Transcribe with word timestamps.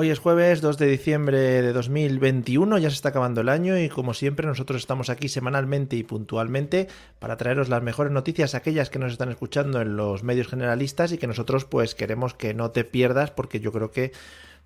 Hoy 0.00 0.08
es 0.08 0.18
jueves 0.18 0.62
2 0.62 0.78
de 0.78 0.86
diciembre 0.86 1.36
de 1.36 1.74
2021, 1.74 2.78
ya 2.78 2.88
se 2.88 2.96
está 2.96 3.10
acabando 3.10 3.42
el 3.42 3.50
año 3.50 3.78
y 3.78 3.90
como 3.90 4.14
siempre 4.14 4.46
nosotros 4.46 4.80
estamos 4.80 5.10
aquí 5.10 5.28
semanalmente 5.28 5.94
y 5.96 6.04
puntualmente 6.04 6.88
para 7.18 7.36
traeros 7.36 7.68
las 7.68 7.82
mejores 7.82 8.10
noticias, 8.10 8.54
aquellas 8.54 8.88
que 8.88 8.98
nos 8.98 9.12
están 9.12 9.28
escuchando 9.28 9.82
en 9.82 9.98
los 9.98 10.22
medios 10.22 10.48
generalistas 10.48 11.12
y 11.12 11.18
que 11.18 11.26
nosotros 11.26 11.66
pues 11.66 11.94
queremos 11.94 12.32
que 12.32 12.54
no 12.54 12.70
te 12.70 12.84
pierdas 12.84 13.30
porque 13.30 13.60
yo 13.60 13.72
creo 13.72 13.90
que 13.90 14.12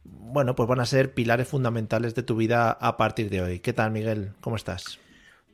bueno, 0.04 0.54
pues 0.54 0.68
van 0.68 0.78
a 0.78 0.86
ser 0.86 1.14
pilares 1.14 1.48
fundamentales 1.48 2.14
de 2.14 2.22
tu 2.22 2.36
vida 2.36 2.70
a 2.70 2.96
partir 2.96 3.28
de 3.28 3.42
hoy. 3.42 3.58
¿Qué 3.58 3.72
tal, 3.72 3.90
Miguel? 3.90 4.34
¿Cómo 4.40 4.54
estás? 4.54 5.00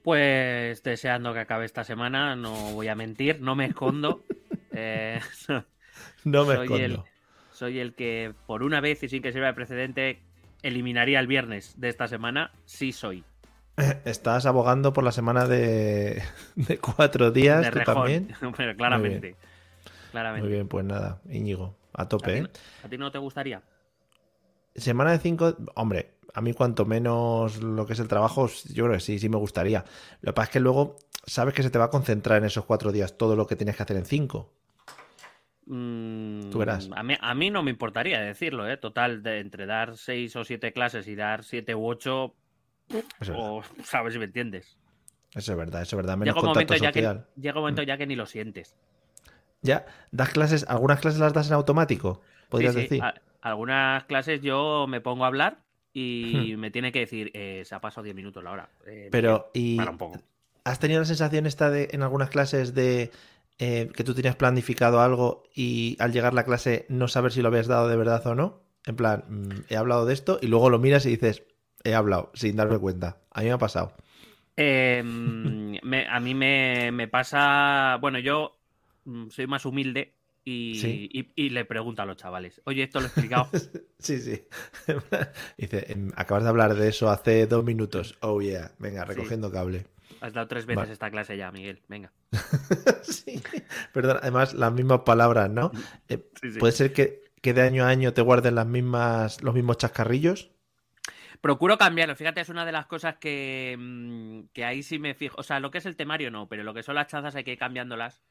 Pues 0.03 0.83
deseando 0.83 1.33
que 1.33 1.41
acabe 1.41 1.65
esta 1.65 1.85
semana, 1.85 2.37
no 2.37 2.53
voy 2.73 2.89
a 2.89 2.95
mentir, 2.95 3.41
no 3.41 3.57
me 3.57 3.65
escondo. 3.65 4.27
Eh, 4.73 5.19
no 6.25 6.45
me 6.45 6.55
soy 6.55 6.67
escondo. 6.67 7.05
Soy 7.61 7.79
el 7.79 7.95
que, 7.95 8.33
por 8.47 8.63
una 8.63 8.81
vez 8.81 9.03
y 9.03 9.11
sin 9.11 9.21
que 9.21 9.33
sirva 9.33 9.49
de 9.49 9.53
precedente, 9.53 10.23
eliminaría 10.63 11.21
el 11.21 11.27
viernes 11.27 11.79
de 11.79 11.91
esta 11.91 12.09
semana. 12.09 12.53
Sí 12.65 12.91
soy. 12.91 13.23
Estás 14.07 14.47
abogando 14.47 14.95
por 14.95 15.05
la 15.05 15.13
semana 15.13 15.47
de, 15.47 16.23
de 16.55 16.79
cuatro 16.79 17.31
días, 17.31 17.63
de 17.63 17.71
¿tú 17.71 17.81
también? 17.85 18.35
Pero 18.57 18.75
claramente. 18.75 19.37
Claramente. 20.11 20.49
Muy 20.49 20.55
bien, 20.55 20.69
pues 20.69 20.87
nada, 20.87 21.21
Íñigo, 21.29 21.77
a 21.93 22.03
¿A 22.03 22.09
tope, 22.09 22.33
ti, 22.33 22.39
¿eh? 22.39 22.51
¿A 22.83 22.89
ti 22.89 22.97
no 22.97 23.13
te 23.13 23.19
gustaría? 23.19 23.63
Semana 24.75 25.13
de 25.13 25.19
cinco, 25.19 25.55
hombre, 25.75 26.15
a 26.33 26.41
mí 26.41 26.55
cuanto 26.55 26.87
menos 26.87 27.63
lo 27.63 27.85
que 27.85 27.93
es 27.93 28.01
el 28.01 28.09
trabajo, 28.09 28.49
yo 28.73 28.85
creo 28.87 28.97
que 28.97 29.01
sí, 29.01 29.19
sí 29.19 29.29
me 29.29 29.37
gustaría. 29.37 29.85
Lo 30.23 30.33
que 30.33 30.35
pasa 30.35 30.47
es 30.47 30.53
que 30.53 30.61
luego 30.61 30.97
sabes 31.27 31.53
que 31.53 31.63
se 31.63 31.69
te 31.69 31.79
va 31.79 31.85
a 31.85 31.91
concentrar 31.91 32.39
en 32.39 32.47
esos 32.47 32.65
cuatro 32.65 32.91
días 32.91 33.19
todo 33.19 33.37
lo 33.37 33.47
que 33.47 33.55
tienes 33.55 33.77
que 33.77 33.83
hacer 33.83 33.99
en 33.99 34.07
cinco. 34.07 34.51
Mm, 35.73 36.51
Tú 36.51 36.59
verás. 36.59 36.89
A 36.97 37.03
mí, 37.05 37.15
a 37.21 37.35
mí 37.35 37.49
no 37.51 37.63
me 37.63 37.71
importaría 37.71 38.21
decirlo, 38.21 38.69
¿eh? 38.69 38.77
Total, 38.77 39.23
de 39.23 39.39
entre 39.39 39.67
dar 39.67 39.97
seis 39.97 40.35
o 40.35 40.43
siete 40.45 40.73
clases 40.73 41.07
y 41.07 41.15
dar 41.15 41.45
siete 41.45 41.77
u 41.77 41.87
ocho, 41.87 42.35
Eso 42.89 43.05
es 43.21 43.29
verdad, 43.29 43.51
o 43.51 43.63
sabes 43.85 44.13
si 44.15 44.19
me 44.19 44.25
entiendes. 44.25 44.77
eso 45.35 45.53
es 45.53 45.59
verdad, 45.59 45.83
eso 45.83 45.95
es 45.97 46.03
verdad. 46.03 46.17
Menos 46.17 46.35
Llega 46.35 46.41
un, 46.49 46.55
momento 46.55 46.75
ya 46.75 46.91
que, 46.93 47.01
llega 47.41 47.55
un 47.59 47.63
momento 47.63 47.83
ya 47.85 47.97
que 47.97 48.07
ni 48.07 48.17
lo 48.17 48.27
sientes. 48.27 48.75
Ya, 49.63 49.87
das 50.11 50.31
clases, 50.31 50.67
algunas 50.69 51.01
clases 51.01 51.21
las 51.21 51.33
das 51.33 51.49
en 51.49 51.55
automático, 51.55 52.21
podrías 52.49 52.75
Sí, 52.75 52.81
sí, 52.81 52.89
decir. 52.89 53.05
a- 53.05 53.15
algunas 53.43 54.05
clases 54.05 54.41
yo 54.43 54.87
me 54.89 55.01
pongo 55.01 55.25
a 55.25 55.29
hablar 55.29 55.59
y 55.93 56.55
me 56.59 56.71
tiene 56.71 56.91
que 56.93 57.01
decir, 57.01 57.31
eh, 57.35 57.63
se 57.65 57.75
ha 57.75 57.81
pasado 57.81 58.05
10 58.05 58.17
minutos 58.17 58.43
la 58.43 58.51
hora. 58.51 58.69
Eh, 58.87 59.09
Pero, 59.13 59.51
¿y 59.55 59.77
para 59.77 59.91
un 59.93 59.99
poco. 59.99 60.19
has 60.65 60.79
tenido 60.81 61.01
la 61.01 61.07
sensación 61.07 61.47
esta 61.47 61.71
de 61.71 61.89
en 61.93 62.03
algunas 62.03 62.31
clases 62.31 62.75
de 62.75 63.11
eh, 63.61 63.91
que 63.95 64.03
tú 64.05 64.15
tenías 64.15 64.37
planificado 64.37 65.01
algo 65.01 65.45
y 65.55 65.97
al 66.01 66.13
llegar 66.13 66.35
la 66.35 66.45
clase 66.45 66.87
no 66.89 67.07
saber 67.09 67.31
si 67.31 67.43
lo 67.43 67.49
habías 67.49 67.67
dado 67.69 67.89
de 67.89 67.97
verdad 67.97 68.27
o 68.27 68.35
no? 68.35 68.63
En 68.87 68.97
plan, 68.97 69.25
mm, 69.29 69.51
he 69.69 69.77
hablado 69.77 70.07
de 70.07 70.15
esto 70.15 70.39
y 70.43 70.47
luego 70.49 70.71
lo 70.71 70.79
miras 70.79 71.05
y 71.07 71.11
dices, 71.11 71.43
he 71.85 71.95
hablado, 71.95 72.31
sin 72.35 72.57
darme 72.57 72.79
cuenta. 72.79 73.19
A 73.31 73.41
mí 73.41 73.47
me 73.47 73.53
ha 73.53 73.59
pasado. 73.59 73.93
Eh, 74.57 75.03
me- 75.05 76.07
a 76.09 76.21
mí 76.21 76.35
me, 76.35 76.91
me 76.93 77.07
pasa, 77.09 77.99
bueno, 78.01 78.19
yo 78.19 78.59
mm, 79.05 79.29
soy 79.29 79.47
más 79.47 79.65
humilde 79.67 80.15
y, 80.45 80.75
Sí. 80.81 81.09
y- 81.13 81.33
y 81.37 81.51
le 81.51 81.65
pregunto 81.67 82.01
a 82.03 82.07
los 82.07 82.17
chavales, 82.17 82.61
oye, 82.65 82.83
esto 82.85 82.99
lo 83.01 83.07
he 83.07 83.09
explicado. 83.09 83.49
Sí, 83.99 84.19
sí. 84.19 84.43
Dice, 85.59 85.93
"Em, 85.93 86.11
acabas 86.17 86.43
de 86.45 86.49
hablar 86.49 86.75
de 86.75 86.89
eso 86.89 87.11
hace 87.11 87.47
dos 87.47 87.63
minutos. 87.65 88.17
Oh, 88.23 88.41
yeah. 88.41 88.71
Venga, 88.79 89.05
recogiendo 89.05 89.53
cable. 89.53 89.85
Has 90.21 90.33
dado 90.33 90.47
tres 90.49 90.67
veces 90.67 90.83
Vale. 90.83 90.93
esta 90.93 91.11
clase 91.11 91.37
ya, 91.37 91.51
Miguel. 91.51 91.81
Venga. 91.89 92.13
sí. 93.03 93.43
Perdón, 93.93 94.19
además, 94.23 94.55
las 94.55 94.73
mismas 94.73 95.01
palabras, 95.01 95.51
¿no? 95.51 95.71
Eh, 96.09 96.29
Sí, 96.41 96.53
sí. 96.53 96.59
¿Puede 96.59 96.73
ser 96.73 96.93
que, 96.93 97.23
que 97.41 97.55
de 97.55 97.63
año 97.63 97.85
a 97.85 97.89
año 97.89 98.13
te 98.13 98.23
guarden 98.23 98.55
las 98.55 98.67
mismas, 98.67 99.43
los 99.43 99.55
mismos 99.55 99.79
chascarrillos? 99.79 100.51
Procuro 101.41 101.79
cambiarlo. 101.79 102.15
Fíjate, 102.17 102.43
es 102.43 102.51
una 102.51 102.67
de 102.67 102.73
las 102.73 102.87
cosas 102.87 103.17
que, 103.17 103.77
mm, 103.79 104.41
que 104.53 104.65
ahí 104.65 104.83
sí 104.83 104.99
me 104.99 105.15
fijo. 105.15 105.37
O 105.39 105.43
sea, 105.43 105.59
lo 105.59 105.71
que 105.71 105.79
es 105.79 105.87
el 105.87 105.97
temario 105.97 106.31
no, 106.31 106.49
pero 106.49 106.63
lo 106.65 106.75
que 106.75 106.83
son 106.83 106.95
las 106.95 107.07
chazas 107.07 107.35
hay 107.35 107.45
que 107.45 107.53
ir 107.53 107.59
cambiándolas 107.59 108.23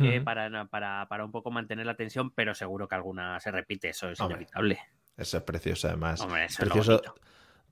eh, 0.00 0.20
para, 0.20 0.66
para, 0.66 1.06
para 1.08 1.24
un 1.24 1.30
poco 1.32 1.50
mantener 1.50 1.86
la 1.86 1.94
tensión, 1.94 2.30
pero 2.32 2.54
seguro 2.54 2.88
que 2.88 2.94
alguna 2.96 3.38
se 3.40 3.50
repite. 3.52 3.90
Eso 3.90 4.10
es 4.10 4.20
Hombre, 4.20 4.38
inevitable. 4.38 4.80
Eso 5.16 5.38
es 5.38 5.42
precioso, 5.44 5.88
además. 5.88 6.20
Hombre, 6.20 6.44
eso 6.46 6.62
es 6.62 6.68
lo 6.68 6.74
precioso 6.74 7.02
bonito. 7.02 7.14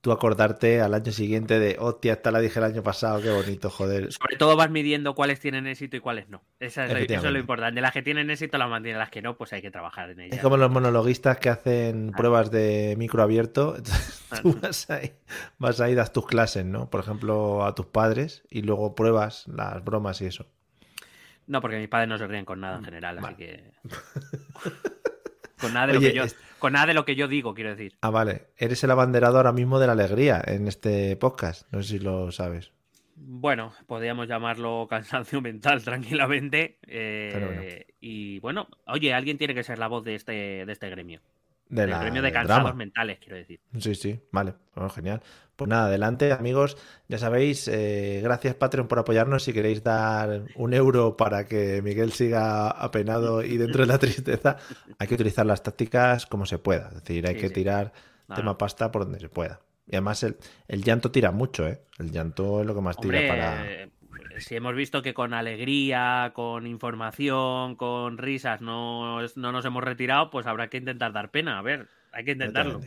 Tú 0.07 0.13
acordarte 0.13 0.79
al 0.79 0.93
año 0.93 1.11
siguiente 1.11 1.59
de, 1.59 1.75
hostia, 1.81 2.13
esta 2.13 2.31
la 2.31 2.39
dije 2.39 2.59
el 2.59 2.63
año 2.65 2.81
pasado, 2.81 3.21
qué 3.21 3.29
bonito, 3.29 3.69
joder. 3.69 4.13
Sobre 4.13 4.37
todo 4.37 4.55
vas 4.55 4.69
midiendo 4.69 5.13
cuáles 5.15 5.41
tienen 5.41 5.67
éxito 5.67 5.97
y 5.97 5.99
cuáles 5.99 6.29
no. 6.29 6.43
Esa 6.61 6.85
es 6.85 6.93
lo- 6.93 6.97
eso 6.99 7.27
es 7.27 7.33
lo 7.33 7.39
importante. 7.39 7.81
Las 7.81 7.91
que 7.91 8.01
tienen 8.03 8.29
éxito 8.29 8.57
las 8.57 8.69
mantienen, 8.69 8.99
las 8.99 9.09
que 9.09 9.21
no, 9.21 9.35
pues 9.35 9.51
hay 9.51 9.61
que 9.61 9.69
trabajar 9.69 10.11
en 10.11 10.21
ellas. 10.21 10.37
Es 10.37 10.41
como 10.41 10.55
los 10.55 10.71
monologuistas 10.71 11.39
que 11.39 11.49
hacen 11.49 12.11
Ah. 12.13 12.17
pruebas 12.17 12.51
de 12.51 12.95
micro 12.97 13.21
abierto. 13.21 13.75
Entonces, 13.77 14.23
Ah. 14.31 14.39
tú 14.41 14.57
vas 14.61 14.89
ahí, 14.89 15.11
vas 15.57 15.81
ahí, 15.81 15.93
das 15.93 16.13
tus 16.13 16.25
clases, 16.25 16.63
¿no? 16.63 16.89
Por 16.89 17.01
ejemplo, 17.01 17.65
a 17.65 17.75
tus 17.75 17.87
padres 17.87 18.43
y 18.49 18.61
luego 18.61 18.95
pruebas 18.95 19.45
las 19.49 19.83
bromas 19.83 20.21
y 20.21 20.27
eso. 20.27 20.45
No, 21.47 21.59
porque 21.59 21.79
mis 21.79 21.89
padres 21.89 22.07
no 22.07 22.17
se 22.17 22.27
ríen 22.27 22.45
con 22.45 22.61
nada 22.61 22.77
en 22.77 22.85
general, 22.85 23.17
así 23.19 23.35
que. 23.35 23.71
con 25.59 25.73
nada 25.73 25.87
de 25.87 25.93
lo 25.93 25.99
que 25.99 26.13
yo. 26.13 26.23
es- 26.23 26.35
Con 26.59 26.73
nada 26.73 26.87
de 26.87 26.93
lo 26.93 27.05
que 27.05 27.15
yo 27.15 27.27
digo, 27.27 27.53
quiero 27.53 27.69
decir. 27.71 27.97
Ah, 28.01 28.09
vale. 28.09 28.47
Eres 28.57 28.83
el 28.83 28.91
abanderado 28.91 29.37
ahora 29.37 29.51
mismo 29.51 29.79
de 29.79 29.87
la 29.87 29.93
alegría 29.93 30.41
en 30.45 30.67
este 30.67 31.15
podcast. 31.17 31.71
No 31.71 31.83
sé 31.83 31.97
si 31.97 31.99
lo 31.99 32.31
sabes. 32.31 32.71
Bueno, 33.15 33.73
podríamos 33.87 34.27
llamarlo 34.27 34.87
cansancio 34.89 35.41
mental 35.41 35.83
tranquilamente. 35.83 36.77
eh, 36.87 37.29
Fenómeno. 37.33 37.61
y 37.99 38.39
bueno, 38.39 38.67
oye, 38.87 39.13
alguien 39.13 39.37
tiene 39.37 39.53
que 39.55 39.63
ser 39.63 39.77
la 39.79 39.87
voz 39.87 40.03
de 40.03 40.15
este, 40.15 40.65
de 40.65 40.71
este 40.71 40.89
gremio. 40.89 41.21
De 41.69 41.81
del 41.81 41.89
la, 41.91 41.99
gremio 42.01 42.21
de 42.21 42.31
cansados 42.31 42.63
drama. 42.63 42.77
mentales, 42.77 43.19
quiero 43.19 43.35
decir. 43.37 43.59
Sí, 43.79 43.95
sí, 43.95 44.19
vale. 44.31 44.53
Bueno, 44.75 44.89
genial. 44.89 45.21
Pues 45.55 45.67
nada, 45.69 45.87
adelante, 45.87 46.31
amigos. 46.31 46.77
Ya 47.07 47.17
sabéis, 47.17 47.67
eh, 47.67 48.19
gracias 48.23 48.53
Patreon 48.55 48.87
por 48.87 48.99
apoyarnos. 48.99 49.43
Si 49.43 49.53
queréis 49.53 49.83
dar 49.83 50.43
un 50.55 50.73
euro 50.73 51.17
para 51.17 51.45
que 51.45 51.81
Miguel 51.81 52.11
siga 52.13 52.69
apenado 52.69 53.43
y 53.43 53.57
dentro 53.57 53.81
de 53.81 53.87
la 53.87 53.97
tristeza, 53.99 54.57
hay 54.99 55.07
que 55.07 55.15
utilizar 55.15 55.45
las 55.45 55.63
tácticas 55.63 56.25
como 56.27 56.45
se 56.45 56.59
pueda. 56.59 56.89
Es 56.89 56.95
decir, 57.03 57.27
hay 57.27 57.35
Sí, 57.35 57.41
que 57.41 57.47
sí. 57.47 57.53
tirar 57.55 57.91
No, 58.27 58.35
tema 58.35 58.51
no. 58.51 58.57
pasta 58.57 58.91
por 58.91 59.03
donde 59.05 59.19
se 59.19 59.29
pueda. 59.29 59.59
Y 59.87 59.95
además 59.95 60.21
el, 60.23 60.37
el 60.67 60.83
llanto 60.83 61.11
tira 61.11 61.31
mucho, 61.31 61.67
¿eh? 61.67 61.81
El 61.97 62.11
llanto 62.11 62.59
es 62.61 62.67
lo 62.67 62.75
que 62.75 62.81
más 62.81 62.97
tira 62.97 63.21
para... 63.27 63.65
si 64.39 64.55
hemos 64.55 64.75
visto 64.75 65.01
que 65.01 65.13
con 65.13 65.33
alegría, 65.33 66.31
con 66.33 66.67
información, 66.67 67.75
con 67.75 68.17
risas 68.17 68.61
no, 68.61 69.21
no 69.35 69.51
nos 69.51 69.65
hemos 69.65 69.83
retirado, 69.83 70.29
pues 70.29 70.45
habrá 70.47 70.69
que 70.69 70.77
intentar 70.77 71.13
dar 71.13 71.31
pena. 71.31 71.59
A 71.59 71.61
ver, 71.61 71.87
hay 72.11 72.25
que 72.25 72.31
intentarlo. 72.31 72.81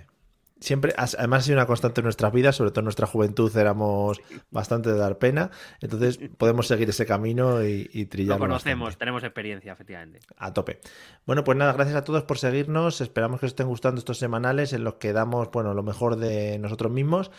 Siempre, 0.61 0.93
además 0.99 1.39
ha 1.39 1.47
sido 1.47 1.57
una 1.57 1.65
constante 1.65 2.03
en 2.03 2.05
nuestras 2.05 2.35
vidas, 2.35 2.55
sobre 2.55 2.71
todo 2.71 2.81
en 2.81 2.85
nuestra 2.85 3.07
juventud 3.07 3.51
éramos 3.57 4.21
bastante 4.51 4.93
de 4.93 4.99
dar 4.99 5.17
pena, 5.17 5.51
entonces 5.81 6.21
podemos 6.37 6.67
seguir 6.67 6.91
ese 6.91 7.07
camino 7.07 7.65
y, 7.65 7.89
y 7.95 8.03
Lo 8.03 8.09
trillarlo 8.11 8.41
conocemos, 8.41 8.89
bastante. 8.89 8.99
tenemos 8.99 9.25
experiencia, 9.25 9.73
efectivamente. 9.73 10.21
A 10.37 10.53
tope. 10.53 10.81
Bueno, 11.25 11.45
pues 11.45 11.57
nada, 11.57 11.73
gracias 11.73 11.97
a 11.97 12.05
todos 12.05 12.25
por 12.25 12.37
seguirnos. 12.37 13.01
Esperamos 13.01 13.41
que 13.41 13.47
os 13.47 13.53
estén 13.53 13.69
gustando 13.69 14.01
estos 14.01 14.19
semanales 14.19 14.75
en 14.75 14.85
los 14.85 14.97
que 14.97 15.15
damos, 15.15 15.51
bueno, 15.51 15.73
lo 15.73 15.83
mejor 15.83 16.17
de 16.17 16.59
nosotros 16.59 16.93
mismos. 16.93 17.31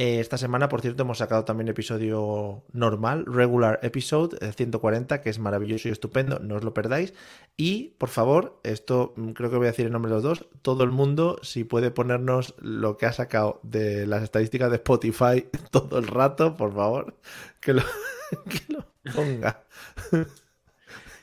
Eh, 0.00 0.20
esta 0.20 0.38
semana, 0.38 0.68
por 0.68 0.80
cierto, 0.80 1.02
hemos 1.02 1.18
sacado 1.18 1.44
también 1.44 1.66
episodio 1.66 2.62
normal, 2.72 3.24
regular 3.26 3.80
episode 3.82 4.38
eh, 4.40 4.52
140, 4.52 5.20
que 5.20 5.28
es 5.28 5.40
maravilloso 5.40 5.88
y 5.88 5.90
estupendo, 5.90 6.38
no 6.38 6.54
os 6.54 6.62
lo 6.62 6.72
perdáis. 6.72 7.14
Y, 7.56 7.96
por 7.98 8.08
favor, 8.08 8.60
esto 8.62 9.12
mm, 9.16 9.30
creo 9.30 9.50
que 9.50 9.56
voy 9.56 9.66
a 9.66 9.70
decir 9.70 9.86
en 9.86 9.92
nombre 9.92 10.10
de 10.10 10.14
los 10.14 10.22
dos, 10.22 10.46
todo 10.62 10.84
el 10.84 10.92
mundo, 10.92 11.40
si 11.42 11.64
puede 11.64 11.90
ponernos 11.90 12.54
lo 12.60 12.96
que 12.96 13.06
ha 13.06 13.12
sacado 13.12 13.58
de 13.64 14.06
las 14.06 14.22
estadísticas 14.22 14.70
de 14.70 14.76
Spotify 14.76 15.48
todo 15.72 15.98
el 15.98 16.06
rato, 16.06 16.56
por 16.56 16.72
favor, 16.72 17.16
que 17.60 17.74
lo, 17.74 17.82
que 18.48 18.72
lo 18.72 18.86
ponga. 19.12 19.64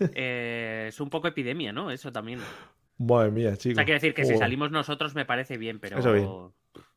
Eh, 0.01 0.87
es 0.89 0.99
un 0.99 1.09
poco 1.09 1.29
epidemia, 1.29 1.71
¿no? 1.71 1.91
Eso 1.91 2.11
también. 2.11 2.41
O 2.41 3.03
Madre 3.05 3.31
mía, 3.31 3.55
chicos. 3.55 3.75
sea, 3.75 3.85
quiero 3.85 4.01
decir 4.01 4.13
que 4.13 4.25
si 4.25 4.37
salimos 4.37 4.69
nosotros 4.69 5.15
me 5.15 5.23
parece 5.23 5.57
bien, 5.57 5.79
pero. 5.79 5.99
Eso 5.99 6.11
bien. 6.11 6.27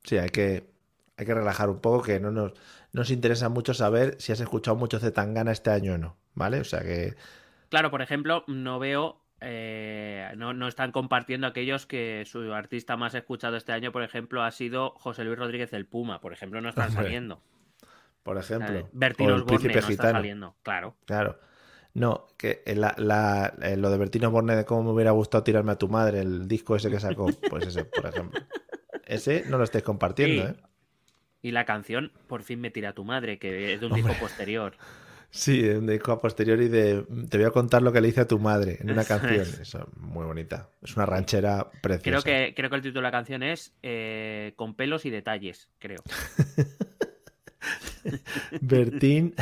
Sí, 0.02 0.18
hay 0.18 0.30
que, 0.30 0.77
hay 1.18 1.26
que 1.26 1.34
relajar 1.34 1.68
un 1.68 1.80
poco, 1.80 2.02
que 2.04 2.20
no 2.20 2.30
nos, 2.30 2.52
nos 2.92 3.10
interesa 3.10 3.48
mucho 3.48 3.74
saber 3.74 4.16
si 4.20 4.32
has 4.32 4.40
escuchado 4.40 4.76
mucho 4.76 4.98
Zetangana 5.00 5.52
este 5.52 5.70
año 5.70 5.94
o 5.94 5.98
no, 5.98 6.16
¿vale? 6.34 6.60
O 6.60 6.64
sea 6.64 6.80
que... 6.80 7.14
Claro, 7.68 7.90
por 7.90 8.00
ejemplo, 8.02 8.44
no 8.46 8.78
veo, 8.78 9.20
eh, 9.40 10.30
no, 10.36 10.54
no 10.54 10.68
están 10.68 10.92
compartiendo 10.92 11.46
aquellos 11.46 11.86
que 11.86 12.24
su 12.26 12.52
artista 12.54 12.96
más 12.96 13.14
escuchado 13.14 13.56
este 13.56 13.72
año, 13.72 13.92
por 13.92 14.02
ejemplo, 14.04 14.42
ha 14.42 14.50
sido 14.52 14.90
José 14.96 15.24
Luis 15.24 15.38
Rodríguez 15.38 15.72
el 15.72 15.86
Puma, 15.86 16.20
por 16.20 16.32
ejemplo, 16.32 16.60
no 16.60 16.68
están 16.68 16.92
saliendo. 16.92 17.42
Por 18.22 18.38
ejemplo, 18.38 18.78
Eh, 18.78 18.86
Bertino 18.92 19.34
Osborne 19.34 19.72
no 19.74 19.78
está 19.88 20.12
saliendo, 20.12 20.54
claro. 20.62 20.96
Claro. 21.04 21.38
No, 21.94 22.26
que 22.36 22.62
la- 22.76 22.94
la- 22.98 23.54
eh, 23.62 23.76
lo 23.76 23.90
de 23.90 23.98
Bertino 23.98 24.30
Borne 24.30 24.54
de 24.54 24.64
cómo 24.64 24.84
me 24.84 24.90
hubiera 24.90 25.10
gustado 25.10 25.42
tirarme 25.42 25.72
a 25.72 25.76
tu 25.78 25.88
madre, 25.88 26.20
el 26.20 26.46
disco 26.46 26.76
ese 26.76 26.90
que 26.90 27.00
sacó, 27.00 27.26
pues 27.50 27.66
ese, 27.66 27.84
por 27.86 28.06
ejemplo. 28.06 28.40
Ese 29.04 29.44
no 29.48 29.56
lo 29.56 29.64
estáis 29.64 29.82
compartiendo, 29.84 30.42
Sí. 30.42 30.48
¿eh? 30.52 30.62
Y 31.42 31.52
la 31.52 31.64
canción 31.64 32.12
Por 32.26 32.42
fin 32.42 32.60
me 32.60 32.70
tira 32.70 32.92
tu 32.94 33.04
madre, 33.04 33.38
que 33.38 33.74
es 33.74 33.80
de 33.80 33.86
un 33.86 33.92
Hombre. 33.92 34.08
disco 34.10 34.24
posterior. 34.24 34.74
Sí, 35.30 35.60
de 35.60 35.76
un 35.78 35.86
disco 35.86 36.10
a 36.12 36.20
posteriori 36.22 36.68
de 36.68 37.04
te 37.28 37.36
voy 37.36 37.46
a 37.46 37.50
contar 37.50 37.82
lo 37.82 37.92
que 37.92 38.00
le 38.00 38.08
hice 38.08 38.22
a 38.22 38.26
tu 38.26 38.38
madre 38.38 38.78
en 38.80 38.90
una 38.90 39.02
Eso 39.02 39.08
canción. 39.18 39.40
es. 39.42 39.58
Eso, 39.60 39.86
muy 39.96 40.24
bonita. 40.24 40.70
Es 40.82 40.96
una 40.96 41.04
ranchera 41.04 41.70
preciosa. 41.82 42.22
Creo 42.22 42.22
que, 42.22 42.54
creo 42.54 42.70
que 42.70 42.76
el 42.76 42.82
título 42.82 43.00
de 43.00 43.02
la 43.02 43.10
canción 43.10 43.42
es 43.42 43.74
eh, 43.82 44.54
Con 44.56 44.74
pelos 44.74 45.04
y 45.04 45.10
detalles, 45.10 45.68
creo. 45.78 46.02
Bertín, 48.60 49.34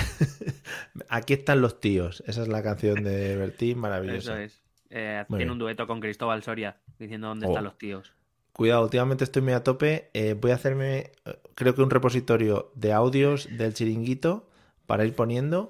aquí 1.09 1.35
están 1.35 1.61
los 1.61 1.81
tíos. 1.81 2.23
Esa 2.27 2.43
es 2.43 2.49
la 2.49 2.63
canción 2.63 3.03
de 3.05 3.37
Bertín, 3.37 3.71
Eso 3.73 3.79
maravillosa. 3.81 4.43
es. 4.43 4.61
Eh, 4.91 5.25
Muy 5.29 5.39
tiene 5.39 5.45
bien. 5.45 5.51
un 5.53 5.59
dueto 5.59 5.87
con 5.87 6.01
Cristóbal 6.01 6.43
Soria 6.43 6.77
diciendo 6.99 7.29
dónde 7.29 7.47
Oh. 7.47 7.51
están 7.51 7.65
los 7.65 7.79
tíos. 7.79 8.13
Cuidado, 8.53 8.83
últimamente 8.85 9.25
estoy 9.25 9.43
muy 9.43 9.53
a 9.53 9.63
tope. 9.63 10.11
Eh, 10.15 10.35
voy 10.35 10.51
a 10.51 10.55
hacerme, 10.55 11.13
eh, 11.27 11.39
creo 11.57 11.75
que 11.75 11.83
un 11.83 11.91
repositorio 11.91 12.71
de 12.77 12.93
audios 12.93 13.49
del 13.51 13.75
chiringuito 13.75 14.49
para 14.87 15.05
ir 15.05 15.15
poniendo. 15.17 15.69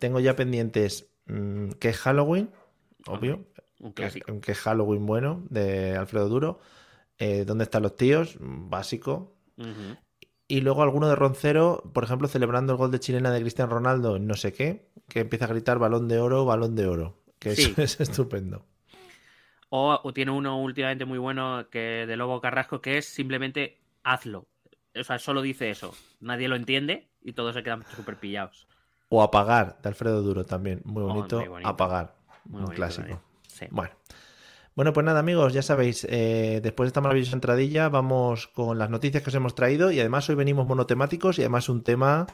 Tengo 0.00 0.18
ya 0.18 0.34
pendientes 0.34 1.08
mm, 1.26 1.70
que 1.78 1.90
es 1.90 1.98
Halloween, 1.98 2.50
obvio. 3.06 3.44
Un 3.78 3.92
que, 3.92 4.02
clásico. 4.02 4.40
que 4.40 4.52
es 4.52 4.58
Halloween 4.58 5.06
bueno, 5.06 5.44
de 5.50 5.96
Alfredo 5.96 6.28
Duro. 6.28 6.58
Eh, 7.18 7.44
¿Dónde 7.46 7.64
están 7.64 7.84
los 7.84 7.94
tíos? 7.96 8.36
Básico. 8.40 9.36
Y 10.48 10.60
luego 10.60 10.82
alguno 10.82 11.08
de 11.08 11.14
Roncero, 11.16 11.82
por 11.94 12.04
ejemplo, 12.04 12.28
celebrando 12.28 12.72
el 12.72 12.78
gol 12.78 12.90
de 12.90 13.00
chilena 13.00 13.30
de 13.30 13.40
Cristiano 13.40 13.72
Ronaldo, 13.72 14.16
en 14.16 14.26
no 14.26 14.34
sé 14.34 14.52
qué, 14.52 14.90
que 15.08 15.20
empieza 15.20 15.46
a 15.46 15.48
gritar 15.48 15.78
balón 15.78 16.08
de 16.08 16.18
oro, 16.18 16.44
balón 16.44 16.74
de 16.76 16.86
oro. 16.88 17.22
Que 17.38 17.54
Sí. 17.54 17.72
eso 17.76 17.82
es 17.82 18.00
estupendo. 18.00 18.64
O, 19.68 19.98
o 20.02 20.12
tiene 20.12 20.30
uno 20.30 20.60
últimamente 20.62 21.04
muy 21.04 21.18
bueno 21.18 21.68
que 21.70 22.04
de 22.06 22.16
Lobo 22.16 22.40
Carrasco 22.40 22.80
que 22.80 22.98
es 22.98 23.06
simplemente 23.06 23.78
hazlo. 24.04 24.46
O 24.98 25.04
sea, 25.04 25.18
solo 25.18 25.42
dice 25.42 25.70
eso. 25.70 25.94
Nadie 26.20 26.48
lo 26.48 26.56
entiende 26.56 27.08
y 27.22 27.32
todos 27.32 27.54
se 27.54 27.62
quedan 27.62 27.84
súper 27.94 28.16
pillados. 28.16 28.66
O 29.08 29.22
apagar, 29.22 29.78
de 29.82 29.88
Alfredo 29.88 30.22
Duro 30.22 30.44
también. 30.44 30.80
Muy 30.84 31.02
Oh, 31.02 31.06
bonito. 31.08 31.38
muy 31.38 31.48
bonito. 31.48 31.68
Apagar. 31.68 32.14
Muy 32.44 32.58
un 32.60 32.64
bonito 32.66 32.76
clásico. 32.76 33.22
Sí. 33.48 33.66
Bueno. 33.70 33.92
Bueno, 34.74 34.92
pues 34.92 35.06
nada, 35.06 35.20
amigos, 35.20 35.54
ya 35.54 35.62
sabéis, 35.62 36.06
eh, 36.10 36.60
después 36.62 36.86
de 36.86 36.88
esta 36.88 37.00
maravillosa 37.00 37.34
entradilla, 37.34 37.88
vamos 37.88 38.46
con 38.48 38.78
las 38.78 38.90
noticias 38.90 39.22
que 39.22 39.30
os 39.30 39.34
hemos 39.34 39.54
traído 39.54 39.90
y 39.90 39.98
además 40.00 40.28
hoy 40.28 40.34
venimos 40.34 40.66
monotemáticos 40.66 41.38
y 41.38 41.42
además 41.42 41.70
un 41.70 41.82
tema 41.82 42.26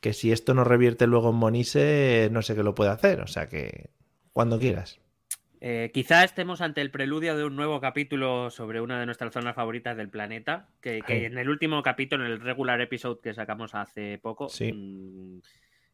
que 0.00 0.12
si 0.12 0.32
esto 0.32 0.54
nos 0.54 0.66
revierte 0.66 1.06
luego 1.06 1.30
en 1.30 1.36
Monise, 1.36 2.30
no 2.32 2.42
sé 2.42 2.56
qué 2.56 2.64
lo 2.64 2.74
puede 2.74 2.90
hacer, 2.90 3.20
o 3.20 3.28
sea 3.28 3.48
que 3.48 3.90
cuando 4.32 4.58
quieras. 4.58 4.98
Eh, 5.66 5.90
quizá 5.94 6.24
estemos 6.24 6.60
ante 6.60 6.82
el 6.82 6.90
preludio 6.90 7.34
de 7.38 7.44
un 7.46 7.56
nuevo 7.56 7.80
capítulo 7.80 8.50
sobre 8.50 8.82
una 8.82 9.00
de 9.00 9.06
nuestras 9.06 9.32
zonas 9.32 9.54
favoritas 9.54 9.96
del 9.96 10.10
planeta. 10.10 10.68
Que, 10.82 11.00
en 11.08 11.38
el 11.38 11.48
último 11.48 11.82
capítulo, 11.82 12.26
en 12.26 12.32
el 12.32 12.40
regular 12.42 12.82
episode 12.82 13.18
que 13.22 13.32
sacamos 13.32 13.74
hace 13.74 14.18
poco, 14.18 14.50
Sí. 14.50 14.70
mm, 14.74 15.40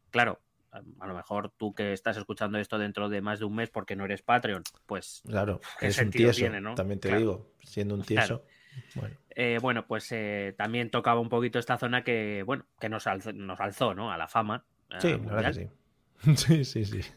claro, 0.09 0.41
a, 0.71 1.07
lo 1.07 1.15
mejor 1.15 1.53
tú 1.55 1.73
que 1.73 1.93
estás 1.93 2.17
escuchando 2.17 2.57
esto 2.57 2.77
dentro 2.77 3.07
de 3.07 3.21
más 3.21 3.39
de 3.39 3.45
un 3.45 3.55
mes 3.55 3.69
porque 3.69 3.95
no 3.95 4.03
eres 4.03 4.21
Patreon, 4.21 4.61
pues 4.85 5.21
Claro, 5.25 5.61
¿Qué 5.79 5.85
eres 5.85 5.99
un 5.99 6.09
tieso, 6.09 6.39
tiene, 6.39 6.59
no? 6.59 6.75
también 6.75 6.99
te 6.99 7.07
Claro. 7.07 7.19
digo, 7.21 7.51
siendo 7.63 7.95
un 7.95 8.03
tieso. 8.03 8.43
Bueno, 8.95 9.15
eh, 9.29 9.57
bueno, 9.61 9.87
pues 9.87 10.11
eh, 10.11 10.53
también 10.57 10.89
tocaba 10.89 11.21
un 11.21 11.29
poquito 11.29 11.59
esta 11.59 11.77
zona 11.77 12.03
que, 12.03 12.43
bueno, 12.45 12.65
que 12.77 12.89
nos 12.89 13.07
alzó, 13.07 13.31
nos 13.31 13.61
alzó 13.61 13.93
¿no? 13.93 14.11
a 14.11 14.17
la 14.17 14.27
fama. 14.27 14.65
sí, 14.99 15.11
la 15.11 15.33
verdad 15.33 15.53
que 15.55 15.69
sí. 16.35 16.35
Sí, 16.35 16.65
sí, 16.65 16.83
sí. 16.83 17.11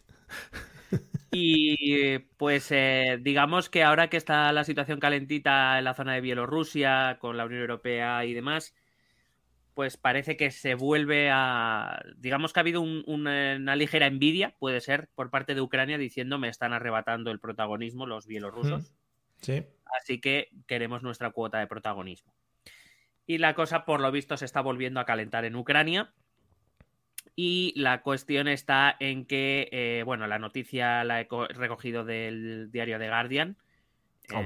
Y 1.31 2.19
pues 2.37 2.71
eh, 2.71 3.19
digamos 3.21 3.69
que 3.69 3.83
ahora 3.83 4.09
que 4.09 4.17
está 4.17 4.53
la 4.53 4.65
situación 4.65 5.01
calentita 5.01 5.79
en 5.79 5.85
la 5.85 5.95
zona 5.95 6.15
de 6.15 6.21
Bielorrusia, 6.21 7.19
con 7.21 7.37
la 7.37 7.45
Unión 7.45 7.61
Europea 7.63 8.25
y 8.25 8.35
demás, 8.35 8.75
pues 9.75 9.97
parece 9.97 10.37
que 10.37 10.51
se 10.53 10.75
vuelve 10.77 11.31
a... 11.33 12.01
Digamos 12.17 12.53
que 12.53 12.61
ha 12.61 12.63
habido 12.63 12.81
un- 12.81 13.03
una, 13.07 13.57
una 13.57 13.75
ligera 13.77 14.07
envidia, 14.07 14.55
puede 14.61 14.81
ser, 14.81 15.09
por 15.17 15.31
parte 15.31 15.55
de 15.57 15.61
Ucrania 15.61 15.99
diciendo 15.99 16.39
me 16.39 16.49
están 16.49 16.73
arrebatando 16.73 17.33
el 17.33 17.41
protagonismo 17.41 18.07
los 18.07 18.27
bielorrusos, 18.27 18.95
Sí, 19.41 19.65
así 20.01 20.21
que 20.21 20.51
queremos 20.67 21.03
nuestra 21.03 21.31
cuota 21.31 21.59
de 21.59 21.67
protagonismo. 21.67 22.35
Y 23.27 23.39
la 23.39 23.55
cosa, 23.55 23.85
por 23.85 24.01
lo 24.01 24.13
visto, 24.13 24.37
se 24.37 24.45
está 24.45 24.61
volviendo 24.61 25.01
a 25.01 25.07
calentar 25.07 25.45
en 25.45 25.57
Ucrania. 25.57 26.15
Y 27.37 27.73
la 27.77 28.03
cuestión 28.03 28.47
está 28.49 28.97
en 29.01 29.25
que, 29.27 29.69
eh, 29.73 30.03
bueno, 30.05 30.27
la 30.27 30.39
noticia 30.39 31.03
la 31.05 31.21
he 31.21 31.27
co- 31.27 31.49
recogido 31.49 32.05
del 32.05 32.71
diario 32.71 32.99
The 32.99 33.09
Guardian, 33.09 33.57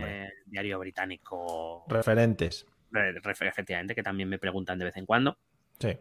eh, 0.07 0.29
diario 0.47 0.79
británico, 0.79 1.85
referentes. 1.89 2.67
re- 2.91 3.13
re- 3.21 3.49
efectivamente, 3.49 3.95
que 3.95 4.03
también 4.03 4.29
me 4.29 4.39
preguntan 4.39 4.79
de 4.79 4.87
vez 4.87 4.97
en 4.97 5.05
cuando. 5.07 5.39
Sí. 5.79 5.97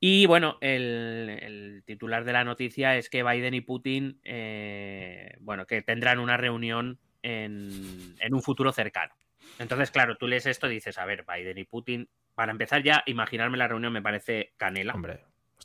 Y 0.00 0.26
bueno, 0.26 0.56
el, 0.60 1.38
el 1.42 1.82
titular 1.84 2.24
de 2.24 2.32
la 2.32 2.42
noticia 2.44 2.96
es 2.96 3.08
que 3.10 3.22
Biden 3.22 3.54
y 3.54 3.60
Putin, 3.60 4.18
eh, 4.24 5.36
bueno, 5.40 5.66
que 5.66 5.82
tendrán 5.82 6.18
una 6.18 6.36
reunión 6.36 6.98
en, 7.22 8.16
en 8.18 8.34
un 8.34 8.42
futuro 8.42 8.72
cercano. 8.72 9.14
Entonces, 9.58 9.90
claro, 9.90 10.16
tú 10.16 10.26
lees 10.26 10.46
esto 10.46 10.68
y 10.70 10.74
dices, 10.74 10.96
a 10.98 11.04
ver, 11.04 11.24
Biden 11.28 11.58
y 11.58 11.64
Putin, 11.64 12.08
para 12.34 12.50
empezar 12.50 12.82
ya, 12.82 13.02
imaginarme 13.06 13.58
la 13.58 13.68
reunión 13.68 13.92
me 13.92 14.00
parece 14.02 14.52
canela. 14.56 14.94
Hombre, 14.94 15.20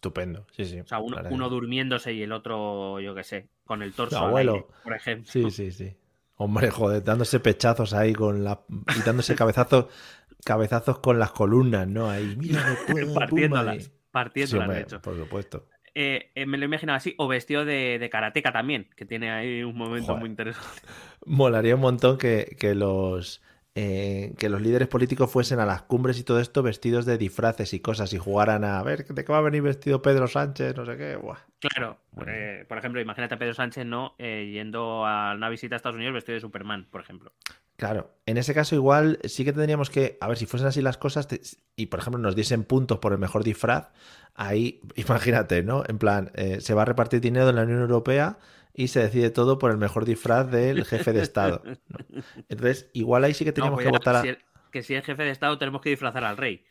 estupendo. 0.06 0.46
Sí, 0.52 0.66
sí. 0.66 0.80
O 0.80 0.88
sea, 0.88 1.00
uno, 1.00 1.50
durmiéndose 1.50 2.14
y 2.14 2.22
el 2.22 2.32
otro, 2.32 3.00
yo 3.00 3.16
qué 3.16 3.24
sé, 3.24 3.50
con 3.64 3.82
el 3.82 3.94
torso 3.94 4.20
Abuelo. 4.20 4.54
aire, 4.54 4.66
por 4.84 4.94
ejemplo. 4.96 5.32
Sí, 5.32 5.50
sí, 5.52 5.72
sí. 5.72 5.96
Hombre, 6.38 6.70
joder, 6.70 7.04
dándose 7.04 7.40
pechazos 7.40 7.94
ahí 7.94 8.14
con 8.14 8.44
la. 8.44 8.62
y 8.98 9.02
dándose 9.04 9.36
cabezazos, 9.36 9.86
cabezazos 10.44 11.00
con 11.00 11.18
las 11.18 11.32
columnas, 11.32 11.88
¿no? 11.88 12.10
Ahí, 12.10 12.36
mira, 12.38 12.62
puedo, 12.92 13.14
partiéndolas, 13.14 13.86
Sí, 13.86 13.92
partiéndolas, 14.12 14.70
de 14.70 14.82
hecho. 14.82 15.02
por 15.02 15.16
supuesto. 15.16 15.68
Eh, 15.98 16.32
eh, 16.36 16.46
me 16.46 16.58
lo 16.58 16.66
imaginaba 16.66 16.98
así, 16.98 17.16
o 17.18 17.28
vestido 17.30 17.64
de, 17.64 17.98
de 18.00 18.10
karateca 18.10 18.52
también, 18.52 18.90
que 18.98 19.06
tiene 19.06 19.32
ahí 19.32 19.64
un 19.64 19.78
momento 19.78 20.08
Joder. 20.08 20.20
muy 20.20 20.30
interesante. 20.30 20.82
Molaría 21.26 21.76
un 21.76 21.82
montón 21.82 22.18
que, 22.18 22.58
que 22.60 22.76
los 22.76 23.42
eh, 23.76 24.34
que 24.38 24.48
los 24.50 24.62
líderes 24.62 24.88
políticos 24.88 25.30
fuesen 25.30 25.60
a 25.60 25.66
las 25.66 25.82
cumbres 25.84 26.18
y 26.18 26.24
todo 26.24 26.40
esto 26.40 26.64
vestidos 26.64 27.06
de 27.06 27.18
disfraces 27.18 27.74
y 27.74 27.82
cosas 27.82 28.14
y 28.14 28.18
jugaran 28.18 28.64
a, 28.64 28.80
a 28.80 28.84
ver 28.84 29.06
de 29.06 29.26
qué 29.26 29.32
va 29.32 29.40
a 29.40 29.42
venir 29.42 29.62
vestido 29.62 30.02
Pedro 30.02 30.28
Sánchez, 30.28 30.76
no 30.78 30.86
sé 30.86 30.96
qué. 30.98 31.18
Buah. 31.18 31.38
Claro, 31.60 31.98
Bueno. 32.12 32.32
eh, 32.34 32.66
por 32.70 32.78
ejemplo, 32.78 33.02
imagínate 33.02 33.36
a 33.36 33.38
Pedro 33.40 33.54
Sánchez 33.54 33.86
no 33.86 34.16
Eh, 34.18 34.50
yendo 34.54 35.06
a 35.06 35.34
una 35.36 35.50
visita 35.50 35.76
a 35.76 35.78
Estados 35.78 35.98
Unidos 35.98 36.14
vestido 36.14 36.36
de 36.36 36.42
Superman, 36.42 36.88
por 36.90 37.02
ejemplo. 37.02 37.32
Claro, 37.76 38.12
en 38.26 38.38
ese 38.38 38.54
caso 38.54 38.74
igual 38.76 39.20
sí 39.26 39.44
que 39.44 39.52
tendríamos 39.52 39.90
que, 39.90 40.18
a 40.22 40.30
ver, 40.30 40.38
si 40.38 40.46
fuesen 40.46 40.70
así 40.70 40.82
las 40.82 40.98
cosas 40.98 41.28
te- 41.28 41.42
y 41.76 41.88
por 41.88 42.00
ejemplo 42.00 42.22
nos 42.22 42.34
diesen 42.34 42.64
puntos 42.64 43.00
por 43.00 43.12
el 43.12 43.20
mejor 43.20 43.44
disfraz, 43.44 43.90
ahí 44.36 44.80
imagínate, 44.96 45.62
¿no? 45.64 45.84
En 45.88 45.98
plan, 45.98 46.32
se 46.60 46.74
va 46.74 46.84
a 46.84 46.86
repartir 46.86 47.20
dinero 47.20 47.50
en 47.50 47.58
la 47.58 47.64
Unión 47.64 47.82
Europea 47.82 48.38
y 48.76 48.90
se 48.90 49.00
decide 49.00 49.30
todo 49.30 49.58
por 49.58 49.72
el 49.72 49.78
mejor 49.78 50.06
disfraz 50.06 50.52
del 50.52 50.84
jefe 50.86 51.14
de 51.14 51.22
Estado. 51.22 51.64
¿no? 51.66 51.98
Entonces, 52.50 52.90
igual 52.94 53.24
ahí 53.24 53.34
sí 53.34 53.44
que 53.46 53.52
No, 53.52 53.56
teníamos 53.56 53.80
que 53.82 53.90
votar 53.90 54.16
a, 54.18 54.22
si 54.22 54.28
el- 54.30 54.40
que 54.72 54.84
si 54.84 54.94
es 54.96 55.06
jefe 55.06 55.24
de 55.24 55.30
Estado 55.32 55.58
tenemos 55.58 55.82
que 55.82 55.90
disfrazar 55.90 56.24
al 56.26 56.36
rey. 56.38 56.66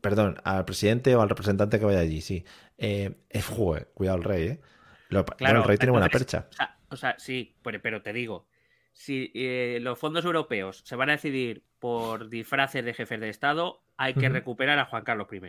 perdón, 0.00 0.36
al 0.44 0.64
presidente 0.64 1.14
o 1.16 1.22
al 1.22 1.28
representante 1.28 1.78
que 1.78 1.84
vaya 1.84 2.00
allí, 2.00 2.20
sí. 2.20 2.44
Eh, 2.76 3.16
eh, 3.30 3.42
joder, 3.42 3.90
cuidado 3.94 4.18
el 4.18 4.24
rey, 4.24 4.46
¿eh? 4.48 4.60
Lo- 5.08 5.24
Claro, 5.24 5.60
el 5.60 5.64
rey 5.64 5.78
tiene 5.78 5.92
buena 5.92 6.08
percha. 6.08 6.46
O 6.50 6.52
sea, 6.54 6.78
o 6.90 6.96
sea, 6.96 7.18
sí, 7.18 7.56
pero, 7.62 7.80
pero 7.80 8.02
te 8.02 8.12
digo, 8.12 8.46
si 8.92 9.32
eh, 9.34 9.78
los 9.80 9.98
fondos 9.98 10.24
europeos 10.24 10.82
se 10.84 10.96
van 10.96 11.08
a 11.08 11.12
decidir 11.12 11.64
por 11.78 12.28
disfraces 12.28 12.84
de 12.84 12.92
jefes 12.94 13.18
de 13.20 13.28
Estado, 13.30 13.82
hay 13.96 14.14
que 14.14 14.28
recuperar 14.28 14.78
a 14.78 14.84
Juan 14.84 15.04
Carlos 15.04 15.28
I. 15.32 15.40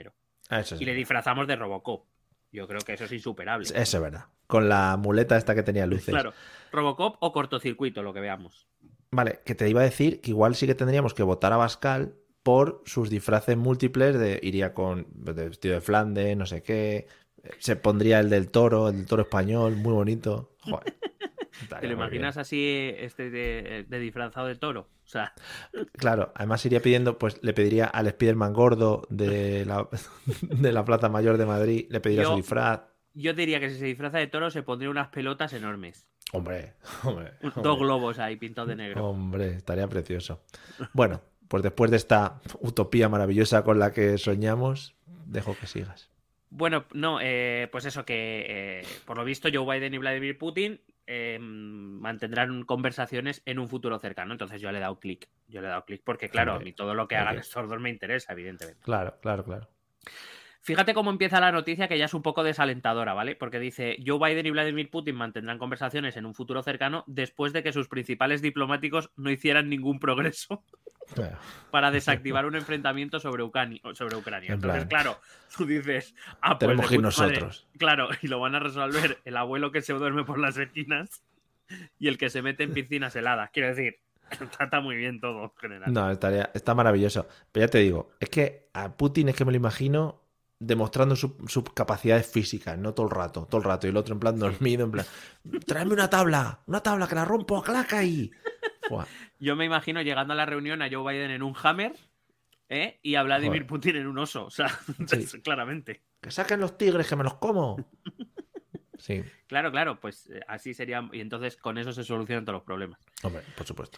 Ah, 0.50 0.64
sí. 0.64 0.76
Y 0.80 0.86
le 0.86 0.94
disfrazamos 0.94 1.46
de 1.48 1.56
Robocop. 1.58 2.06
Yo 2.52 2.68
creo 2.68 2.80
que 2.82 2.94
eso 2.94 3.06
es 3.06 3.12
insuperable. 3.12 3.68
Eso 3.68 3.98
es 3.98 4.02
verdad. 4.02 4.26
Con 4.48 4.70
la 4.70 4.98
muleta 4.98 5.38
esta 5.38 5.54
que 5.54 5.64
tenía 5.64 5.86
luces. 5.86 6.10
Claro, 6.10 6.34
Robocop 6.72 7.18
o 7.20 7.32
cortocircuito, 7.32 8.02
lo 8.02 8.14
que 8.14 8.20
veamos. 8.20 8.68
Vale, 9.12 9.42
que 9.46 9.56
te 9.56 9.70
iba 9.70 9.82
a 9.82 9.84
decir 9.84 10.22
que 10.22 10.32
igual 10.32 10.56
sí 10.56 10.68
que 10.68 10.76
tendríamos 10.76 11.14
que 11.14 11.24
votar 11.24 11.54
a 11.54 11.58
Bascal 11.58 12.16
por 12.44 12.82
sus 12.86 13.10
disfraces 13.10 13.58
múltiples 13.58 14.18
de 14.18 14.40
iría 14.42 14.74
con 14.74 15.08
de 15.12 15.50
vestido 15.50 15.76
de 15.76 15.82
Flandes, 15.82 16.38
no 16.38 16.46
sé 16.46 16.64
qué, 16.64 17.08
se 17.60 17.76
pondría 17.76 18.20
el 18.20 18.30
del 18.30 18.50
toro, 18.50 18.90
el 18.90 18.98
del 18.98 19.06
toro 19.06 19.24
español, 19.24 19.76
muy 19.76 19.94
bonito. 19.94 20.56
Joder. 20.62 20.96
¿Te 21.82 21.88
lo 21.88 21.94
imaginas 21.94 22.38
así, 22.38 22.94
este 22.98 23.30
de, 23.30 23.86
de 23.88 24.00
disfrazado 24.00 24.48
de 24.48 24.56
toro? 24.56 24.88
O 25.10 25.12
sea, 25.12 25.34
Claro, 25.94 26.32
además 26.36 26.64
iría 26.68 26.84
pidiendo, 26.84 27.18
pues 27.18 27.40
le 27.42 27.54
pediría 27.54 27.86
al 27.86 28.08
Spiderman 28.12 28.54
gordo 28.54 29.08
de 29.10 29.66
la, 29.66 29.90
de 30.42 30.72
la 30.72 30.86
Plaza 30.86 31.10
Mayor 31.10 31.38
de 31.38 31.48
Madrid, 31.48 31.88
le 31.90 32.00
pediría 32.00 32.24
Yo- 32.26 32.30
su 32.32 32.36
disfraz. 32.38 32.82
yo 33.16 33.34
diría 33.34 33.60
que 33.60 33.72
si 33.72 33.80
se 33.80 33.86
disfraza 33.86 34.20
de 34.20 34.28
toro 34.28 34.52
se 34.52 34.62
pondría 34.62 34.92
unas 34.92 35.08
pelotas 35.08 35.52
enormes. 35.54 36.06
Hombre, 36.32 36.76
hombre. 37.04 37.34
Dos 37.56 37.80
globos 37.80 38.20
ahí 38.20 38.36
pintados 38.36 38.70
de 38.70 38.76
negro. 38.76 39.04
Hombre, 39.10 39.56
estaría 39.56 39.88
precioso. 39.88 40.44
Bueno, 40.94 41.22
pues 41.48 41.64
después 41.64 41.90
de 41.90 41.98
esta 41.98 42.40
utopía 42.60 43.10
maravillosa 43.10 43.64
con 43.64 43.80
la 43.80 43.92
que 43.92 44.20
soñamos, 44.20 44.96
dejo 45.26 45.58
que 45.60 45.66
sigas. 45.66 46.09
Bueno, 46.52 46.86
no, 46.94 47.20
eh, 47.22 47.68
pues 47.72 47.86
eso 47.86 48.06
que 48.06 48.46
eh, 48.48 48.88
por 49.06 49.18
lo 49.18 49.24
visto 49.24 49.50
Joe 49.54 49.78
Biden 49.78 49.94
y 49.94 50.00
Vladimir 50.00 50.38
Putin 50.38 50.82
eh, 51.06 51.38
mantendrán 51.40 52.64
conversaciones 52.64 53.42
en 53.46 53.60
un 53.60 53.68
futuro 53.68 54.00
cercano. 54.00 54.34
Entonces 54.34 54.60
yo 54.60 54.72
le 54.72 54.80
he 54.80 54.82
dado 54.82 55.00
clic. 55.00 55.30
Yo 55.48 55.62
le 55.62 55.68
he 55.68 55.70
dado 55.70 55.86
clic 55.86 56.02
porque, 56.04 56.30
claro, 56.30 56.52
a 56.52 56.56
Hombre, 56.56 56.66
mí 56.66 56.74
todo 56.74 56.96
lo 56.96 57.08
que 57.08 57.18
hagan 57.18 57.36
ok. 57.36 57.42
estos 57.42 57.70
dos 57.70 57.80
me 57.80 57.90
interesa, 57.90 58.34
evidentemente. 58.34 58.82
Claro, 58.84 59.18
claro, 59.22 59.44
claro. 59.44 59.68
Fíjate 60.62 60.94
cómo 60.94 61.10
empieza 61.10 61.40
la 61.40 61.52
noticia 61.52 61.88
que 61.88 61.98
ya 61.98 62.06
es 62.06 62.14
un 62.14 62.22
poco 62.22 62.44
desalentadora, 62.44 63.14
¿vale? 63.14 63.36
Porque 63.36 63.60
dice, 63.60 63.98
Joe 64.06 64.20
Biden 64.20 64.46
y 64.46 64.52
Vladimir 64.52 64.90
Putin 64.92 65.16
mantendrán 65.16 65.58
conversaciones 65.58 66.18
en 66.18 66.26
un 66.26 66.36
futuro 66.36 66.62
cercano 66.62 67.04
después 67.08 67.54
de 67.54 67.64
que 67.64 67.72
sus 67.72 67.88
principales 67.88 68.42
diplomáticos 68.42 69.10
no 69.16 69.32
hicieran 69.32 69.70
ningún 69.70 70.00
progreso 70.00 70.64
Claro. 71.14 71.38
para 71.72 71.92
desactivar 71.92 72.46
un 72.46 72.56
enfrentamiento 72.56 73.20
sobre 73.20 73.44
Ucrania. 73.44 73.82
Sobre 73.94 74.16
Ucrania. 74.16 74.50
En 74.50 74.54
Entonces, 74.56 74.86
plan, 74.86 75.04
claro, 75.04 75.20
tú 75.58 75.66
dices, 75.66 76.16
ah, 76.42 76.58
pues 76.58 76.60
tenemos 76.60 76.88
que 76.88 76.96
ir 76.96 77.02
madre. 77.02 77.16
nosotros. 77.18 77.68
Claro, 77.78 78.10
y 78.22 78.28
lo 78.28 78.40
van 78.40 78.56
a 78.56 78.60
resolver 78.60 79.20
el 79.26 79.38
abuelo 79.38 79.72
que 79.72 79.82
se 79.82 79.94
duerme 79.94 80.24
por 80.24 80.40
las 80.40 80.58
esquinas 80.58 81.22
y 82.00 82.08
el 82.08 82.18
que 82.18 82.30
se 82.30 82.42
mete 82.42 82.64
en 82.64 82.74
piscinas 82.74 83.16
heladas. 83.16 83.50
Quiero 83.52 83.70
decir, 83.70 83.98
trata 84.58 84.82
muy 84.82 84.96
bien 84.96 85.20
todo 85.20 85.44
en 85.44 85.52
general. 85.60 85.94
No, 85.94 86.10
estaría, 86.12 86.50
está 86.54 86.74
maravilloso. 86.76 87.28
Pero 87.52 87.66
ya 87.68 87.72
te 87.72 87.78
digo, 87.80 88.12
es 88.20 88.30
que 88.30 88.70
a 88.74 88.96
Putin 88.96 89.30
es 89.30 89.36
que 89.36 89.46
me 89.46 89.52
lo 89.52 89.58
imagino 89.58 90.24
demostrando 90.62 91.16
su- 91.16 91.38
sus 91.48 91.64
capacidades 91.74 92.28
físicas, 92.28 92.78
no 92.78 92.94
todo 92.94 93.06
el 93.08 93.12
rato, 93.14 93.46
todo 93.50 93.60
el 93.62 93.64
rato. 93.66 93.88
Y 93.88 93.92
el 93.92 93.98
otro 93.98 94.14
en 94.14 94.20
plan 94.20 94.38
dormido, 94.38 94.84
en 94.84 94.92
plan, 94.92 95.06
tráeme 95.66 95.94
una 95.94 96.10
tabla, 96.10 96.60
una 96.68 96.82
tabla 96.82 97.08
que 97.08 97.16
la 97.16 97.24
rompo, 97.26 97.62
claca 97.64 98.00
ahí. 98.00 98.30
Yo 99.40 99.56
me 99.56 99.66
imagino 99.66 100.02
llegando 100.02 100.34
a 100.34 100.38
la 100.38 100.46
reunión 100.46 100.82
a 100.82 100.90
Joe 100.92 101.12
Biden 101.14 101.32
en 101.32 101.44
un 101.44 101.56
Hammer 101.64 101.94
¿eh? 102.70 103.00
y 103.02 103.16
a 103.16 103.24
Vladimir 103.24 103.62
Joder. 103.62 103.68
Putin 103.68 103.96
en 103.98 104.08
un 104.08 104.18
oso. 104.20 104.46
O 104.46 104.50
sea, 104.50 104.68
Sí. 105.08 105.42
claramente. 105.42 106.04
que 106.22 106.32
saquen 106.32 106.60
los 106.60 106.78
tigres, 106.78 107.08
que 107.08 107.16
me 107.16 107.24
los 107.24 107.36
como. 107.36 107.78
Sí, 108.98 109.24
Claro, 109.48 109.72
claro, 109.72 109.98
pues 110.02 110.30
eh, 110.30 110.42
así 110.46 110.74
sería. 110.74 111.08
Y 111.14 111.22
entonces 111.22 111.56
con 111.56 111.78
eso 111.78 111.94
se 111.94 112.04
solucionan 112.04 112.44
todos 112.44 112.56
los 112.56 112.64
problemas. 112.64 113.00
hombre, 113.24 113.44
por 113.56 113.66
supuesto. 113.66 113.98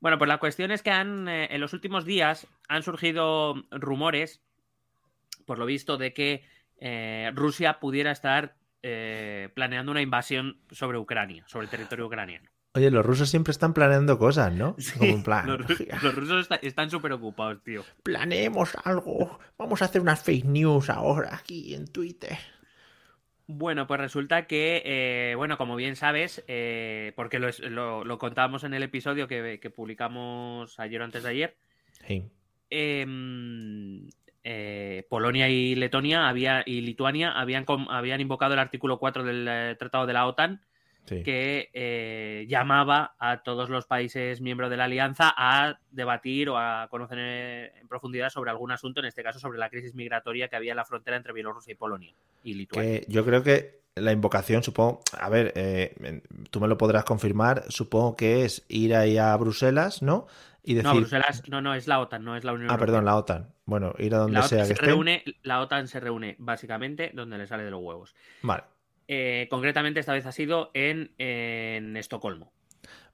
Bueno, 0.00 0.18
pues 0.18 0.28
la 0.28 0.36
cuestión 0.36 0.70
es 0.70 0.82
que 0.82 0.90
han, 0.90 1.26
eh, 1.28 1.48
en 1.50 1.62
los 1.62 1.72
últimos 1.72 2.04
días 2.04 2.46
han 2.68 2.82
surgido 2.82 3.54
rumores, 3.70 4.42
por 5.46 5.58
lo 5.58 5.64
visto, 5.64 5.96
de 5.96 6.12
que 6.12 6.44
eh, 6.76 7.32
Rusia 7.34 7.80
pudiera 7.80 8.10
estar 8.10 8.54
eh, 8.82 9.48
planeando 9.54 9.92
una 9.92 10.02
invasión 10.02 10.60
sobre 10.70 10.98
Ucrania, 10.98 11.42
sobre 11.48 11.64
el 11.64 11.70
territorio 11.70 12.04
ucraniano. 12.06 12.50
Oye, 12.76 12.90
los 12.90 13.06
rusos 13.06 13.28
siempre 13.30 13.52
están 13.52 13.72
planeando 13.72 14.18
cosas, 14.18 14.52
¿no? 14.52 14.74
Como 14.98 15.10
en 15.10 15.22
plan, 15.22 15.46
los, 15.46 15.60
ru- 15.60 16.02
los 16.02 16.14
rusos 16.14 16.40
está- 16.42 16.56
están 16.56 16.90
súper 16.90 17.12
ocupados, 17.12 17.62
tío. 17.62 17.84
planeemos 18.02 18.76
algo, 18.84 19.38
vamos 19.56 19.80
a 19.80 19.84
hacer 19.84 20.00
unas 20.00 20.22
fake 20.22 20.44
news 20.44 20.90
ahora 20.90 21.36
aquí 21.36 21.74
en 21.74 21.86
Twitter. 21.86 22.36
Bueno, 23.46 23.86
pues 23.86 24.00
resulta 24.00 24.46
que, 24.46 24.82
eh, 24.86 25.34
bueno, 25.36 25.56
como 25.58 25.76
bien 25.76 25.94
sabes, 25.96 26.42
eh, 26.48 27.12
porque 27.14 27.38
lo, 27.38 27.48
es- 27.48 27.60
lo- 27.60 28.04
lo 28.04 28.18
contábamos 28.18 28.64
en 28.64 28.74
el 28.74 28.82
episodio 28.82 29.28
que, 29.28 29.60
que 29.60 29.70
publicamos 29.70 30.80
ayer 30.80 31.00
o 31.00 31.04
antes 31.04 31.22
de 31.22 31.28
ayer, 31.30 31.56
Sí. 32.08 32.28
em, 32.70 34.08
eh, 34.42 35.06
Polonia 35.08 35.48
y 35.48 35.74
Letonia 35.76 36.28
había, 36.28 36.62
y 36.66 36.80
Lituania 36.80 37.32
habían, 37.32 37.64
habían 37.88 38.20
invocado 38.20 38.54
el 38.54 38.58
artículo 38.60 38.98
4 38.98 39.22
del 39.24 39.76
Tratado 39.78 40.06
de 40.06 40.12
la 40.12 40.26
OTAN 40.26 40.60
Sí. 41.06 41.22
que 41.22 41.70
eh, 41.74 42.46
llamaba 42.48 43.14
a 43.18 43.42
todos 43.42 43.68
los 43.68 43.86
países 43.86 44.40
miembros 44.40 44.70
de 44.70 44.76
la 44.76 44.84
alianza 44.84 45.34
a 45.36 45.78
debatir 45.90 46.48
o 46.48 46.56
a 46.58 46.88
conocer 46.90 47.18
eh, 47.20 47.72
en 47.80 47.88
profundidad 47.88 48.30
sobre 48.30 48.50
algún 48.50 48.72
asunto, 48.72 49.00
en 49.00 49.06
este 49.06 49.22
caso 49.22 49.38
sobre 49.38 49.58
la 49.58 49.68
crisis 49.68 49.94
migratoria 49.94 50.48
que 50.48 50.56
había 50.56 50.72
en 50.72 50.76
la 50.78 50.84
frontera 50.84 51.16
entre 51.16 51.32
Bielorrusia 51.32 51.72
y 51.72 51.76
Polonia 51.76 52.14
y 52.42 52.54
Lituania. 52.54 53.00
Que 53.00 53.06
yo 53.08 53.24
creo 53.24 53.42
que 53.42 53.82
la 53.96 54.12
invocación, 54.12 54.62
supongo, 54.62 55.02
a 55.18 55.28
ver, 55.28 55.52
eh, 55.56 56.22
tú 56.50 56.60
me 56.60 56.68
lo 56.68 56.76
podrás 56.78 57.04
confirmar, 57.04 57.64
supongo 57.68 58.16
que 58.16 58.44
es 58.44 58.64
ir 58.68 58.94
ahí 58.94 59.18
a 59.18 59.36
Bruselas, 59.36 60.02
¿no? 60.02 60.26
Y 60.66 60.74
decir, 60.74 60.88
No, 60.90 60.96
Bruselas, 60.96 61.42
no, 61.48 61.60
no, 61.60 61.74
es 61.74 61.86
la 61.86 62.00
OTAN, 62.00 62.24
no 62.24 62.36
es 62.36 62.42
la 62.42 62.54
Unión 62.54 62.70
ah, 62.70 62.72
Europea. 62.74 62.86
perdón, 62.86 63.04
la 63.04 63.16
OTAN. 63.16 63.52
Bueno, 63.66 63.94
ir 63.98 64.14
a 64.14 64.18
donde 64.18 64.32
La 64.38 64.42
sea 64.42 64.58
OTAN, 64.58 64.62
que 64.62 64.66
se 64.66 64.72
estén. 64.72 64.88
reúne, 64.88 65.24
la 65.42 65.60
OTAN 65.60 65.86
se 65.88 66.00
reúne 66.00 66.36
básicamente 66.38 67.10
donde 67.14 67.36
le 67.38 67.46
sale 67.46 67.64
de 67.64 67.70
los 67.70 67.82
huevos. 67.82 68.14
Vale, 68.42 68.64
Eh, 69.08 69.46
concretamente, 69.50 70.00
esta 70.00 70.12
vez 70.12 70.26
ha 70.26 70.32
sido 70.32 70.70
en, 70.74 71.12
en 71.18 71.96
Estocolmo. 71.96 72.52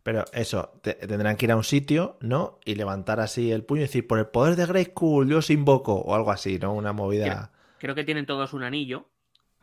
pero 0.03 0.25
eso, 0.33 0.73
te- 0.83 0.95
tendrán 0.95 1.37
que 1.37 1.47
ir 1.47 1.53
a 1.53 1.57
un 1.57 1.65
sitio, 1.65 2.17
¿no? 2.21 2.59
Y 2.65 2.75
levantar 2.77 3.21
así 3.21 3.51
el 3.53 3.65
puño 3.65 3.81
y 3.81 3.85
decir, 3.85 4.07
por 4.07 4.19
el 4.19 4.27
poder 4.27 4.57
de 4.57 4.67
Grayskull, 4.67 5.29
yo 5.29 5.39
os 5.39 5.51
invoco, 5.51 5.95
o 5.95 6.15
algo 6.15 6.31
así, 6.31 6.59
¿no? 6.59 6.73
Una 6.73 6.93
movida. 6.93 7.53
Creo 7.79 7.95
que 7.95 8.05
tienen 8.05 8.27
todos 8.27 8.53
un 8.53 8.63
anillo. 8.63 9.07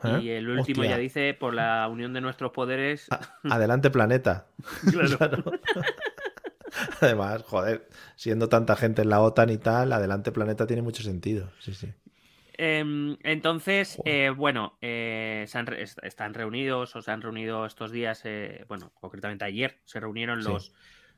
¿Eh? 0.04 0.20
Y 0.22 0.30
el 0.30 0.48
último 0.48 0.82
Hostia. 0.82 0.96
ya 0.96 0.98
dice, 1.02 1.34
por 1.34 1.56
la 1.56 1.88
unión 1.88 2.14
de 2.14 2.22
nuestros 2.22 2.52
poderes. 2.52 3.08
A- 3.10 3.20
Adelante, 3.56 3.90
planeta. 3.90 4.48
Claro. 4.92 5.18
Claro. 5.18 5.44
Además, 7.02 7.44
joder, 7.44 7.88
siendo 8.16 8.50
tanta 8.50 8.76
gente 8.76 9.02
en 9.02 9.10
la 9.10 9.22
OTAN 9.22 9.50
y 9.50 9.58
tal, 9.58 9.92
adelante 9.94 10.32
planeta 10.32 10.68
tiene 10.68 10.82
mucho 10.82 11.02
sentido. 11.02 11.50
Sí, 11.60 11.74
sí. 11.74 11.92
Em, 12.58 13.18
entonces, 13.24 14.02
eh, 14.06 14.32
bueno, 14.36 14.78
eh, 14.82 15.46
se 15.48 15.58
han 15.60 15.68
están 16.02 16.34
reunidos 16.34 16.96
o 16.96 17.02
se 17.02 17.12
han 17.12 17.22
reunido 17.22 17.66
estos 17.66 17.92
días, 17.92 18.22
eh, 18.26 18.66
bueno, 18.68 18.92
concretamente 18.96 19.46
ayer 19.46 19.80
se 19.86 20.00
reunieron 20.00 20.42
Sí. 20.42 20.50
los, 20.50 20.74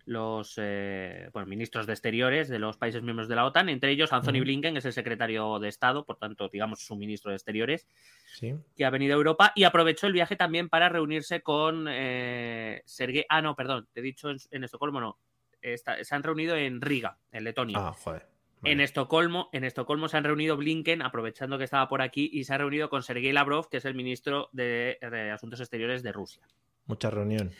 los 0.05 0.53
eh, 0.57 1.29
bueno, 1.33 1.45
ministros 1.47 1.85
de 1.85 1.93
exteriores 1.93 2.49
de 2.49 2.59
los 2.59 2.77
países 2.77 3.03
miembros 3.03 3.27
de 3.29 3.35
la 3.35 3.45
OTAN, 3.45 3.69
entre 3.69 3.91
ellos 3.91 4.11
Anthony. 4.11 4.41
Blinken, 4.41 4.73
que 4.73 4.79
es 4.79 4.85
el 4.85 4.93
secretario 4.93 5.59
de 5.59 5.69
Estado, 5.69 6.03
por 6.03 6.17
tanto, 6.17 6.49
digamos, 6.49 6.79
su 6.85 6.95
ministro 6.95 7.29
de 7.31 7.35
exteriores, 7.37 7.87
Sí. 8.33 8.55
que 8.75 8.85
ha 8.85 8.89
venido 8.89 9.13
a 9.13 9.17
Europa 9.17 9.51
y 9.55 9.63
aprovechó 9.65 10.07
el 10.07 10.13
viaje 10.13 10.35
también 10.35 10.67
para 10.67 10.89
reunirse 10.89 11.41
con 11.41 11.85
eh, 11.89 12.81
Sergei. 12.85 13.25
Ah, 13.29 13.41
no, 13.41 13.55
perdón, 13.55 13.87
te 13.93 13.99
he 13.99 14.03
dicho 14.03 14.29
en, 14.29 14.37
en 14.51 14.63
Estocolmo, 14.63 14.99
no. 14.99 15.17
Está- 15.61 16.03
se 16.03 16.15
han 16.15 16.23
reunido 16.23 16.55
en 16.55 16.81
Riga, 16.81 17.17
en 17.31 17.43
Letonia. 17.43 17.77
Ah, 17.79 17.93
joder. 17.93 18.25
En. 18.63 18.79
Estocolmo, 18.79 19.49
en 19.53 19.63
Estocolmo 19.63 20.07
se 20.07 20.17
han 20.17 20.23
reunido 20.23 20.57
Blinken, 20.57 21.01
aprovechando 21.01 21.57
que 21.57 21.63
estaba 21.63 21.87
por 21.87 22.01
aquí, 22.01 22.29
y 22.31 22.43
se 22.43 22.53
ha 22.53 22.57
reunido 22.57 22.89
con 22.89 23.03
Sergei 23.03 23.31
Lavrov, 23.31 23.69
que 23.69 23.77
es 23.77 23.85
el 23.85 23.95
ministro 23.95 24.49
de, 24.51 24.97
de 25.01 25.31
Asuntos 25.31 25.59
Exteriores 25.59 26.03
de 26.03 26.11
Rusia. 26.11 26.43
Mucha 26.85 27.09
reunión. 27.09 27.51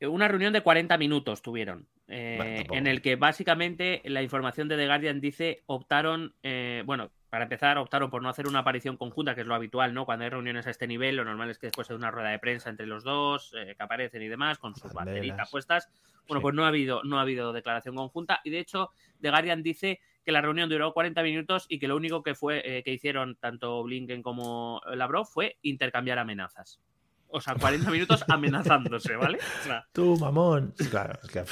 Eh, 0.00 0.06
Una 0.08 0.26
reunión 0.26 0.52
de 0.52 0.62
40 0.62 0.98
minutos 0.98 1.42
tuvieron, 1.42 1.86
eh, 2.08 2.34
Bueno, 2.36 2.74
en 2.74 2.86
el 2.88 3.00
que 3.00 3.14
básicamente 3.14 4.02
la 4.04 4.22
información 4.22 4.66
de 4.66 4.76
The 4.76 4.86
Guardian 4.86 5.20
dice 5.20 5.62
optaron, 5.66 6.34
eh, 6.42 6.71
bueno, 6.82 7.10
para 7.30 7.44
empezar, 7.44 7.78
optaron 7.78 8.10
por 8.10 8.22
no 8.22 8.28
hacer 8.28 8.46
una 8.46 8.60
aparición 8.60 8.96
conjunta, 8.96 9.34
que 9.34 9.40
es 9.42 9.46
lo 9.46 9.54
habitual, 9.54 9.94
¿no? 9.94 10.04
Cuando 10.04 10.24
hay 10.24 10.30
reuniones 10.30 10.66
a 10.66 10.70
este 10.70 10.86
nivel, 10.86 11.16
lo 11.16 11.24
normal 11.24 11.50
es 11.50 11.58
que 11.58 11.66
después 11.68 11.88
hay 11.90 11.96
una 11.96 12.10
rueda 12.10 12.30
de 12.30 12.38
prensa 12.38 12.70
entre 12.70 12.86
los 12.86 13.04
dos, 13.04 13.52
eh, 13.56 13.74
que 13.76 13.82
aparecen 13.82 14.22
y 14.22 14.28
demás, 14.28 14.58
con 14.58 14.74
sus 14.74 14.92
Banderas. 14.92 15.20
banderitas 15.20 15.50
puestas. 15.50 15.88
Bueno, 16.28 16.40
Sí. 16.40 16.42
pues 16.42 16.54
no 16.54 16.64
ha 16.64 16.68
habido, 16.68 17.02
no 17.04 17.18
ha 17.18 17.22
habido 17.22 17.52
declaración 17.52 17.94
conjunta, 17.96 18.40
y 18.44 18.50
de 18.50 18.58
hecho, 18.60 18.90
The 19.20 19.30
Guardian 19.30 19.62
dice 19.62 20.00
que 20.24 20.30
la 20.32 20.40
reunión 20.40 20.68
duró 20.68 20.92
40 20.92 21.22
minutos 21.22 21.66
y 21.68 21.78
que 21.80 21.88
lo 21.88 21.96
único 21.96 22.22
que 22.22 22.34
fue 22.36 22.62
eh, 22.64 22.82
que 22.84 22.92
hicieron 22.92 23.34
tanto 23.36 23.82
Blinken 23.82 24.22
como 24.22 24.80
Lavrov 24.94 25.26
fue 25.26 25.56
intercambiar 25.62 26.18
amenazas. 26.20 26.80
O 27.26 27.40
sea, 27.40 27.54
40 27.56 27.90
minutos 27.90 28.24
amenazándose, 28.28 29.16
¿vale? 29.16 29.38
O 29.38 29.64
sea, 29.64 29.84
Tú, 29.92 30.16
mamón. 30.18 30.74
Claro, 30.90 31.18
es 31.24 31.30
que 31.30 31.42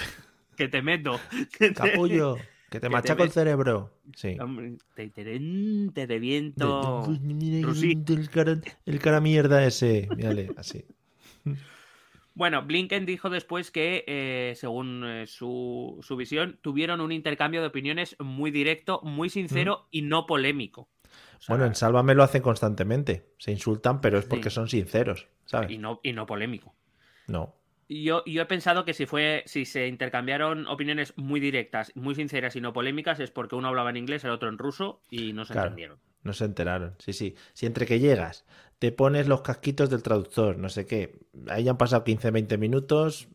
que 0.56 0.68
te 0.68 0.82
meto. 0.82 1.18
que 1.58 1.68
te- 1.70 1.74
capullo, 1.74 2.36
que 2.70 2.78
te 2.78 2.86
te 2.86 2.88
machaco 2.88 3.22
el 3.24 3.30
cerebro. 3.30 3.98
Sí. 4.14 4.36
Te, 4.94 5.08
te, 5.10 5.24
te 5.92 6.06
reviento. 6.06 7.04
El 7.20 8.30
cara, 8.30 8.60
el 8.86 8.98
cara 9.00 9.20
mierda 9.20 9.64
ese. 9.66 10.08
Mírale, 10.16 10.50
así. 10.56 10.86
Bueno, 12.34 12.62
Blinken 12.64 13.04
dijo 13.06 13.28
después 13.28 13.70
que, 13.70 14.04
eh, 14.06 14.54
según 14.56 15.02
eh, 15.04 15.26
su, 15.26 15.98
su 16.00 16.16
visión, 16.16 16.58
tuvieron 16.62 17.00
un 17.00 17.12
intercambio 17.12 17.60
de 17.60 17.66
opiniones 17.66 18.16
muy 18.20 18.50
directo, 18.50 19.00
muy 19.02 19.28
sincero 19.28 19.88
y 19.90 20.02
no 20.02 20.26
polémico. 20.26 20.82
O 21.38 21.42
sea, 21.42 21.54
Bueno, 21.54 21.66
en 21.66 21.74
Sálvame 21.74 22.14
lo 22.14 22.22
hacen 22.22 22.40
constantemente. 22.40 23.32
Se 23.38 23.50
insultan, 23.50 24.00
pero 24.00 24.18
es 24.18 24.26
porque 24.26 24.48
Sí. 24.48 24.54
son 24.54 24.68
sinceros, 24.68 25.26
¿sabes? 25.44 25.70
y, 25.70 25.78
no, 25.78 26.00
y 26.02 26.12
no 26.12 26.24
polémico. 26.24 26.74
No. 27.26 27.56
Yo, 27.92 28.22
yo 28.24 28.42
he 28.42 28.46
pensado 28.46 28.84
que 28.84 28.94
si 28.94 29.04
fue, 29.06 29.42
si 29.46 29.64
se 29.64 29.88
intercambiaron 29.88 30.68
opiniones 30.68 31.12
muy 31.16 31.40
directas, 31.40 31.90
muy 31.96 32.14
sinceras 32.14 32.54
y 32.54 32.60
no 32.60 32.72
polémicas, 32.72 33.18
es 33.18 33.32
porque 33.32 33.56
uno 33.56 33.66
hablaba 33.66 33.90
en 33.90 33.96
inglés, 33.96 34.22
el 34.22 34.30
otro 34.30 34.48
en 34.48 34.58
ruso 34.58 35.02
y 35.10 35.32
no 35.32 35.44
se 35.44 35.52
Claro. 35.54 35.68
entendieron. 35.68 35.98
No 36.22 36.32
se 36.32 36.44
enteraron. 36.44 36.94
Sí, 36.98 37.12
sí. 37.12 37.34
Si 37.52 37.66
entre 37.66 37.86
que 37.86 37.98
llegas, 37.98 38.44
te 38.78 38.92
pones 38.92 39.26
los 39.26 39.40
casquitos 39.40 39.90
del 39.90 40.02
traductor, 40.04 40.56
no 40.56 40.68
sé 40.68 40.86
qué. 40.86 41.18
Ahí 41.48 41.68
han 41.68 41.78
pasado 41.78 42.04
15, 42.04 42.30
20 42.30 42.58
minutos. 42.58 43.26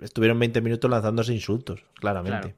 Estuvieron 0.00 0.38
20 0.38 0.60
minutos 0.60 0.88
lanzándose 0.90 1.32
insultos, 1.32 1.84
claramente. 1.94 2.38
Claro. 2.40 2.56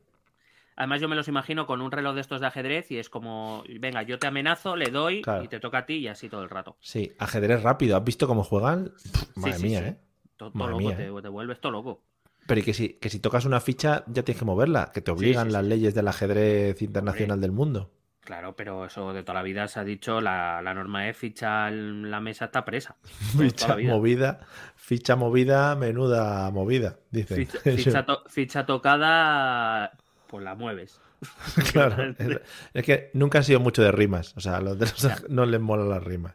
Además, 0.78 1.00
yo 1.00 1.08
me 1.08 1.16
los 1.16 1.26
imagino 1.28 1.64
con 1.66 1.80
un 1.80 1.90
reloj 1.90 2.14
de 2.16 2.20
estos 2.20 2.42
de 2.42 2.48
ajedrez 2.48 2.90
y 2.90 2.98
es 2.98 3.08
como, 3.08 3.64
venga, 3.80 4.02
yo 4.02 4.18
te 4.18 4.26
amenazo, 4.26 4.76
le 4.76 4.90
doy 4.90 5.22
Claro. 5.22 5.42
y 5.44 5.48
te 5.48 5.58
toca 5.58 5.78
a 5.78 5.86
ti 5.86 5.94
y 5.94 6.08
así 6.08 6.28
todo 6.28 6.42
el 6.42 6.50
rato. 6.50 6.76
Sí, 6.80 7.12
ajedrez 7.18 7.62
rápido. 7.62 7.96
¿Has 7.96 8.04
visto 8.04 8.26
cómo 8.26 8.44
juegan? 8.44 8.92
Pff, 8.94 9.06
Sí, 9.16 9.40
madre 9.40 9.52
sí, 9.58 9.62
mía, 9.64 9.78
sí. 9.80 9.84
¿eh? 9.86 9.96
Todo, 10.36 10.50
loco, 10.54 10.92
te, 10.94 11.06
¿eh? 11.06 11.22
te 11.22 11.28
vuelves 11.28 11.60
todo 11.60 11.72
loco. 11.72 12.02
Pero 12.46 12.60
y 12.60 12.62
que 12.62 12.74
si, 12.74 12.90
que 12.94 13.08
si 13.10 13.18
tocas 13.18 13.44
una 13.44 13.60
ficha 13.60 14.04
ya 14.06 14.22
tienes 14.22 14.38
que 14.38 14.44
moverla, 14.44 14.90
que 14.94 15.00
te 15.00 15.10
obligan 15.10 15.46
sí, 15.48 15.52
las 15.52 15.62
sí. 15.64 15.68
leyes 15.68 15.94
del 15.94 16.08
ajedrez 16.08 16.80
internacional 16.82 17.40
del 17.40 17.52
mundo. 17.52 17.90
Claro, 18.20 18.56
pero 18.56 18.84
eso 18.84 19.12
de 19.12 19.22
toda 19.22 19.34
la 19.34 19.42
vida 19.42 19.68
se 19.68 19.78
ha 19.78 19.84
dicho, 19.84 20.20
la, 20.20 20.60
la 20.60 20.74
norma 20.74 21.08
es 21.08 21.16
ficha 21.16 21.70
la 21.70 22.20
mesa 22.20 22.46
está 22.46 22.64
presa. 22.64 22.96
Ficha 23.38 23.76
movida, 23.76 24.40
ficha 24.74 25.14
movida, 25.14 25.76
menuda 25.76 26.50
movida, 26.50 26.98
dicen. 27.10 27.46
Ficha, 27.46 27.58
ficha 27.76 28.04
to- 28.04 28.24
ficha 28.28 28.66
tocada, 28.66 29.92
pues 30.26 30.42
la 30.44 30.54
mueves. 30.56 31.00
Claro, 31.72 32.14
es, 32.18 32.40
es 32.74 32.84
que 32.84 33.10
nunca 33.14 33.38
han 33.38 33.44
sido 33.44 33.60
mucho 33.60 33.82
de 33.82 33.90
rimas, 33.92 34.36
o 34.36 34.40
sea, 34.40 34.56
a 34.56 34.60
los 34.60 34.78
de 34.78 34.86
los 34.86 35.30
no 35.30 35.46
les 35.46 35.60
mola 35.60 35.84
las 35.84 36.02
rimas. 36.02 36.34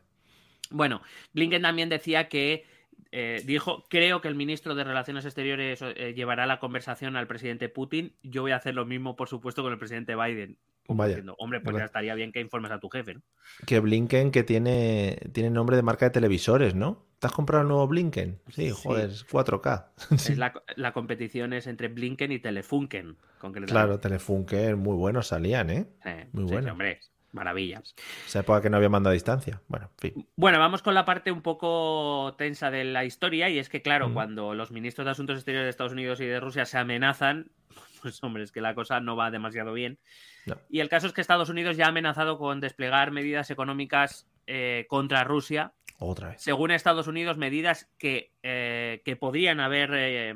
Bueno, 0.69 1.01
Blinken 1.33 1.61
también 1.61 1.89
decía 1.89 2.29
que 2.29 2.65
eh, 3.11 3.41
dijo, 3.45 3.83
creo 3.89 4.21
que 4.21 4.27
el 4.27 4.35
ministro 4.35 4.75
de 4.75 4.83
Relaciones 4.83 5.25
Exteriores 5.25 5.81
eh, 5.81 6.13
llevará 6.15 6.45
la 6.45 6.59
conversación 6.59 7.15
al 7.15 7.27
presidente 7.27 7.69
Putin. 7.69 8.13
Yo 8.23 8.41
voy 8.41 8.51
a 8.51 8.55
hacer 8.57 8.73
lo 8.75 8.85
mismo, 8.85 9.15
por 9.15 9.27
supuesto, 9.29 9.63
con 9.63 9.71
el 9.73 9.77
presidente 9.79 10.15
Biden. 10.15 10.57
Vaya, 10.87 11.09
diciendo, 11.09 11.35
Hombre, 11.37 11.59
pues 11.61 11.73
¿verdad? 11.73 11.81
ya 11.83 11.85
estaría 11.85 12.15
bien 12.15 12.31
que 12.33 12.41
informes 12.41 12.71
a 12.71 12.79
tu 12.79 12.89
jefe, 12.89 13.13
¿no? 13.13 13.21
Que 13.65 13.79
Blinken 13.79 14.31
que 14.31 14.43
tiene, 14.43 15.17
tiene 15.31 15.49
nombre 15.49 15.75
de 15.77 15.83
marca 15.83 16.05
de 16.05 16.11
televisores, 16.11 16.75
¿no? 16.75 17.05
¿Te 17.19 17.27
has 17.27 17.33
comprado 17.33 17.61
el 17.61 17.67
nuevo 17.69 17.87
Blinken? 17.87 18.39
Sí, 18.49 18.71
Sí. 18.71 18.75
joder, 18.83 19.09
es 19.11 19.25
4K. 19.27 19.85
Es 20.11 20.37
la, 20.37 20.53
la 20.75 20.91
competición 20.91 21.53
es 21.53 21.67
entre 21.67 21.87
Blinken 21.87 22.31
y 22.31 22.39
Telefunken, 22.39 23.15
concretamente. 23.39 23.71
Claro, 23.71 23.99
Telefunken 23.99 24.79
muy 24.79 24.95
buenos 24.97 25.27
salían, 25.27 25.69
¿eh? 25.69 25.85
Eh, 26.03 26.27
muy 26.33 26.45
sí, 26.47 26.51
bueno. 26.53 26.71
hombre, 26.71 26.99
maravilla. 27.31 27.81
Esa 28.25 28.39
época 28.39 28.61
que 28.61 28.69
no 28.69 28.77
había 28.77 28.89
mando 28.89 29.09
a 29.09 29.13
distancia. 29.13 29.61
Bueno, 29.67 29.89
en 29.91 30.13
fin. 30.13 30.27
Bueno, 30.35 30.59
vamos 30.59 30.81
con 30.81 30.93
la 30.93 31.05
parte 31.05 31.31
un 31.31 31.41
poco 31.41 32.35
tensa 32.37 32.71
de 32.71 32.83
la 32.83 33.05
historia 33.05 33.49
y 33.49 33.59
es 33.59 33.69
que, 33.69 33.81
claro, 33.81 34.13
cuando 34.13 34.53
los 34.53 34.71
ministros 34.71 35.05
de 35.05 35.11
Asuntos 35.11 35.37
Exteriores 35.37 35.65
de 35.65 35.69
Estados 35.69 35.93
Unidos 35.93 36.19
y 36.19 36.25
de 36.25 36.39
Rusia 36.39 36.65
se 36.65 36.77
amenazan, 36.77 37.51
pues 38.01 38.21
hombre, 38.23 38.43
es 38.43 38.51
que 38.51 38.61
la 38.61 38.75
cosa 38.75 38.99
no 38.99 39.15
va 39.15 39.31
demasiado 39.31 39.73
bien. 39.73 39.99
No. 40.45 40.57
Y 40.69 40.79
el 40.79 40.89
caso 40.89 41.07
es 41.07 41.13
que 41.13 41.21
Estados 41.21 41.49
Unidos 41.49 41.77
ya 41.77 41.85
ha 41.85 41.89
amenazado 41.89 42.37
con 42.37 42.59
desplegar 42.59 43.11
medidas 43.11 43.49
económicas 43.51 44.27
eh, 44.47 44.85
contra 44.89 45.23
Rusia. 45.23 45.73
Otra 45.99 46.29
vez. 46.29 46.41
Según 46.41 46.71
Estados 46.71 47.07
Unidos, 47.07 47.37
medidas 47.37 47.89
que, 47.99 48.33
eh, 48.41 49.01
que 49.05 49.15
podrían 49.15 49.59
haber 49.59 49.91
eh, 49.93 50.33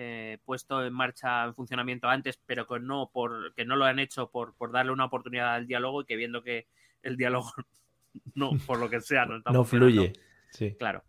eh, 0.00 0.38
puesto 0.44 0.84
en 0.86 0.92
marcha 0.92 1.44
en 1.44 1.54
funcionamiento 1.56 2.08
antes, 2.08 2.40
pero 2.46 2.68
que 2.68 2.78
no, 2.78 3.10
por, 3.12 3.52
que 3.54 3.64
no 3.64 3.74
lo 3.74 3.84
han 3.84 3.98
hecho 3.98 4.30
por, 4.30 4.54
por 4.54 4.70
darle 4.70 4.92
una 4.92 5.06
oportunidad 5.06 5.54
al 5.54 5.66
diálogo 5.66 6.02
y 6.02 6.04
que 6.04 6.14
viendo 6.14 6.40
que 6.44 6.68
el 7.02 7.16
diálogo 7.16 7.50
no, 8.34 8.52
por 8.64 8.78
lo 8.78 8.88
que 8.88 9.00
sea, 9.00 9.26
no 9.26 9.38
está 9.38 9.50
No 9.52 9.64
funcionando. 9.64 10.02
fluye. 10.04 10.12
Sí. 10.50 10.76
Claro. 10.78 11.02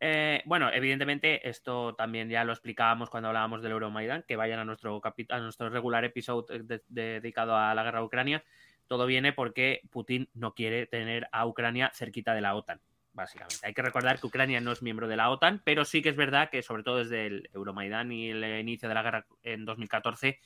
Eh, 0.00 0.42
bueno, 0.46 0.70
evidentemente, 0.72 1.46
esto 1.48 1.94
también 1.94 2.28
ya 2.30 2.42
lo 2.42 2.52
explicábamos 2.52 3.10
cuando 3.10 3.28
hablábamos 3.28 3.62
del 3.62 3.72
Euromaidan, 3.72 4.24
que 4.26 4.34
vayan 4.36 4.58
a 4.58 4.64
nuestro, 4.64 5.00
a 5.28 5.38
nuestro 5.38 5.68
regular 5.68 6.04
episodio 6.04 6.44
de- 6.64 6.82
de- 6.88 7.20
dedicado 7.20 7.54
a 7.56 7.74
la 7.74 7.84
guerra 7.84 7.98
de 8.00 8.04
Ucrania. 8.06 8.44
Todo 8.88 9.06
viene 9.06 9.32
porque 9.32 9.82
Putin 9.90 10.28
no 10.34 10.54
quiere 10.54 10.86
tener 10.86 11.28
a 11.32 11.46
Ucrania 11.46 11.92
cerquita 11.94 12.34
de 12.34 12.40
la 12.40 12.54
OTAN, 12.56 12.80
básicamente. 13.12 13.66
Hay 13.66 13.74
que 13.74 13.82
recordar 13.82 14.18
que 14.18 14.26
Ucrania 14.26 14.60
no 14.60 14.72
es 14.72 14.82
miembro 14.82 15.08
de 15.08 15.16
la 15.16 15.30
OTAN, 15.30 15.60
pero 15.64 15.84
sí 15.84 16.02
que 16.02 16.10
es 16.10 16.16
verdad 16.16 16.50
que, 16.50 16.62
sobre 16.62 16.82
todo 16.82 16.98
desde 16.98 17.26
el 17.26 17.48
Euromaidan 17.52 18.12
y 18.12 18.30
el 18.30 18.44
inicio 18.60 18.88
de 18.88 18.94
la 18.94 19.02
guerra 19.02 19.26
en 19.42 19.64
2014, 19.64 20.40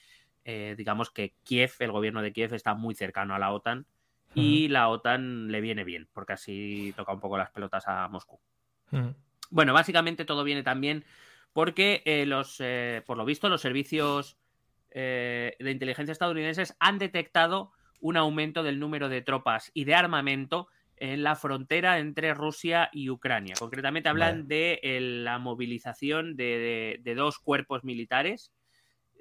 eh, 0.45 0.75
digamos 0.77 1.11
que 1.11 1.35
Kiev, 1.45 1.73
el 1.81 1.93
gobierno 1.93 2.23
de 2.23 2.33
Kiev, 2.33 2.55
está 2.55 2.75
muy 2.75 2.95
cercano 2.95 3.35
a 3.35 3.39
la 3.39 3.53
OTAN 3.53 3.87
y 4.35 4.69
la 4.69 4.89
OTAN 4.89 5.51
le 5.51 5.61
viene 5.61 5.85
bien, 5.85 6.09
porque 6.13 6.35
así 6.35 6.93
toca 6.97 7.13
un 7.13 7.21
poco 7.21 7.39
las 7.39 7.51
pelotas 7.51 7.89
a 7.89 8.07
Moscú. 8.09 8.39
Bueno, 9.51 9.73
básicamente 9.73 10.25
todo 10.25 10.45
viene 10.45 10.63
también 10.63 11.05
porque 11.57 12.03
eh, 12.05 12.27
los, 12.27 12.57
eh, 12.61 13.03
por 13.07 13.17
lo 13.17 13.25
visto, 13.25 13.49
los 13.49 13.63
servicios 13.63 14.37
eh, 14.91 15.57
de 15.59 15.71
inteligencia 15.71 16.13
estadounidenses 16.13 16.77
han 16.81 16.99
detectado 16.99 17.73
un 17.99 18.19
aumento 18.19 18.63
del 18.63 18.79
número 18.79 19.09
de 19.09 19.23
tropas 19.23 19.71
y 19.73 19.85
de 19.85 19.95
armamento 19.95 20.69
en 20.99 21.23
la 21.23 21.37
frontera 21.37 21.99
entre 21.99 22.33
Rusia 22.35 22.89
y 22.93 23.11
Ucrania. 23.11 23.55
Concretamente 23.59 24.09
hablan 24.09 24.49
de 24.49 24.81
eh, 24.83 25.01
la 25.01 25.39
movilización 25.39 26.37
de, 26.37 26.45
de- 26.45 27.01
de 27.03 27.15
dos 27.15 27.39
cuerpos 27.39 27.85
militares 27.85 28.53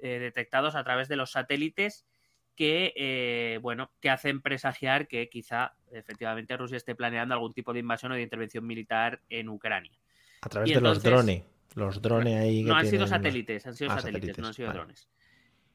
eh, 0.02 0.18
detectados 0.18 0.74
a 0.74 0.84
través 0.84 1.08
de 1.08 1.16
los 1.16 1.32
satélites 1.32 2.06
que, 2.54 2.94
eh, 2.96 3.58
bueno, 3.60 3.90
que 4.00 4.08
hacen 4.08 4.40
presagiar 4.40 5.08
que 5.08 5.28
quizá 5.28 5.74
efectivamente 5.92 6.56
Rusia 6.56 6.78
esté 6.78 6.94
planeando 6.94 7.34
algún 7.34 7.52
tipo 7.52 7.72
de 7.74 7.80
invasión 7.80 8.12
o 8.12 8.14
de 8.14 8.22
intervención 8.22 8.66
militar 8.66 9.20
en 9.28 9.48
Ucrania. 9.50 9.98
A 10.42 10.48
través 10.48 10.70
Y 10.70 10.74
de 10.74 10.80
los 10.80 11.02
drones. 11.02 11.42
Los 11.74 12.00
drones 12.00 12.36
ahí. 12.36 12.62
que 12.62 12.70
No, 12.70 12.76
han 12.76 12.86
sido 12.86 13.06
satélites, 13.06 13.66
han 13.66 13.74
sido 13.74 13.90
Ah, 13.90 14.00
satélites, 14.00 14.38
no 14.38 14.46
han 14.48 14.54
sido 14.54 14.68
vale. 14.68 14.78
drones. 14.78 15.08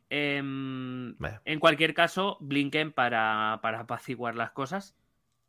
Em, 0.10 1.16
en 1.46 1.60
cualquier 1.60 1.94
caso, 1.94 2.38
Blinken, 2.42 2.92
para, 2.92 3.60
para 3.62 3.80
apaciguar 3.82 4.36
las 4.36 4.52
cosas, 4.52 4.98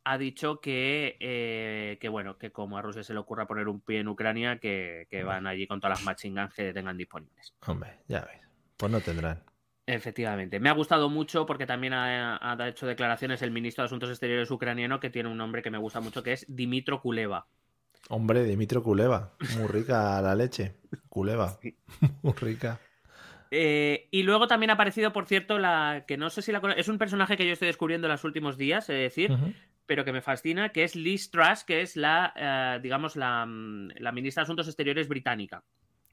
ha 0.03 0.17
dicho 0.17 0.59
que, 0.59 1.17
eh, 1.19 1.97
que, 1.99 2.09
bueno, 2.09 2.37
que 2.37 2.51
como 2.51 2.77
a 2.77 2.81
Rusia 2.81 3.03
se 3.03 3.13
le 3.13 3.19
ocurra 3.19 3.47
poner 3.47 3.67
un 3.67 3.81
pie 3.81 3.99
en 3.99 4.07
Ucrania, 4.07 4.59
que, 4.59 5.07
que 5.09 5.23
van 5.23 5.47
allí 5.47 5.67
con 5.67 5.79
todas 5.79 5.99
las 5.99 6.05
machine 6.05 6.41
guns 6.41 6.53
que 6.53 6.73
tengan 6.73 6.97
disponibles. 6.97 7.53
Hombre, 7.65 7.99
ya 8.07 8.21
ves. 8.21 8.41
Pues 8.77 8.91
no 8.91 8.99
tendrán. 9.01 9.43
Efectivamente. 9.85 10.59
Me 10.59 10.69
ha 10.69 10.73
gustado 10.73 11.09
mucho 11.09 11.45
porque 11.45 11.65
también 11.65 11.93
ha, 11.93 12.37
ha 12.41 12.67
hecho 12.67 12.87
declaraciones 12.87 13.41
el 13.41 13.51
ministro 13.51 13.83
de 13.83 13.87
Asuntos 13.87 14.09
Exteriores 14.09 14.49
ucraniano, 14.49 14.99
que 14.99 15.09
tiene 15.09 15.29
un 15.29 15.37
nombre 15.37 15.61
que 15.61 15.71
me 15.71 15.77
gusta 15.77 15.99
mucho, 15.99 16.23
que 16.23 16.33
es 16.33 16.45
Dimitro 16.47 17.01
Kuleva. 17.01 17.47
Hombre, 18.09 18.43
Dimitro 18.43 18.83
Kuleva. 18.83 19.33
Muy 19.57 19.67
rica 19.67 20.21
la 20.21 20.35
leche. 20.35 20.75
Kuleva. 21.09 21.57
Muy 22.21 22.33
rica. 22.33 22.79
Eh, 23.51 24.07
y 24.09 24.23
luego 24.23 24.47
también 24.47 24.71
ha 24.71 24.73
aparecido, 24.73 25.13
por 25.13 25.25
cierto, 25.27 25.59
la 25.59 26.05
que 26.07 26.17
no 26.17 26.29
sé 26.29 26.41
si 26.41 26.51
la 26.51 26.59
es 26.75 26.87
un 26.87 26.97
personaje 26.97 27.37
que 27.37 27.45
yo 27.45 27.53
estoy 27.53 27.67
descubriendo 27.67 28.07
en 28.07 28.11
los 28.11 28.23
últimos 28.23 28.57
días, 28.57 28.89
es 28.89 28.97
decir. 28.97 29.31
Pero 29.85 30.05
que 30.05 30.13
me 30.13 30.21
fascina, 30.21 30.69
que 30.69 30.83
es 30.83 30.95
Liz 30.95 31.29
Truss, 31.31 31.63
que 31.63 31.81
es 31.81 31.95
la, 31.95 32.33
eh, 32.35 32.79
digamos, 32.81 33.15
la, 33.15 33.45
mm, 33.45 33.89
la 33.99 34.11
ministra 34.11 34.41
de 34.41 34.45
Asuntos 34.45 34.67
Exteriores 34.67 35.07
británica, 35.07 35.63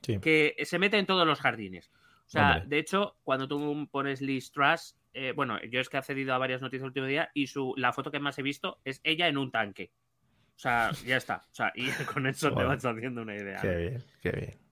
Sí. 0.02 0.18
que 0.20 0.54
se 0.62 0.78
mete 0.78 0.98
en 0.98 1.06
todos 1.06 1.26
los 1.26 1.40
jardines. 1.40 1.90
O 2.26 2.28
sea, 2.30 2.52
Hombre. 2.52 2.68
de 2.68 2.78
hecho, 2.78 3.16
cuando 3.22 3.48
tú 3.48 3.88
pones 3.90 4.20
Liz 4.20 4.52
Truss, 4.52 4.96
eh, 5.12 5.32
bueno, 5.34 5.60
yo 5.64 5.80
es 5.80 5.88
que 5.88 5.96
he 5.96 5.98
accedido 5.98 6.32
a 6.34 6.38
varias 6.38 6.62
noticias 6.62 6.82
el 6.82 6.88
último 6.88 7.06
día 7.06 7.30
y 7.34 7.48
su, 7.48 7.74
la 7.76 7.92
foto 7.92 8.10
que 8.10 8.20
más 8.20 8.38
he 8.38 8.42
visto 8.42 8.78
es 8.84 9.00
ella 9.04 9.26
en 9.28 9.36
un 9.36 9.50
tanque. 9.50 9.92
O 10.54 10.58
sea, 10.58 10.92
ya 11.06 11.16
está. 11.16 11.42
O 11.50 11.54
sea, 11.54 11.72
y 11.74 11.86
con 12.14 12.26
eso 12.26 12.52
te 12.54 12.62
vas 12.62 12.84
haciendo 12.84 13.22
una 13.22 13.34
idea. 13.34 13.60
Qué 13.60 13.76
bien, 13.76 14.04
qué 14.22 14.30
bien. 14.30 14.69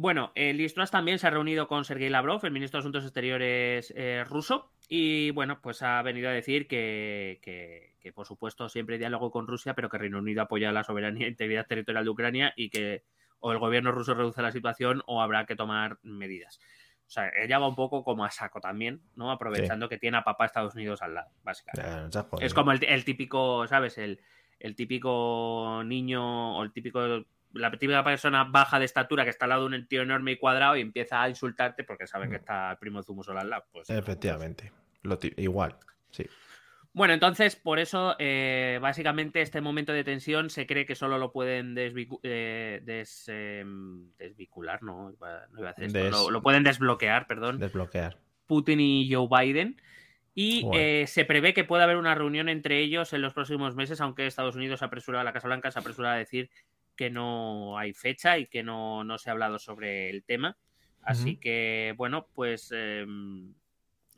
Bueno, 0.00 0.32
eh, 0.34 0.54
Liz 0.54 0.72
Truss 0.72 0.90
también 0.90 1.18
se 1.18 1.26
ha 1.26 1.30
reunido 1.30 1.68
con 1.68 1.84
Sergei 1.84 2.08
Lavrov, 2.08 2.42
el 2.46 2.52
ministro 2.52 2.78
de 2.78 2.80
Asuntos 2.80 3.04
Exteriores 3.04 3.92
eh, 3.94 4.24
ruso, 4.26 4.72
y 4.88 5.30
bueno, 5.32 5.60
pues 5.60 5.82
ha 5.82 6.00
venido 6.00 6.30
a 6.30 6.32
decir 6.32 6.66
que, 6.66 7.38
que- 7.42 7.96
que, 8.00 8.10
por 8.10 8.24
supuesto 8.26 8.70
siempre 8.70 8.94
hay 8.94 8.98
diálogo 9.00 9.30
con 9.30 9.46
Rusia, 9.46 9.74
pero 9.74 9.90
que 9.90 9.98
Reino 9.98 10.16
Unido 10.16 10.40
apoya 10.40 10.72
la 10.72 10.84
soberanía 10.84 11.26
e 11.26 11.28
integridad 11.28 11.66
territorial 11.66 12.04
de 12.04 12.10
Ucrania 12.10 12.54
y 12.56 12.70
que 12.70 13.04
o 13.40 13.52
el 13.52 13.58
gobierno 13.58 13.92
ruso 13.92 14.14
reduce 14.14 14.40
la 14.40 14.52
situación 14.52 15.02
o 15.04 15.20
habrá 15.20 15.44
que 15.44 15.54
tomar 15.54 15.98
medidas. 16.02 16.58
O 17.06 17.10
sea, 17.10 17.30
ella 17.38 17.58
va 17.58 17.68
un 17.68 17.74
poco 17.76 18.02
como 18.02 18.24
a 18.24 18.30
saco 18.30 18.58
también, 18.58 19.02
¿no? 19.16 19.30
Aprovechando 19.30 19.90
que 19.90 19.98
tiene 19.98 20.16
a 20.16 20.24
papá 20.24 20.46
Estados 20.46 20.74
Unidos 20.76 21.02
al 21.02 21.12
lado, 21.12 21.30
básicamente. 21.42 21.90
Ya. 22.40 22.46
Es 22.46 22.54
como 22.54 22.72
el, 22.72 22.82
el 22.84 23.04
típico, 23.04 23.66
¿sabes? 23.66 23.98
El, 23.98 24.18
el 24.60 24.74
típico 24.76 25.82
niño 25.84 26.56
o 26.56 26.62
el 26.64 26.72
típico. 26.72 27.26
La 27.52 27.70
típica 27.70 28.04
persona 28.04 28.44
baja 28.44 28.78
de 28.78 28.84
estatura 28.84 29.24
que 29.24 29.30
está 29.30 29.46
al 29.46 29.50
lado 29.50 29.68
de 29.68 29.76
un 29.76 29.86
tío 29.86 30.02
enorme 30.02 30.32
y 30.32 30.36
cuadrado 30.36 30.76
y 30.76 30.80
empieza 30.80 31.22
a 31.22 31.28
insultarte 31.28 31.84
porque 31.84 32.06
sabe 32.06 32.28
que 32.28 32.36
está 32.36 32.70
el 32.72 32.78
primo 32.78 33.02
Zumo 33.02 33.22
solo 33.24 33.40
al 33.40 33.50
lado. 33.50 33.64
Pues, 33.72 33.90
Efectivamente. 33.90 34.72
Lo 35.02 35.18
ti- 35.18 35.32
igual. 35.36 35.76
Sí. 36.10 36.24
Bueno, 36.92 37.14
entonces, 37.14 37.54
por 37.54 37.78
eso, 37.78 38.16
eh, 38.18 38.78
básicamente, 38.82 39.40
este 39.42 39.60
momento 39.60 39.92
de 39.92 40.02
tensión 40.04 40.50
se 40.50 40.66
cree 40.66 40.86
que 40.86 40.96
solo 40.96 41.18
lo 41.18 41.30
pueden 41.32 41.74
desvicu- 41.76 42.18
eh, 42.24 42.80
des- 42.84 43.28
em, 43.28 44.10
desvincular, 44.18 44.82
no, 44.82 45.10
no 45.10 45.58
iba 45.60 45.68
a 45.68 45.70
hacer 45.70 45.84
esto, 45.84 45.98
Des- 45.98 46.10
lo, 46.10 46.30
lo 46.30 46.42
pueden 46.42 46.64
desbloquear, 46.64 47.26
perdón, 47.28 47.58
Desbloquear. 47.60 48.18
Putin 48.46 48.80
y 48.80 49.12
Joe 49.12 49.28
Biden. 49.30 49.80
Y 50.34 50.66
eh, 50.74 51.04
se 51.06 51.24
prevé 51.24 51.54
que 51.54 51.64
pueda 51.64 51.84
haber 51.84 51.96
una 51.96 52.14
reunión 52.14 52.48
entre 52.48 52.78
ellos 52.80 53.12
en 53.12 53.22
los 53.22 53.34
próximos 53.34 53.74
meses, 53.76 54.00
aunque 54.00 54.26
Estados 54.26 54.56
Unidos 54.56 54.78
se 54.80 54.84
apresura, 54.84 55.22
la 55.24 55.32
Casa 55.32 55.48
Blanca 55.48 55.70
se 55.70 55.78
apresura 55.78 56.12
a 56.12 56.16
decir 56.16 56.50
que 57.00 57.08
no 57.08 57.78
hay 57.78 57.94
fecha 57.94 58.36
y 58.36 58.44
que 58.46 58.62
no, 58.62 59.04
no 59.04 59.16
se 59.16 59.30
ha 59.30 59.32
hablado 59.32 59.58
sobre 59.58 60.10
el 60.10 60.22
tema. 60.22 60.58
Así 61.00 61.38
que, 61.38 61.94
bueno, 61.96 62.26
pues 62.34 62.70
eh, 62.76 63.06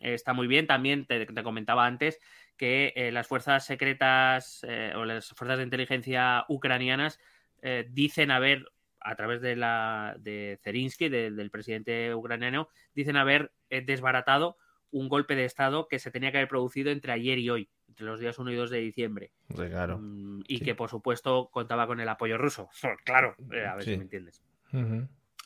está 0.00 0.32
muy 0.32 0.48
bien. 0.48 0.66
También 0.66 1.06
te, 1.06 1.24
te 1.26 1.42
comentaba 1.44 1.86
antes 1.86 2.18
que 2.56 2.92
eh, 2.96 3.12
las 3.12 3.28
fuerzas 3.28 3.64
secretas 3.64 4.66
eh, 4.68 4.92
o 4.96 5.04
las 5.04 5.28
fuerzas 5.28 5.58
de 5.58 5.62
inteligencia 5.64 6.44
ucranianas 6.48 7.20
eh, 7.62 7.86
dicen 7.88 8.32
haber, 8.32 8.64
a 8.98 9.14
través 9.14 9.40
de 9.42 9.54
la 9.54 10.16
de 10.18 10.58
Zerinsky, 10.60 11.08
de- 11.08 11.30
del 11.30 11.52
presidente 11.52 12.12
ucraniano, 12.16 12.68
dicen 12.96 13.16
haber 13.16 13.52
desbaratado 13.70 14.56
un 14.90 15.08
golpe 15.08 15.36
de 15.36 15.44
Estado 15.44 15.86
que 15.86 16.00
se 16.00 16.10
tenía 16.10 16.32
que 16.32 16.38
haber 16.38 16.48
producido 16.48 16.90
entre 16.90 17.12
ayer 17.12 17.38
y 17.38 17.48
hoy, 17.48 17.70
entre 17.92 18.06
los 18.06 18.18
días 18.20 18.38
1 18.38 18.50
y 18.50 18.54
2 18.56 18.70
de 18.70 18.78
diciembre. 18.78 19.32
Sí, 19.50 19.68
claro. 19.68 19.98
Mm, 19.98 20.40
y 20.48 20.58
Sí. 20.58 20.64
que, 20.64 20.74
por 20.74 20.88
supuesto, 20.88 21.50
contaba 21.52 21.86
con 21.86 22.00
el 22.00 22.08
apoyo 22.08 22.38
ruso. 22.38 22.70
claro, 23.04 23.36
eh, 23.52 23.66
a 23.66 23.74
ver 23.74 23.84
Sí. 23.84 23.90
si 23.92 23.96
me 23.98 24.04
entiendes. 24.04 24.42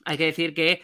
Hay 0.05 0.17
que 0.17 0.27
decir 0.27 0.55
que 0.55 0.83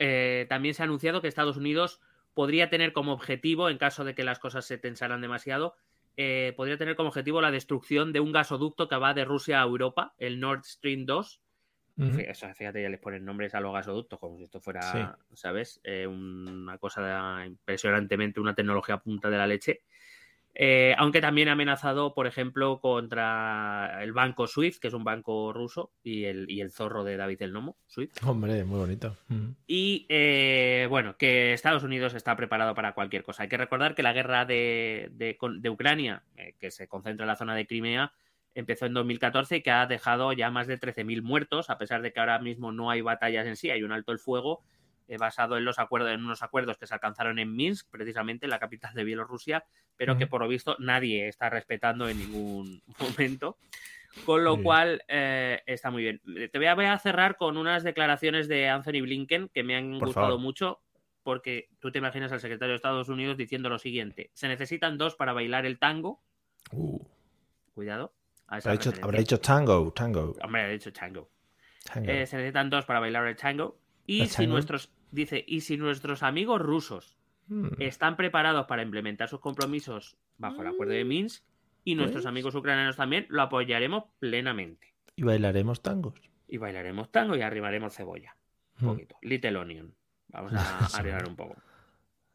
eh, 0.00 0.44
también 0.50 0.74
se 0.74 0.82
ha 0.82 0.84
anunciado 0.84 1.22
que 1.22 1.28
Estados 1.28 1.56
Unidos 1.56 2.00
podría 2.34 2.68
tener 2.68 2.92
como 2.92 3.12
objetivo, 3.12 3.70
en 3.70 3.78
caso 3.78 4.04
de 4.04 4.14
que 4.14 4.22
las 4.22 4.38
cosas 4.38 4.66
se 4.66 4.76
tensaran 4.76 5.22
demasiado, 5.22 5.74
eh, 6.18 6.52
podría 6.56 6.76
tener 6.76 6.94
como 6.94 7.08
objetivo 7.08 7.40
la 7.40 7.50
destrucción 7.50 8.12
de 8.12 8.20
un 8.20 8.30
gasoducto 8.32 8.86
que 8.88 8.96
va 8.96 9.14
de 9.14 9.24
Rusia 9.24 9.60
a 9.62 9.64
Europa, 9.64 10.14
el 10.18 10.38
Nord 10.40 10.64
Stream 10.64 11.06
2. 11.06 11.40
Ujú. 11.96 12.10
Fí- 12.18 12.30
o 12.30 12.34
sea, 12.34 12.54
Fíjate, 12.54 12.82
ya 12.82 12.90
les 12.90 13.00
ponen 13.00 13.24
nombres 13.24 13.54
a 13.54 13.60
los 13.60 13.72
gasoductos 13.72 14.18
como 14.20 14.36
si 14.36 14.42
esto 14.44 14.60
fuera. 14.60 15.16
¿sabes? 15.32 15.80
Una 16.06 16.76
cosa 16.78 17.44
impresionantemente, 17.46 18.38
una 18.40 18.54
tecnología 18.54 18.98
punta 18.98 19.30
de 19.30 19.38
la 19.38 19.46
leche. 19.46 19.80
Eh, 20.60 20.92
aunque 20.98 21.20
también 21.20 21.48
ha 21.48 21.52
amenazado, 21.52 22.14
por 22.14 22.26
ejemplo, 22.26 22.80
contra 22.80 24.02
el 24.02 24.12
banco 24.12 24.48
SWIFT, 24.48 24.80
que 24.82 24.88
es 24.88 24.94
un 24.94 25.04
banco 25.04 25.52
ruso, 25.52 25.92
y 26.02 26.24
el, 26.24 26.50
y 26.50 26.60
el 26.60 26.72
zorro 26.72 27.04
de 27.04 27.16
David 27.16 27.42
el 27.42 27.52
Nomo, 27.52 27.76
SWIFT. 27.86 28.24
Hombre, 28.24 28.64
muy 28.64 28.80
bonito. 28.80 29.16
Ujú. 29.30 29.54
Y 29.68 30.04
eh, 30.08 30.88
bueno, 30.90 31.16
que 31.16 31.52
Estados 31.52 31.84
Unidos 31.84 32.14
está 32.14 32.34
preparado 32.34 32.74
para 32.74 32.92
cualquier 32.92 33.22
cosa. 33.22 33.44
Hay 33.44 33.48
que 33.48 33.56
recordar 33.56 33.94
que 33.94 34.02
la 34.02 34.12
guerra 34.12 34.44
de, 34.46 35.10
de- 35.12 35.36
con- 35.36 35.62
de 35.62 35.70
Ucrania, 35.70 36.24
eh, 36.36 36.54
que 36.58 36.72
se 36.72 36.88
concentra 36.88 37.22
en 37.24 37.28
la 37.28 37.36
zona 37.36 37.54
de 37.54 37.66
Crimea, 37.66 38.12
empezó 38.54 38.86
en 38.86 38.94
2014 38.94 39.58
y 39.58 39.62
que 39.62 39.70
ha 39.70 39.86
dejado 39.86 40.32
ya 40.32 40.50
más 40.50 40.66
de 40.66 40.78
13.000 40.78 41.22
muertos, 41.22 41.70
a 41.70 41.78
pesar 41.78 42.02
de 42.02 42.12
que 42.12 42.18
ahora 42.18 42.40
mismo 42.40 42.72
no 42.72 42.90
hay 42.90 43.00
batallas 43.00 43.46
en 43.46 43.54
sí, 43.54 43.70
hay 43.70 43.84
un 43.84 43.92
alto 43.92 44.10
el 44.10 44.18
fuego 44.18 44.64
eh, 45.08 45.16
basado 45.16 45.56
en 45.56 45.64
los 45.64 45.78
acuerdos, 45.78 46.12
en 46.12 46.24
unos 46.24 46.42
acuerdos 46.42 46.78
que 46.78 46.86
se 46.86 46.94
alcanzaron 46.94 47.38
en 47.38 47.56
Minsk, 47.56 47.88
precisamente 47.90 48.46
la 48.46 48.58
capital 48.58 48.94
de 48.94 49.04
Bielorrusia, 49.04 49.64
pero 49.96 50.16
que 50.16 50.26
por 50.26 50.42
lo 50.42 50.48
visto 50.48 50.76
nadie 50.78 51.26
está 51.26 51.50
respetando 51.50 52.08
en 52.08 52.18
ningún 52.18 52.82
momento. 53.00 53.56
Con 54.24 54.42
lo 54.42 54.62
cual 54.62 55.02
eh, 55.06 55.62
está 55.66 55.90
muy 55.90 56.02
bien. 56.02 56.20
Te 56.50 56.58
voy 56.58 56.66
a, 56.66 56.74
voy 56.74 56.86
a 56.86 56.98
cerrar 56.98 57.36
con 57.36 57.56
unas 57.56 57.84
declaraciones 57.84 58.48
de 58.48 58.68
Anthony 58.68 59.00
Blinken 59.02 59.48
que 59.48 59.62
me 59.62 59.76
han 59.76 59.98
Por 59.98 60.08
gustado 60.08 60.26
favor. 60.28 60.40
mucho, 60.40 60.80
porque 61.22 61.68
tú 61.78 61.90
te 61.92 61.98
imaginas 61.98 62.32
al 62.32 62.40
secretario 62.40 62.72
de 62.72 62.76
Estados 62.76 63.08
Unidos 63.08 63.36
diciendo 63.36 63.68
lo 63.68 63.78
siguiente: 63.78 64.30
se 64.34 64.48
necesitan 64.48 64.98
dos 64.98 65.14
para 65.14 65.32
bailar 65.32 65.66
el 65.66 65.78
tango. 65.78 66.20
Uh, 66.72 66.98
Cuidado. 67.74 68.12
habrá, 68.46 68.72
dicho, 68.72 68.90
referencia. 68.90 69.04
habrá 69.04 69.18
dicho 69.20 69.40
tango, 69.40 69.92
tango. 69.92 70.34
Hombre, 70.42 70.62
ha 70.62 70.68
dicho 70.68 70.92
tango. 70.92 71.30
tango. 71.84 72.10
Eh, 72.10 72.26
se 72.26 72.36
necesitan 72.36 72.70
dos 72.70 72.84
para 72.86 73.00
bailar 73.00 73.26
el 73.26 73.36
tango. 73.36 73.78
Y 74.06 74.22
¿El 74.22 74.28
si 74.28 74.46
nuestros, 74.46 74.90
dice, 75.10 75.44
y 75.46 75.60
si 75.62 75.76
nuestros 75.76 76.22
amigos 76.22 76.60
rusos 76.60 77.16
Mm. 77.50 77.68
están 77.80 78.16
preparados 78.16 78.66
para 78.66 78.82
implementar 78.82 79.26
sus 79.28 79.40
compromisos 79.40 80.18
bajo 80.36 80.60
el 80.60 80.68
acuerdo 80.68 80.92
de 80.92 81.04
Minsk 81.06 81.42
y 81.82 81.94
nuestros 81.94 82.24
Pues. 82.24 82.26
amigos 82.26 82.54
ucranianos 82.54 82.96
también, 82.96 83.24
lo 83.30 83.40
apoyaremos 83.40 84.04
plenamente. 84.18 84.92
Y 85.16 85.22
bailaremos 85.22 85.80
tangos. 85.82 86.20
Y 86.46 86.58
bailaremos 86.58 87.10
tango 87.10 87.36
y 87.36 87.40
arribaremos 87.40 87.94
cebolla. 87.94 88.36
Un 88.80 88.86
Mm. 88.86 88.90
poquito. 88.90 89.16
Little 89.22 89.56
Onion. 89.56 89.94
Vamos 90.28 90.52
a 90.52 90.58
arribar 91.22 91.26
un 91.26 91.36
poco. 91.36 91.56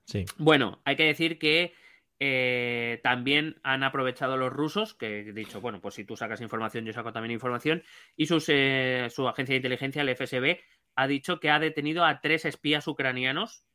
Sí. 0.05 0.25
Bueno, 0.39 0.81
hay 0.83 0.95
que 0.95 1.05
decir 1.05 1.37
que 1.37 1.73
eh, 2.19 2.99
también 3.03 3.59
han 3.63 3.83
aprovechado 3.83 4.37
los 4.37 4.51
rusos, 4.53 4.93
que 4.93 5.19
he 5.19 5.33
dicho, 5.33 5.59
bueno, 5.61 5.81
pues 5.81 5.95
si 5.95 6.05
tú 6.05 6.15
sacas 6.15 6.39
información, 6.41 6.85
yo 6.85 6.93
saco 6.93 7.11
también 7.11 7.31
información, 7.33 7.83
y 8.15 8.27
sus, 8.27 8.45
eh, 8.49 9.07
su 9.09 9.27
agencia 9.27 9.53
de 9.53 9.57
inteligencia, 9.57 10.01
el 10.01 10.09
FSB, 10.09 10.59
ha 10.95 11.07
dicho 11.07 11.39
que 11.39 11.49
ha 11.49 11.59
detenido 11.59 12.05
a 12.05 12.21
tres 12.21 12.45
espías 12.45 12.87
ucranianos, 12.87 13.65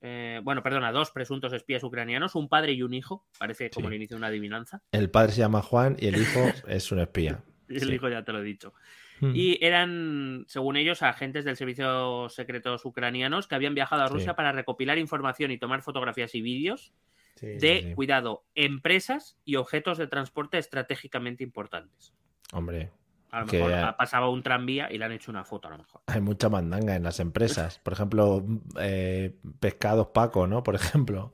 eh, 0.00 0.40
bueno, 0.42 0.62
perdón, 0.62 0.84
a 0.84 0.92
dos 0.92 1.10
presuntos 1.10 1.52
espías 1.52 1.82
ucranianos, 1.84 2.34
un 2.34 2.48
padre 2.48 2.72
y 2.72 2.82
un 2.82 2.92
hijo, 2.94 3.26
parece 3.38 3.70
como 3.70 3.88
Sí. 3.88 3.94
el 3.94 3.96
inicio 3.96 4.16
de 4.16 4.18
una 4.18 4.26
adivinanza, 4.28 4.82
El 4.92 5.10
padre 5.10 5.32
se 5.32 5.40
llama 5.40 5.62
Juan 5.62 5.96
y 5.98 6.08
el 6.08 6.16
hijo 6.20 6.40
es 6.68 6.90
un 6.92 6.98
espía. 6.98 7.42
el 7.68 7.80
Sí. 7.80 7.92
hijo 7.94 8.08
ya 8.08 8.24
te 8.24 8.32
lo 8.32 8.40
he 8.40 8.44
dicho. 8.44 8.74
Mm. 9.20 9.32
Y 9.36 9.58
eran, 9.64 10.44
según 10.48 10.76
ellos, 10.76 11.02
agentes 11.02 11.44
del 11.44 11.56
servicio 11.56 12.28
secretos 12.28 12.84
ucranianos 12.84 13.46
que 13.46 13.54
habían 13.54 13.74
viajado 13.74 14.02
a 14.02 14.08
Sí. 14.08 14.14
Rusia 14.14 14.34
para 14.34 14.50
recopilar 14.52 14.98
información 14.98 15.52
y 15.52 15.58
tomar 15.58 15.82
fotografías 15.82 16.34
y 16.34 16.42
vídeos 16.42 16.92
de, 17.40 17.92
cuidado, 17.94 18.44
empresas 18.54 19.38
y 19.44 19.56
objetos 19.56 19.98
de 19.98 20.06
transporte 20.08 20.58
estratégicamente 20.58 21.42
importantes. 21.44 22.12
Hombre, 22.52 22.90
A 23.32 23.40
lo 23.40 23.46
mejor 23.46 23.72
ha 23.74 23.96
pasado 23.96 24.30
un 24.30 24.42
tranvía 24.42 24.92
y 24.92 24.98
le 24.98 25.04
han 25.06 25.12
hecho 25.12 25.30
una 25.30 25.42
foto, 25.44 25.66
a 25.68 25.72
lo 25.72 25.78
mejor. 25.78 26.02
hay 26.06 26.20
mucha 26.20 26.48
mandanga 26.48 26.94
en 26.94 27.02
las 27.02 27.18
empresas. 27.18 27.78
Por 27.80 27.94
ejemplo, 27.94 28.44
eh, 28.78 29.34
pescados 29.58 30.08
Paco, 30.08 30.46
¿no? 30.46 30.62
Por 30.62 30.74
ejemplo. 30.76 31.32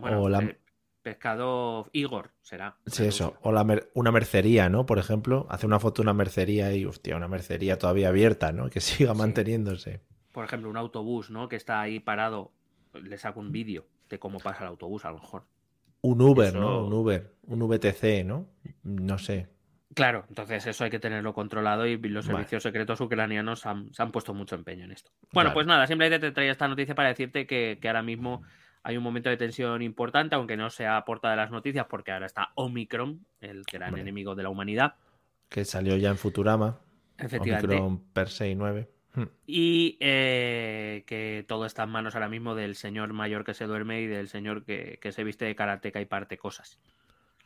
Bueno, 0.00 0.22
O 0.22 0.28
la- 0.28 0.38
eh, 0.42 0.58
pescado 1.02 1.88
Igor 1.92 2.30
será. 2.42 2.76
Sí, 2.86 3.04
eso. 3.04 3.34
O 3.42 3.50
la 3.52 3.64
mer- 3.64 3.90
una 3.94 4.12
mercería, 4.12 4.68
¿no? 4.68 4.86
Por 4.86 4.98
ejemplo, 4.98 5.46
hace 5.50 5.66
una 5.66 5.80
foto 5.80 6.00
de 6.02 6.06
una 6.06 6.14
mercería 6.14 6.72
y, 6.74 6.84
hostia, 6.84 7.16
una 7.16 7.28
mercería 7.28 7.76
todavía 7.78 8.08
abierta, 8.08 8.52
¿no? 8.52 8.70
Que 8.70 8.80
siga 8.80 9.12
Sí. 9.12 9.18
manteniéndose. 9.18 10.00
Por 10.30 10.44
ejemplo, 10.44 10.70
un 10.70 10.76
autobús, 10.76 11.30
¿no? 11.30 11.48
Que 11.48 11.56
está 11.56 11.80
ahí 11.80 11.98
parado. 12.00 12.52
Le 12.94 13.18
saco 13.18 13.40
un 13.40 13.50
vídeo 13.52 13.84
de 14.08 14.18
cómo 14.18 14.38
pasa 14.38 14.62
el 14.62 14.68
autobús, 14.68 15.04
a 15.04 15.10
lo 15.10 15.18
mejor. 15.18 15.42
Un 16.02 16.20
Uber, 16.22 16.48
Eso- 16.48 16.60
¿no? 16.60 16.86
Un 16.86 16.92
Uber. 16.92 17.34
Un 17.48 17.62
VTC, 17.62 18.24
¿no? 18.24 18.46
No 18.84 19.18
sé. 19.18 19.48
Claro, 19.94 20.24
entonces 20.28 20.66
eso 20.66 20.84
hay 20.84 20.90
que 20.90 20.98
tenerlo 20.98 21.34
controlado 21.34 21.86
y 21.86 21.96
los 21.98 22.26
Vale. 22.26 22.38
servicios 22.38 22.62
secretos 22.62 23.00
ucranianos 23.00 23.66
han- 23.66 23.92
se 23.92 24.02
han 24.02 24.10
puesto 24.12 24.32
mucho 24.32 24.54
empeño 24.54 24.84
en 24.84 24.92
esto. 24.92 25.10
Bueno, 25.32 25.52
pues 25.52 25.66
nada, 25.66 25.86
simplemente 25.86 26.18
te 26.26 26.32
traía 26.32 26.52
esta 26.52 26.66
noticia 26.68 26.94
para 26.94 27.08
decirte 27.10 27.46
que, 27.46 27.78
que 27.80 27.88
ahora 27.88 28.02
mismo 28.02 28.42
hay 28.84 28.96
un 28.96 29.02
momento 29.04 29.28
de 29.28 29.36
tensión 29.36 29.82
importante, 29.82 30.34
aunque 30.34 30.56
no 30.56 30.70
sea 30.70 31.04
portada 31.04 31.34
de 31.34 31.42
las 31.42 31.50
noticias, 31.50 31.86
porque 31.88 32.10
ahora 32.10 32.26
está 32.26 32.50
Omicron, 32.54 33.24
el 33.40 33.62
gran 33.70 33.96
enemigo 33.98 34.34
de 34.34 34.42
la 34.44 34.48
humanidad. 34.48 34.94
Que 35.48 35.64
salió 35.64 35.96
ya 35.96 36.08
en 36.10 36.16
Futurama. 36.16 36.80
Efectivamente. 37.18 37.76
Omicron 37.76 38.12
per 38.12 38.28
se 38.28 38.48
y 38.48 38.54
9. 38.54 38.88
Hmm. 39.14 39.24
Y 39.46 39.98
eh, 40.00 41.04
que 41.06 41.44
todo 41.46 41.66
está 41.66 41.82
en 41.82 41.90
manos 41.90 42.14
ahora 42.14 42.28
mismo 42.30 42.54
del 42.54 42.74
señor 42.76 43.12
mayor 43.12 43.44
que 43.44 43.52
se 43.52 43.66
duerme 43.66 44.00
y 44.00 44.06
del 44.06 44.28
señor 44.28 44.64
que, 44.64 44.98
que 45.02 45.12
se 45.12 45.22
viste 45.22 45.44
de 45.44 45.54
karateca 45.54 46.00
y 46.00 46.06
parte 46.06 46.38
cosas. 46.38 46.80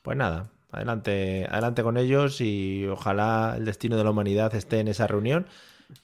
Pues 0.03 0.17
nada, 0.17 0.49
adelante, 0.71 1.47
adelante 1.51 1.83
con 1.83 1.97
ellos 1.97 2.41
y 2.41 2.87
ojalá 2.87 3.55
el 3.57 3.65
destino 3.65 3.97
de 3.97 4.05
la 4.05 4.11
humanidad 4.11 4.55
esté 4.55 4.81
en 4.81 4.89
esa 4.89 5.07
reunión. 5.07 5.47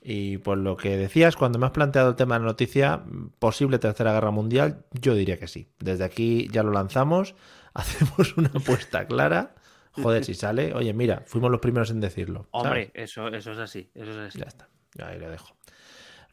Y 0.00 0.38
por 0.38 0.58
lo 0.58 0.76
que 0.76 0.96
decías, 0.96 1.34
cuando 1.34 1.58
me 1.58 1.66
has 1.66 1.72
planteado 1.72 2.10
el 2.10 2.16
tema 2.16 2.36
de 2.36 2.40
la 2.40 2.46
noticia, 2.46 3.02
posible 3.40 3.78
tercera 3.80 4.12
guerra 4.12 4.30
mundial, 4.30 4.84
yo 4.92 5.14
diría 5.14 5.38
que 5.38 5.48
sí. 5.48 5.68
Desde 5.80 6.04
aquí 6.04 6.48
ya 6.52 6.62
lo 6.62 6.70
lanzamos, 6.70 7.34
hacemos 7.74 8.36
una 8.36 8.48
apuesta 8.54 9.06
clara. 9.06 9.54
Joder, 9.94 10.24
si 10.24 10.32
sale, 10.34 10.72
oye, 10.72 10.94
mira, 10.94 11.22
fuimos 11.26 11.50
los 11.50 11.60
primeros 11.60 11.90
en 11.90 12.00
decirlo. 12.00 12.46
¿sabes? 12.52 12.66
Hombre, 12.66 12.90
eso, 12.94 13.28
eso 13.28 13.52
es 13.52 13.58
así, 13.58 13.90
eso 13.94 14.10
es 14.12 14.28
así. 14.28 14.38
Ya 14.38 14.46
está, 14.46 14.68
ya 14.94 15.08
ahí 15.08 15.18
lo 15.18 15.28
dejo. 15.28 15.54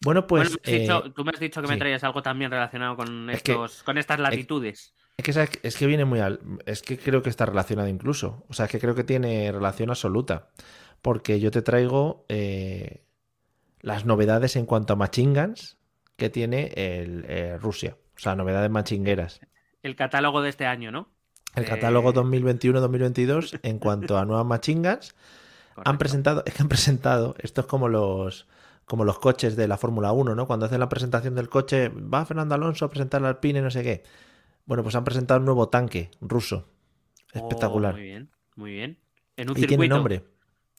Bueno, 0.01 0.27
pues. 0.27 0.43
Bueno, 0.49 0.61
me 0.65 0.71
has 0.73 0.79
dicho- 0.81 1.05
eh, 1.07 1.11
tú 1.13 1.25
me 1.25 1.31
has 1.33 1.39
dicho 1.41 1.61
que 1.61 1.67
me 1.67 1.75
traías 1.77 2.03
algo 2.05 2.21
también 2.21 2.51
relacionado 2.51 2.95
con, 2.95 3.29
Es 3.29 3.43
que- 3.43 3.51
estos, 3.51 3.83
con 3.83 3.97
estas 3.97 4.17
latitudes. 4.19 4.93
Es 5.19 5.25
que, 5.25 5.33
¿sabes? 5.33 5.49
es 5.63 5.75
que 5.75 5.85
viene 5.85 6.05
muy 6.05 6.21
al. 6.21 6.39
Es 6.65 6.81
que 6.81 6.97
creo 6.97 7.21
que 7.21 7.29
está 7.29 7.45
relacionado 7.45 7.89
incluso. 7.89 8.45
O 8.47 8.53
sea, 8.53 8.67
es 8.67 8.71
que 8.71 8.79
creo 8.79 8.95
que 8.95 9.03
tiene 9.03 9.51
relación 9.51 9.89
absoluta. 9.89 10.47
Porque 11.01 11.41
yo 11.41 11.51
te 11.51 11.61
traigo 11.61 12.23
eh, 12.29 13.03
las 13.81 14.05
novedades 14.05 14.55
en 14.55 14.65
cuanto 14.65 14.93
a 14.93 14.95
machine 14.95 15.37
guns 15.37 15.77
que 16.15 16.29
tiene 16.29 16.71
el, 16.73 17.25
eh, 17.27 17.57
Rusia. 17.59 17.97
O 18.15 18.19
sea, 18.19 18.37
novedades 18.37 18.71
machingueras. 18.71 19.41
El 19.83 19.97
catálogo 19.97 20.41
de 20.41 20.51
este 20.51 20.65
año, 20.65 20.89
¿no? 20.89 21.09
El 21.53 21.65
Eh, 21.65 21.67
catálogo 21.67 22.13
2021-2022 22.13 23.59
en 23.63 23.79
cuanto 23.79 24.17
a 24.17 24.23
nuevas 24.23 24.45
machine 24.45 24.89
guns 24.89 25.15
han 25.83 25.97
presentado, 25.97 26.43
es 26.45 26.53
que 26.53 26.61
han 26.61 26.69
presentado, 26.69 27.35
esto 27.39 27.59
es 27.59 27.67
como 27.67 27.89
los 27.89 28.47
como 28.85 29.03
los 29.03 29.19
coches 29.19 29.57
de 29.57 29.67
la 29.67 29.77
Fórmula 29.77 30.13
1, 30.13 30.33
¿no? 30.33 30.47
Cuando 30.47 30.65
hacen 30.65 30.79
la 30.79 30.87
presentación 30.87 31.35
del 31.35 31.49
coche, 31.49 31.89
va 31.89 32.25
Fernando 32.25 32.55
Alonso 32.55 32.85
a 32.85 32.89
presentar 32.89 33.21
al 33.21 33.27
Alpine, 33.27 33.61
no 33.61 33.69
sé 33.69 33.83
qué. 33.83 34.03
Bueno, 34.69 34.83
pues 34.83 34.93
han 34.93 35.03
presentado 35.03 35.39
un 35.39 35.45
nuevo 35.47 35.67
tanque 35.69 36.11
ruso. 36.21 36.69
Espectacular. 37.33 37.93
Oh, 37.95 37.97
muy 37.97 38.03
bien, 38.05 38.29
muy 38.55 38.71
bien. 38.73 38.99
En 39.35 39.49
un 39.49 39.57
y 39.57 39.61
circuito. 39.61 39.79
tiene 39.81 39.87
nombre. 39.95 40.23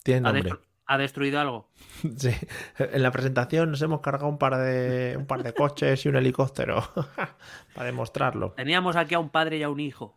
Tiene 0.05 0.29
¿Ha, 0.29 0.33
nombre. 0.33 0.53
destru- 0.53 0.61
ha 0.87 0.97
destruido 0.99 1.41
algo? 1.41 1.69
Sí. 2.17 2.31
En 2.79 3.03
la 3.03 3.11
presentación 3.11 3.73
nos 3.73 3.83
hemos 3.83 4.01
cargado 4.01 4.29
un 4.29 4.39
par 4.39 4.57
de 4.59 5.17
un 5.19 5.27
par 5.27 5.43
de 5.43 5.53
coches 5.55 6.07
y 6.07 6.09
un 6.09 6.15
helicóptero 6.15 6.85
para 7.75 7.87
demostrarlo. 7.87 8.53
Teníamos 8.53 8.95
aquí 8.95 9.17
a 9.17 9.19
un 9.19 9.29
padre 9.29 9.59
y 9.59 9.65
a 9.65 9.69
un 9.71 9.81
hijo. 9.81 10.17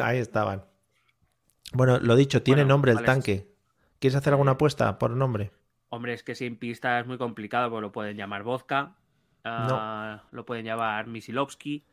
Ahí 0.00 0.16
estaban. 0.16 0.64
Bueno, 1.74 1.98
lo 2.00 2.16
dicho, 2.16 2.42
tiene 2.42 2.62
Bueno, 2.62 2.74
nombre 2.74 2.92
el 2.92 2.96
vale. 2.96 3.06
tanque. 3.06 3.50
¿Quieres 3.98 4.16
hacer 4.16 4.32
alguna 4.32 4.52
apuesta 4.52 4.98
por 4.98 5.10
nombre? 5.10 5.52
Hombre, 5.90 6.14
es 6.14 6.22
que 6.22 6.34
sin 6.34 6.56
pista 6.56 6.98
es 7.00 7.06
muy 7.06 7.18
complicado, 7.18 7.68
porque 7.68 7.82
lo 7.82 7.92
pueden 7.92 8.16
llamar 8.16 8.44
vodka, 8.44 8.96
ah, 9.44 10.22
lo 10.30 10.46
pueden 10.46 10.64
llamar 10.64 11.06
Misilovsky. 11.06 11.84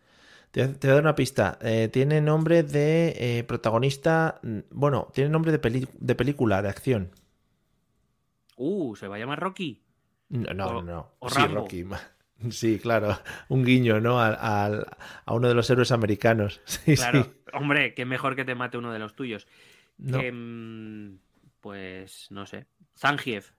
Te, 0.52 0.68
te 0.68 0.88
voy 0.88 0.92
a 0.92 0.96
dar 0.96 1.04
una 1.04 1.16
pista. 1.16 1.58
Eh, 1.62 1.90
tiene 1.92 2.22
nombre 2.22 2.64
de 2.64 3.14
eh, 3.40 3.44
protagonista. 3.44 4.40
mm, 4.44 4.60
Bueno, 4.72 5.10
tiene 5.14 5.30
nombre 5.30 5.52
de, 5.52 5.60
peli- 5.60 5.88
de 6.00 6.16
película, 6.16 6.62
de 6.62 6.70
acción. 6.70 7.12
Uh, 8.56 8.96
se 8.96 9.08
va 9.08 9.16
a 9.18 9.20
llamar 9.20 9.40
Rocky. 9.40 9.84
No, 10.30 10.54
no, 10.54 10.68
O- 10.68 10.82
no. 10.82 11.12
o 11.20 11.30
Sí, 11.30 11.40
Rambo. 11.40 11.62
Rocky. 11.62 11.86
Sí, 12.52 12.78
claro, 12.78 13.18
un 13.50 13.66
guiño, 13.66 14.00
¿no? 14.00 14.22
Al- 14.22 14.86
a 15.26 15.34
uno 15.34 15.48
de 15.48 15.56
los 15.56 15.68
héroes 15.72 15.92
americanos. 15.92 16.62
Sí, 16.66 16.96
Claro, 16.96 17.24
sí. 17.24 17.32
hombre, 17.54 17.96
que 17.96 18.06
mejor 18.06 18.36
que 18.36 18.46
te 18.46 18.54
mate 18.54 18.78
uno 18.78 18.94
de 18.94 19.00
los 19.00 19.16
tuyos. 19.16 19.48
No. 19.98 20.20
Que, 20.20 20.32
mm, 20.32 21.18
pues 21.62 22.28
no 22.30 22.46
sé. 22.46 22.68
Zangief. 22.96 23.54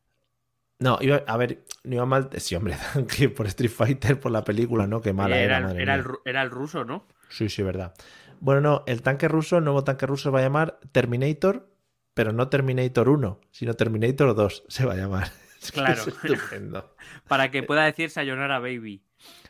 No, 0.81 0.99
iba, 1.01 1.23
a 1.27 1.37
ver, 1.37 1.65
no 1.85 1.97
iba 1.97 2.07
mal. 2.07 2.31
Sí, 2.37 2.55
hombre, 2.55 2.77
por 3.37 3.47
Street 3.47 3.71
Fighter, 3.71 4.21
por 4.21 4.31
la 4.31 4.45
película, 4.45 4.87
¿no? 4.87 5.01
Qué 5.01 5.13
mala 5.13 5.39
era, 5.39 5.59
era, 5.59 5.73
era 5.73 5.95
el, 5.97 6.05
era 6.25 6.43
el 6.43 6.51
ruso, 6.51 6.85
¿no? 6.85 7.07
Sí, 7.29 7.49
sí, 7.49 7.63
verdad. 7.63 7.95
Bueno, 8.41 8.61
no, 8.61 8.85
el 8.87 9.03
tanque 9.03 9.29
ruso, 9.29 9.59
el 9.59 9.65
nuevo 9.65 9.85
tanque 9.85 10.07
ruso 10.07 10.25
se 10.25 10.31
va 10.31 10.39
a 10.39 10.43
llamar 10.43 10.79
Terminator, 10.93 11.69
pero 12.15 12.33
no 12.33 12.49
Terminator 12.49 13.09
1, 13.09 13.41
sino 13.51 13.75
Terminator 13.75 14.35
2 14.35 14.65
se 14.69 14.85
va 14.85 14.93
a 14.95 14.97
llamar. 14.97 15.29
Es 15.61 15.73
Claro. 15.73 16.01
Es 16.01 16.07
estupendo. 16.07 16.95
Para 17.29 17.51
que 17.51 17.65
pueda 17.65 17.85
decir 17.85 18.11
Sayonara 18.11 18.61
Baby. 18.61 19.03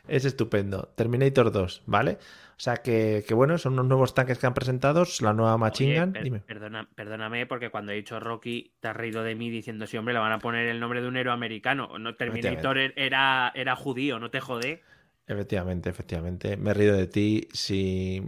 Es 0.07 0.25
estupendo. 0.25 0.91
Terminator 0.95 1.51
2, 1.51 1.83
¿vale? 1.85 2.17
O 2.59 2.61
sea 2.61 2.75
que, 2.75 3.23
que 3.25 3.33
bueno, 3.33 3.57
son 3.57 3.71
unos 3.73 3.85
nuevos 3.85 4.13
tanques 4.13 4.37
que 4.37 4.45
han 4.45 4.53
presentado, 4.53 5.05
la 5.21 5.31
nueva 5.31 5.57
Machine 5.57 5.91
Oye, 5.91 5.99
Gun. 6.01 6.11
per- 6.11 6.23
Dime. 6.25 6.39
perdona, 6.41 6.89
perdóname, 6.93 7.45
porque 7.45 7.69
cuando 7.69 7.93
he 7.93 7.95
dicho 7.95 8.19
Rocky, 8.19 8.73
te 8.81 8.89
has 8.89 8.97
reído 8.97 9.23
de 9.23 9.33
mí 9.33 9.49
diciendo, 9.49 9.87
sí, 9.87 9.95
hombre, 9.95 10.13
le 10.13 10.19
van 10.19 10.33
a 10.33 10.39
poner 10.39 10.67
el 10.67 10.81
nombre 10.81 11.01
de 11.01 11.07
un 11.07 11.15
héroe 11.15 11.33
americano. 11.33 11.97
No, 11.97 12.15
Terminator 12.15 12.77
er- 12.77 12.93
era, 12.97 13.53
era 13.55 13.77
judío, 13.77 14.19
no 14.19 14.29
te 14.29 14.41
jode. 14.41 14.83
Efectivamente, 15.25 15.89
efectivamente. 15.89 16.57
Me 16.57 16.71
he 16.71 16.73
reído 16.73 16.97
de 16.97 17.07
ti 17.07 17.47
si... 17.53 18.21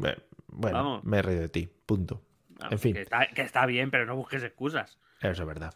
Bueno, 0.47 0.77
Vamos. 0.77 1.03
me 1.03 1.17
he 1.17 1.21
reído 1.21 1.41
de 1.41 1.49
ti, 1.49 1.69
punto. 1.85 2.21
En 2.69 2.79
fin. 2.79 2.93
Que 2.93 3.01
está, 3.01 3.27
que 3.27 3.41
está 3.41 3.65
bien, 3.65 3.91
pero 3.91 4.05
no 4.05 4.15
busques 4.15 4.41
excusas. 4.43 4.97
Eso 5.19 5.41
es 5.41 5.47
verdad. 5.47 5.73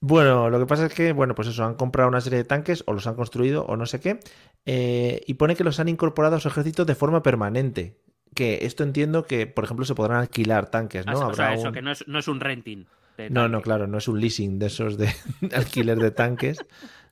Bueno, 0.00 0.48
lo 0.48 0.58
que 0.60 0.66
pasa 0.66 0.86
es 0.86 0.94
que, 0.94 1.12
bueno, 1.12 1.34
pues 1.34 1.48
eso, 1.48 1.64
han 1.64 1.74
comprado 1.74 2.08
una 2.08 2.20
serie 2.20 2.38
de 2.38 2.44
tanques 2.44 2.84
o 2.86 2.92
los 2.92 3.06
han 3.06 3.16
construido 3.16 3.64
o 3.66 3.76
no 3.76 3.84
sé 3.86 3.98
qué, 4.00 4.20
eh, 4.64 5.22
y 5.26 5.34
pone 5.34 5.56
que 5.56 5.64
los 5.64 5.80
han 5.80 5.88
incorporado 5.88 6.36
a 6.36 6.40
su 6.40 6.48
ejército 6.48 6.84
de 6.84 6.94
forma 6.94 7.22
permanente. 7.22 7.96
Que 8.34 8.60
esto 8.62 8.84
entiendo 8.84 9.24
que, 9.24 9.46
por 9.46 9.64
ejemplo, 9.64 9.84
se 9.84 9.94
podrán 9.96 10.18
alquilar 10.18 10.70
tanques, 10.70 11.04
¿no? 11.06 11.12
o 11.12 11.16
sea, 11.16 11.46
Habrá 11.46 11.54
eso, 11.54 11.68
un- 11.68 11.74
que 11.74 11.82
no 11.82 11.90
es, 11.90 12.06
no 12.06 12.18
es 12.18 12.28
un 12.28 12.38
renting. 12.40 12.86
No, 13.30 13.48
no, 13.48 13.60
claro, 13.62 13.88
no 13.88 13.98
es 13.98 14.06
un 14.06 14.20
leasing 14.20 14.60
de 14.60 14.66
esos 14.66 14.96
de 14.98 15.12
alquiler 15.52 15.98
de 15.98 16.12
tanques 16.12 16.58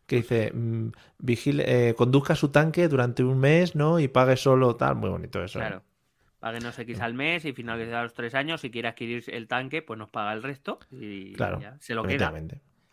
que 0.06 0.16
dice, 0.16 0.52
mm, 0.54 0.90
vigile, 1.18 1.88
eh, 1.88 1.94
conduzca 1.94 2.36
su 2.36 2.50
tanque 2.50 2.86
durante 2.86 3.24
un 3.24 3.38
mes, 3.40 3.74
¿no? 3.74 3.98
Y 3.98 4.06
pague 4.06 4.36
solo 4.36 4.76
tal, 4.76 4.94
muy 4.94 5.10
bonito 5.10 5.42
eso. 5.42 5.58
¿eh? 5.58 5.62
Claro. 5.62 5.82
Pague 6.38 6.58
unos 6.58 6.78
X 6.78 7.00
al 7.00 7.14
mes 7.14 7.44
y 7.44 7.52
finalizar 7.52 8.04
los 8.04 8.14
tres 8.14 8.36
años. 8.36 8.60
Si 8.60 8.70
quiere 8.70 8.86
adquirir 8.86 9.24
el 9.28 9.48
tanque, 9.48 9.82
pues 9.82 9.98
nos 9.98 10.10
paga 10.10 10.32
el 10.32 10.44
resto 10.44 10.78
y 10.92 11.32
Claro, 11.32 11.58
ya, 11.60 11.76
se 11.80 11.94
lo 11.94 12.04
queda. 12.04 12.32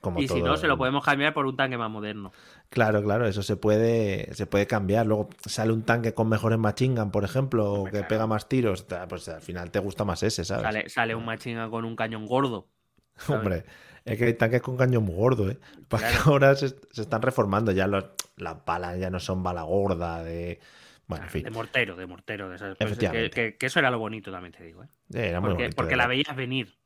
Como 0.03 0.19
Y 0.21 0.27
si 0.27 0.41
no, 0.41 0.57
se 0.57 0.67
lo 0.67 0.77
podemos 0.77 1.03
cambiar 1.03 1.33
por 1.33 1.45
un 1.45 1.55
tanque 1.55 1.77
más 1.77 1.89
moderno. 1.89 2.31
Claro, 2.69 3.01
claro, 3.03 3.25
eso 3.25 3.41
se 3.41 3.55
puede, 3.55 4.33
se 4.33 4.45
puede 4.45 4.67
cambiar. 4.67 5.05
Luego 5.05 5.29
sale 5.45 5.71
un 5.71 5.83
tanque 5.83 6.13
con 6.13 6.27
mejores 6.27 6.59
machine 6.59 6.99
gun, 6.99 7.09
por 7.11 7.23
ejemplo, 7.23 7.71
o 7.71 7.85
que 7.85 7.91
claro. 7.91 8.07
pega 8.09 8.27
más 8.27 8.49
tiros, 8.49 8.85
pues 9.07 9.29
al 9.29 9.41
final 9.41 9.71
te 9.71 9.79
gusta 9.79 10.03
más 10.05 10.21
ese, 10.23 10.43
¿sabes? 10.43 10.63
Sale, 10.63 10.89
sale 10.89 11.15
un 11.15 11.25
machinga 11.25 11.69
con 11.69 11.85
un 11.85 11.95
cañón 11.95 12.25
gordo. 12.25 12.67
¿sabes? 13.15 13.29
Hombre, 13.29 13.65
es 14.05 14.17
que 14.17 14.25
hay 14.25 14.33
tanques 14.33 14.61
con 14.61 14.75
cañón 14.75 15.03
muy 15.03 15.15
gordo, 15.15 15.49
¿eh? 15.49 15.57
Porque 15.87 16.05
Claro. 16.07 16.23
ahora 16.31 16.55
se, 16.55 16.69
se 16.91 17.01
están 17.01 17.21
reformando 17.21 17.71
ya 17.71 17.87
los, 17.87 18.05
las 18.37 18.65
balas, 18.65 18.99
ya 18.99 19.09
no 19.09 19.19
son 19.19 19.41
bala 19.43 19.61
gorda, 19.63 20.23
de... 20.23 20.59
Bueno, 21.07 21.25
en 21.25 21.29
fin, 21.31 21.43
De 21.43 21.51
mortero, 21.51 21.95
de 21.95 22.07
mortero. 22.07 22.49
De 22.49 22.55
esas, 22.55 22.77
que, 22.77 22.83
Efectivamente. 22.85 23.29
que- 23.29 23.57
que 23.57 23.65
eso 23.67 23.79
era 23.79 23.91
lo 23.91 23.99
bonito 23.99 24.31
también, 24.31 24.53
te 24.53 24.63
digo. 24.63 24.83
¿eh? 24.83 24.87
era 25.11 25.41
muy 25.41 25.49
Porque, 25.49 25.63
bonito, 25.63 25.75
porque 25.75 25.91
de 25.91 25.97
la 25.97 26.07
veías 26.07 26.35
venir. 26.35 26.77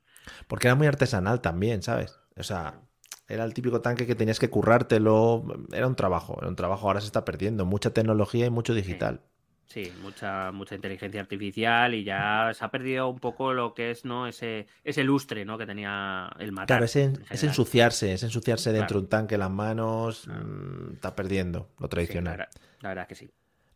Porque 0.47 0.67
era 0.67 0.75
muy 0.75 0.87
artesanal 0.87 1.41
también, 1.41 1.81
¿sabes? 1.83 2.19
O 2.35 2.43
sea, 2.43 2.81
era 3.27 3.43
el 3.43 3.53
típico 3.53 3.81
tanque 3.81 4.05
que 4.07 4.15
tenías 4.15 4.39
que 4.39 4.49
currártelo, 4.49 5.43
era 5.73 5.87
un 5.87 5.95
trabajo, 5.95 6.37
era 6.39 6.47
un 6.47 6.55
trabajo, 6.55 6.87
ahora 6.87 7.01
se 7.01 7.07
está 7.07 7.25
perdiendo, 7.25 7.65
mucha 7.65 7.91
tecnología 7.93 8.45
y 8.45 8.49
mucho 8.49 8.73
digital. 8.73 9.21
Sí, 9.65 9.91
mucha, 10.01 10.53
mucha 10.53 10.75
inteligencia 10.75 11.19
artificial 11.19 11.93
y 11.93 12.05
ya 12.05 12.49
se 12.53 12.63
ha 12.63 12.71
perdido 12.71 13.09
un 13.09 13.19
poco 13.19 13.51
lo 13.51 13.73
que 13.73 13.91
es 13.91 14.05
no 14.05 14.25
ese, 14.25 14.65
ese 14.85 15.03
lustre 15.03 15.43
¿no? 15.43 15.57
que 15.57 15.65
tenía 15.65 16.31
el 16.39 16.53
matar. 16.53 16.67
Claro, 16.67 16.85
es, 16.85 16.95
en- 16.95 17.21
ensuciarse, 17.29 18.13
es 18.13 18.23
ensuciarse 18.23 18.71
dentro 18.71 18.97
de 18.99 19.03
un 19.03 19.09
tanque, 19.09 19.37
las 19.37 19.51
manos, 19.51 20.21
Claro. 20.23 20.45
mm, 20.45 20.93
está 20.93 21.15
perdiendo 21.17 21.59
lo 21.59 21.65
Sí, 21.67 21.81
la, 21.81 21.89
tradicional. 21.89 22.37
verdad, 22.37 22.49
la 22.79 22.89
verdad 22.89 23.07
que 23.07 23.15
sí. 23.15 23.29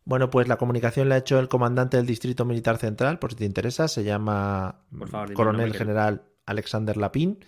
Bueno, 0.06 0.30
pues 0.30 0.48
la 0.48 0.56
comunicación 0.56 1.10
la 1.10 1.16
ha 1.16 1.18
hecho 1.18 1.38
el 1.38 1.48
comandante 1.48 1.98
del 1.98 2.06
Distrito 2.06 2.46
Militar 2.46 2.78
Central, 2.78 3.18
por 3.18 3.30
si 3.32 3.36
te 3.36 3.44
interesa, 3.44 3.86
se 3.86 4.02
llama 4.02 4.80
favor, 5.10 5.32
Coronel 5.34 5.74
General 5.74 6.22
Alexander 6.46 6.96
Lapin, 6.96 7.38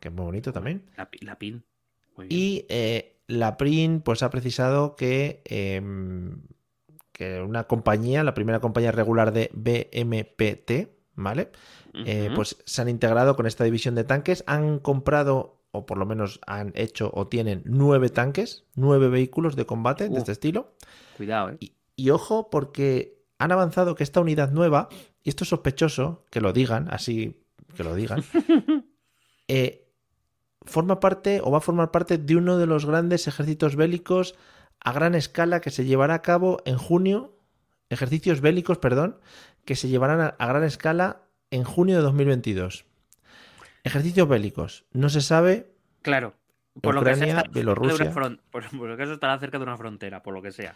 que 0.00 0.08
es 0.08 0.14
muy 0.14 0.24
bonito 0.24 0.52
también. 0.52 0.84
La, 0.96 1.08
la 1.20 1.38
pin. 1.38 1.64
Muy 2.16 2.26
bien. 2.28 2.40
Y 2.40 2.66
eh, 2.68 3.16
la 3.26 3.56
PRIN 3.56 4.00
pues 4.00 4.22
ha 4.22 4.30
precisado 4.30 4.96
que, 4.96 5.42
em, 5.44 6.42
que 7.12 7.40
una 7.40 7.64
compañía, 7.64 8.22
la 8.24 8.34
primera 8.34 8.60
compañía 8.60 8.92
regular 8.92 9.32
de 9.32 9.50
BMPT, 9.52 10.88
¿vale? 11.14 11.50
Eh, 12.04 12.30
pues 12.34 12.58
se 12.66 12.82
han 12.82 12.90
integrado 12.90 13.36
con 13.36 13.46
esta 13.46 13.64
división 13.64 13.94
de 13.94 14.04
tanques, 14.04 14.44
han 14.46 14.78
comprado, 14.80 15.62
o 15.70 15.86
por 15.86 15.96
lo 15.96 16.04
menos 16.04 16.40
han 16.46 16.72
hecho 16.74 17.10
o 17.14 17.26
tienen 17.26 17.62
nueve 17.64 18.10
tanques, 18.10 18.64
nueve 18.74 19.08
vehículos 19.08 19.56
de 19.56 19.64
combate 19.64 20.08
de 20.10 20.14
Uh. 20.14 20.18
este 20.18 20.32
estilo. 20.32 20.74
Cuidado, 21.16 21.50
¿eh? 21.50 21.56
Y, 21.58 21.72
y 21.96 22.10
ojo, 22.10 22.50
porque 22.50 23.22
han 23.38 23.50
avanzado 23.50 23.94
que 23.94 24.04
esta 24.04 24.20
unidad 24.20 24.50
nueva, 24.52 24.90
y 25.22 25.30
esto 25.30 25.44
es 25.44 25.48
sospechoso, 25.48 26.26
que 26.30 26.42
lo 26.42 26.52
digan, 26.52 26.88
así 26.90 27.42
que 27.74 27.82
lo 27.82 27.94
digan, 27.94 28.22
eh, 29.48 29.85
forma 30.66 31.00
parte 31.00 31.40
o 31.42 31.50
va 31.50 31.58
a 31.58 31.60
formar 31.62 31.90
parte 31.90 32.18
de 32.18 32.36
uno 32.36 32.58
de 32.58 32.66
los 32.66 32.84
grandes 32.86 33.26
ejércitos 33.28 33.76
bélicos 33.76 34.34
a 34.80 34.92
gran 34.92 35.14
escala 35.14 35.60
que 35.60 35.70
se 35.70 35.84
llevará 35.84 36.14
a 36.14 36.22
cabo 36.22 36.60
en 36.66 36.76
junio, 36.78 37.34
ejercicios 37.90 38.40
bélicos, 38.40 38.78
perdón, 38.78 39.18
que 39.64 39.74
se 39.76 39.88
llevarán 39.88 40.20
a, 40.20 40.26
a 40.38 40.46
gran 40.46 40.64
escala 40.64 41.22
en 41.50 41.64
junio 41.64 41.96
de 41.96 42.02
2022. 42.02 42.84
Ejercicios 43.84 44.28
bélicos. 44.28 44.84
No 44.92 45.08
se 45.08 45.20
sabe 45.20 45.72
Claro. 46.02 46.34
Por 46.80 46.94
lo 46.94 47.02
que 47.02 47.14
sea, 47.16 47.24
estará 47.24 47.40
cerca 47.40 47.48
de 47.48 47.54
Bielorrusia. 47.54 48.04
una 48.04 48.14
fron- 48.14 48.40
por, 48.50 48.68
por 48.78 48.88
lo 48.88 48.96
que 48.96 49.02
eso 49.04 49.12
estará 49.14 49.38
cerca 49.38 49.58
de 49.58 49.64
una 49.64 49.76
frontera, 49.78 50.22
por 50.22 50.34
lo 50.34 50.42
que 50.42 50.52
sea. 50.52 50.74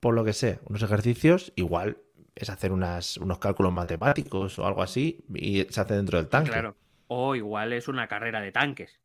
por 0.00 0.14
lo 0.14 0.24
que 0.24 0.32
sé, 0.32 0.60
unos 0.68 0.82
ejercicios, 0.82 1.52
igual 1.56 1.98
es 2.34 2.48
hacer 2.50 2.72
unas, 2.72 3.16
unos 3.18 3.38
cálculos 3.38 3.72
matemáticos 3.72 4.58
o 4.58 4.66
algo 4.66 4.82
así 4.82 5.24
y 5.34 5.64
se 5.70 5.80
hace 5.80 5.94
dentro 5.94 6.18
del 6.18 6.28
tanque, 6.28 6.50
Claro. 6.52 6.76
O 7.08 7.34
igual 7.36 7.72
es 7.72 7.86
una 7.88 8.08
carrera 8.08 8.40
de 8.40 8.50
tanques. 8.50 8.98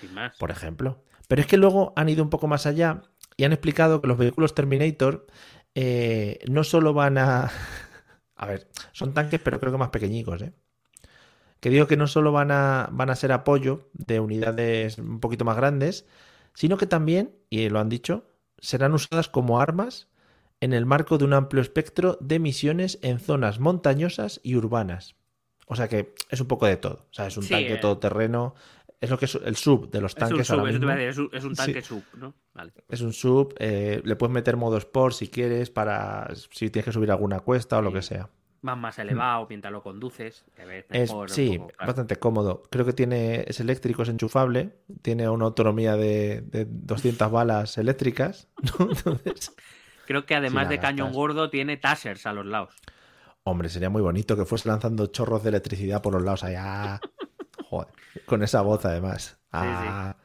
Sin 0.00 0.14
más. 0.14 0.36
por 0.38 0.50
ejemplo. 0.50 1.04
Pero 1.28 1.40
es 1.42 1.46
que 1.46 1.56
luego 1.56 1.92
han 1.96 2.08
ido 2.08 2.22
un 2.22 2.30
poco 2.30 2.46
más 2.48 2.66
allá 2.66 3.02
y 3.36 3.44
han 3.44 3.52
explicado 3.52 4.00
que 4.00 4.08
los 4.08 4.18
vehículos 4.18 4.54
Terminator 4.54 5.26
eh, 5.74 6.38
no 6.48 6.64
solo 6.64 6.92
van 6.94 7.18
a... 7.18 7.50
A 8.36 8.46
ver, 8.46 8.68
son 8.92 9.14
tanques 9.14 9.40
pero 9.40 9.58
creo 9.58 9.72
que 9.72 9.78
más 9.78 9.90
pequeñicos, 9.90 10.42
¿eh? 10.42 10.52
Que 11.60 11.70
digo 11.70 11.88
que 11.88 11.96
no 11.96 12.06
solo 12.06 12.30
van 12.30 12.52
a, 12.52 12.88
van 12.92 13.10
a 13.10 13.16
ser 13.16 13.32
apoyo 13.32 13.88
de 13.92 14.20
unidades 14.20 14.98
un 14.98 15.18
poquito 15.18 15.44
más 15.44 15.56
grandes, 15.56 16.06
sino 16.54 16.76
que 16.76 16.86
también, 16.86 17.34
y 17.50 17.68
lo 17.68 17.80
han 17.80 17.88
dicho, 17.88 18.30
serán 18.58 18.92
usadas 18.94 19.28
como 19.28 19.60
armas 19.60 20.06
en 20.60 20.72
el 20.72 20.86
marco 20.86 21.18
de 21.18 21.24
un 21.24 21.32
amplio 21.32 21.60
espectro 21.62 22.16
de 22.20 22.38
misiones 22.38 22.98
en 23.02 23.18
zonas 23.18 23.58
montañosas 23.58 24.40
y 24.44 24.54
urbanas. 24.54 25.16
O 25.66 25.74
sea 25.76 25.88
que 25.88 26.14
es 26.30 26.40
un 26.40 26.46
poco 26.46 26.66
de 26.66 26.76
todo. 26.76 27.06
O 27.10 27.12
sea, 27.14 27.26
es 27.26 27.36
un 27.36 27.42
Sí, 27.42 27.50
tanque 27.50 27.74
eh. 27.74 27.78
todoterreno. 27.78 28.54
Es 29.00 29.10
lo 29.10 29.18
que 29.18 29.26
es 29.26 29.34
el 29.36 29.54
sub 29.56 29.90
de 29.90 30.00
los 30.00 30.12
es 30.16 30.22
un 30.22 30.28
tanques 30.28 30.46
sub, 30.48 30.58
ahora 30.58 30.70
eso 30.70 30.78
te 30.80 30.84
iba 30.84 30.92
a 30.92 30.96
mismo. 30.96 31.06
decir, 31.06 31.24
es 31.24 31.32
un, 31.32 31.38
es 31.38 31.44
un 31.44 31.50
Sí. 31.56 31.62
tanque 31.62 31.82
sub, 31.82 32.02
¿no? 32.16 32.34
Vale. 32.54 32.72
Es 32.88 33.00
un 33.00 33.12
sub. 33.12 33.54
eh, 33.58 34.00
le 34.04 34.16
puedes 34.16 34.32
meter 34.34 34.56
modo 34.56 34.76
sport 34.76 35.14
si 35.14 35.28
quieres 35.28 35.70
para 35.70 36.28
si 36.34 36.70
tienes 36.70 36.84
que 36.86 36.92
subir 36.92 37.10
alguna 37.10 37.40
cuesta 37.40 37.78
o 37.78 37.82
lo 37.82 37.92
que 37.92 38.02
sea. 38.02 38.28
Vas 38.60 38.76
más 38.76 38.98
elevado 38.98 39.46
mientras 39.48 39.72
lo 39.72 39.84
conduces. 39.84 40.44
que 40.56 40.64
ves 40.64 40.84
Mm. 40.88 40.94
Es, 40.96 41.14
sí, 41.28 41.58
poco, 41.58 41.68
claro. 41.74 41.86
bastante 41.86 42.16
cómodo. 42.16 42.62
Creo 42.70 42.84
que 42.84 42.92
tiene 42.92 43.44
es 43.46 43.60
eléctrico, 43.60 44.02
es 44.02 44.08
enchufable. 44.08 44.78
Tiene 45.00 45.28
una 45.28 45.44
autonomía 45.44 45.94
de, 45.96 46.40
de 46.40 46.66
200 46.68 47.30
balas 47.30 47.78
eléctricas. 47.78 48.48
¿no? 48.80 48.88
Entonces, 48.90 49.52
Creo 50.06 50.26
que 50.26 50.34
además 50.34 50.68
de 50.68 50.80
cañón 50.80 51.08
gastas. 51.08 51.16
gordo 51.16 51.50
tiene 51.50 51.76
tasers 51.76 52.26
a 52.26 52.32
los 52.32 52.46
lados. 52.46 52.74
hombre, 53.44 53.68
sería 53.68 53.90
muy 53.90 54.02
bonito 54.02 54.36
que 54.36 54.44
fuese 54.44 54.68
lanzando 54.68 55.06
chorros 55.06 55.42
de 55.44 55.50
electricidad 55.50 56.02
por 56.02 56.14
los 56.14 56.22
lados 56.24 56.42
allá. 56.42 57.00
Joder, 57.68 57.88
con 58.24 58.42
esa 58.42 58.62
voz 58.62 58.84
además. 58.84 59.38
Ah. 59.52 60.16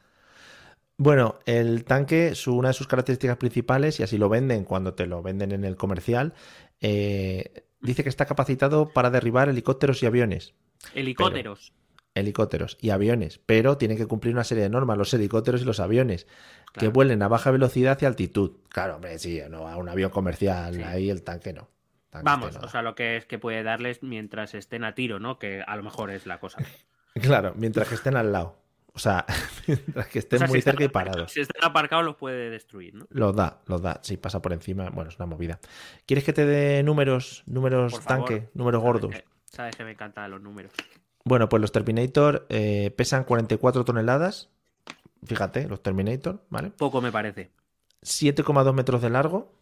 Bueno, 0.96 1.40
el 1.44 1.84
tanque, 1.84 2.34
su, 2.34 2.56
una 2.56 2.68
de 2.68 2.74
sus 2.74 2.86
características 2.86 3.36
principales, 3.36 3.98
y 4.00 4.02
así 4.02 4.16
lo 4.16 4.28
venden 4.28 4.64
cuando 4.64 4.94
te 4.94 5.06
lo 5.06 5.22
venden 5.22 5.52
en 5.52 5.64
el 5.64 5.76
comercial, 5.76 6.34
eh, 6.80 7.64
dice 7.80 8.02
que 8.02 8.08
está 8.08 8.26
capacitado 8.26 8.90
para 8.92 9.10
derribar 9.10 9.48
helicópteros 9.48 10.02
y 10.02 10.06
aviones. 10.06 10.54
Helicópteros. 10.94 11.72
Helicópteros 12.14 12.78
y 12.80 12.90
aviones, 12.90 13.40
pero 13.44 13.76
tienen 13.76 13.96
que 13.96 14.06
cumplir 14.06 14.34
una 14.34 14.44
serie 14.44 14.62
de 14.62 14.70
normas, 14.70 14.96
los 14.96 15.12
helicópteros 15.12 15.62
y 15.62 15.64
los 15.64 15.80
aviones, 15.80 16.28
que 16.72 16.86
vuelen 16.88 17.22
a 17.22 17.28
baja 17.28 17.50
velocidad 17.50 17.98
y 18.00 18.04
altitud. 18.04 18.52
Claro, 18.68 18.94
hombre, 18.96 19.18
sí, 19.18 19.40
no 19.50 19.66
a 19.68 19.76
un 19.76 19.88
avión 19.88 20.10
comercial, 20.10 20.74
Sí. 20.76 20.82
ahí 20.82 21.10
el 21.10 21.22
tanque 21.24 21.52
no. 21.52 21.68
Tanque 22.10 22.24
Vamos, 22.24 22.48
este 22.50 22.60
no. 22.60 22.66
o 22.66 22.70
sea, 22.70 22.82
lo 22.82 22.94
que 22.94 23.16
es 23.16 23.26
que 23.26 23.40
puede 23.40 23.64
darles 23.64 24.04
mientras 24.04 24.54
estén 24.54 24.84
a 24.84 24.94
tiro, 24.94 25.18
¿no? 25.18 25.40
Que 25.40 25.62
a 25.66 25.74
lo 25.76 25.82
mejor 25.82 26.10
es 26.12 26.24
la 26.26 26.38
cosa. 26.38 26.58
Claro, 27.14 27.52
mientras 27.56 27.88
que 27.88 27.94
estén 27.94 28.16
al 28.16 28.32
lado. 28.32 28.56
O 28.92 28.98
sea, 28.98 29.24
mientras 29.66 30.06
que 30.08 30.18
estén 30.20 30.36
O 30.36 30.40
sea, 30.40 30.48
muy 30.48 30.58
si 30.58 30.62
cerca 30.62 30.84
y 30.84 30.88
parados. 30.88 31.32
Si 31.32 31.40
están 31.40 31.64
aparcados, 31.64 32.04
los 32.04 32.16
puede 32.16 32.50
destruir, 32.50 32.94
¿no? 32.94 33.06
Los 33.10 33.34
da, 33.34 33.60
los 33.66 33.82
da. 33.82 34.00
Si 34.02 34.16
pasa 34.16 34.40
por 34.40 34.52
encima, 34.52 34.90
bueno, 34.90 35.10
es 35.10 35.16
una 35.16 35.26
movida. 35.26 35.58
¿Quieres 36.06 36.24
que 36.24 36.32
te 36.32 36.44
dé 36.46 36.82
números, 36.82 37.42
números 37.46 37.92
Por 37.92 38.02
favor. 38.02 38.28
tanque, 38.28 38.48
números 38.54 38.80
Sabes 38.82 38.92
gordos? 38.92 39.10
que- 39.14 39.24
Sabes 39.46 39.76
que 39.76 39.84
me 39.84 39.92
encantan 39.92 40.30
los 40.32 40.40
números. 40.40 40.72
Bueno, 41.24 41.48
pues 41.48 41.60
los 41.60 41.70
Terminator 41.72 42.44
eh, 42.48 42.90
pesan 42.96 43.22
44 43.24 43.84
toneladas. 43.84 44.50
Fíjate, 45.24 45.68
los 45.68 45.82
Terminator, 45.82 46.44
¿vale? 46.50 46.70
Poco 46.70 47.00
me 47.00 47.10
parece. 47.12 47.50
7,2 48.02 48.74
metros 48.74 49.00
de 49.00 49.10
largo. 49.10 49.52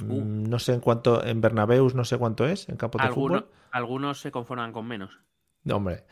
Uh. 0.00 0.04
Mm, 0.04 0.44
No 0.44 0.58
sé 0.58 0.74
en 0.74 0.80
cuánto, 0.80 1.24
en 1.24 1.40
Bernabeus 1.40 1.94
no 1.94 2.04
sé 2.04 2.18
cuánto 2.18 2.46
es, 2.46 2.68
en 2.68 2.76
campos 2.76 3.02
de 3.02 3.08
fútbol. 3.10 3.48
algunos 3.70 4.20
se 4.20 4.30
conforman 4.30 4.72
con 4.72 4.86
menos. 4.86 5.18
No, 5.64 5.76
hombre. 5.76 6.04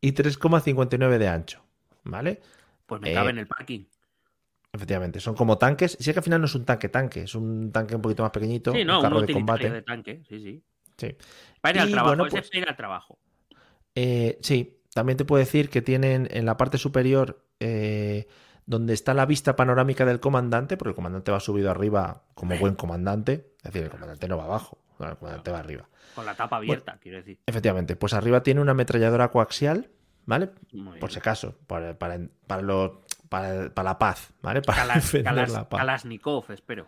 Y 0.00 0.12
3,59 0.12 1.18
de 1.18 1.28
ancho, 1.28 1.62
¿vale? 2.04 2.40
Pues 2.86 3.00
me 3.00 3.10
Eh, 3.10 3.14
cabe 3.14 3.30
en 3.30 3.38
el 3.38 3.46
parking. 3.46 3.84
Efectivamente, 4.72 5.18
son 5.20 5.34
como 5.34 5.58
tanques. 5.58 5.96
Si 5.98 6.10
es 6.10 6.14
que 6.14 6.20
al 6.20 6.24
final 6.24 6.40
no 6.40 6.46
es 6.46 6.54
un 6.54 6.64
tanque 6.64 6.88
tanque, 6.88 7.22
es 7.22 7.34
un 7.34 7.72
tanque 7.72 7.96
un 7.96 8.02
poquito 8.02 8.22
más 8.22 8.30
pequeñito, 8.32 8.72
Sí, 8.72 8.84
no, 8.84 8.92
un 8.92 8.96
un 8.98 9.02
carro 9.02 9.16
de 9.18 9.24
utilitario 9.24 9.46
combate. 9.46 9.70
de 9.70 9.82
tanque, 9.82 10.22
sí, 10.28 10.40
sí. 10.40 10.62
Sí. 10.96 11.16
Para 11.60 11.76
ir 11.76 11.80
al 11.82 11.88
Y, 11.88 11.92
trabajo, 11.92 12.16
bueno, 12.16 12.30
pues- 12.30 12.44
es 12.50 12.54
ir 12.54 12.68
al 12.68 12.76
trabajo. 12.76 13.18
Eh, 13.94 14.38
sí, 14.42 14.80
también 14.92 15.16
te 15.16 15.24
puedo 15.24 15.38
decir 15.40 15.70
que 15.70 15.82
tienen 15.82 16.28
en 16.30 16.44
la 16.44 16.56
parte 16.56 16.78
superior 16.78 17.44
eh, 17.60 18.28
donde 18.66 18.92
está 18.94 19.14
la 19.14 19.26
vista 19.26 19.56
panorámica 19.56 20.04
del 20.04 20.20
comandante, 20.20 20.76
porque 20.76 20.90
el 20.90 20.94
comandante 20.94 21.32
va 21.32 21.40
subido 21.40 21.70
arriba 21.70 22.22
como 22.34 22.56
buen 22.58 22.74
comandante, 22.74 23.52
es 23.58 23.62
decir, 23.72 23.82
el 23.84 23.90
comandante 23.90 24.28
no 24.28 24.36
va 24.36 24.44
abajo, 24.44 24.78
el 25.06 25.16
comandante 25.16 25.50
va 25.50 25.58
arriba. 25.60 25.88
Con 26.14 26.26
la 26.26 26.34
tapa 26.34 26.56
abierta, 26.56 26.98
quiero 27.00 27.18
decir. 27.18 27.38
Efectivamente, 27.46 27.96
pues 27.96 28.14
arriba 28.14 28.42
tiene 28.42 28.60
una 28.60 28.72
ametralladora 28.72 29.30
coaxial, 29.30 29.90
¿vale? 30.26 30.50
Muy 30.72 30.98
Por 30.98 31.08
bien. 31.08 31.10
si 31.10 31.18
acaso, 31.20 31.56
para, 31.66 31.98
para, 31.98 32.18
para, 32.46 32.62
lo- 32.62 33.02
para, 33.28 33.72
para 33.72 33.90
la 33.90 33.98
paz, 33.98 34.32
¿vale? 34.42 34.62
Para 34.62 34.84
Kalas- 34.84 35.52
la 35.52 35.68
paz. 35.68 35.78
Kalashnikov, 35.80 36.50
espero. 36.50 36.86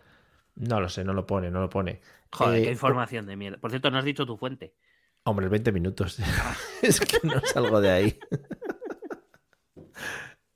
No 0.55 0.81
lo 0.81 0.89
sé, 0.89 1.03
no 1.05 1.13
lo 1.13 1.25
pone, 1.25 1.49
no 1.49 1.61
lo 1.61 1.69
pone. 1.69 2.01
Joder, 2.33 2.59
Eh, 2.59 2.63
qué 2.65 2.71
información 2.71 3.25
de 3.25 3.35
mierda. 3.37 3.57
Por 3.57 3.69
cierto, 3.71 3.89
no 3.89 3.97
has 3.97 4.05
dicho 4.05 4.25
tu 4.25 4.35
fuente. 4.37 4.73
Hombre, 5.23 5.47
20 5.47 5.71
minutos. 5.71 6.17
es 6.81 6.99
que 6.99 7.19
no 7.25 7.39
salgo 7.45 7.79
de 7.79 7.89
ahí. 7.91 8.19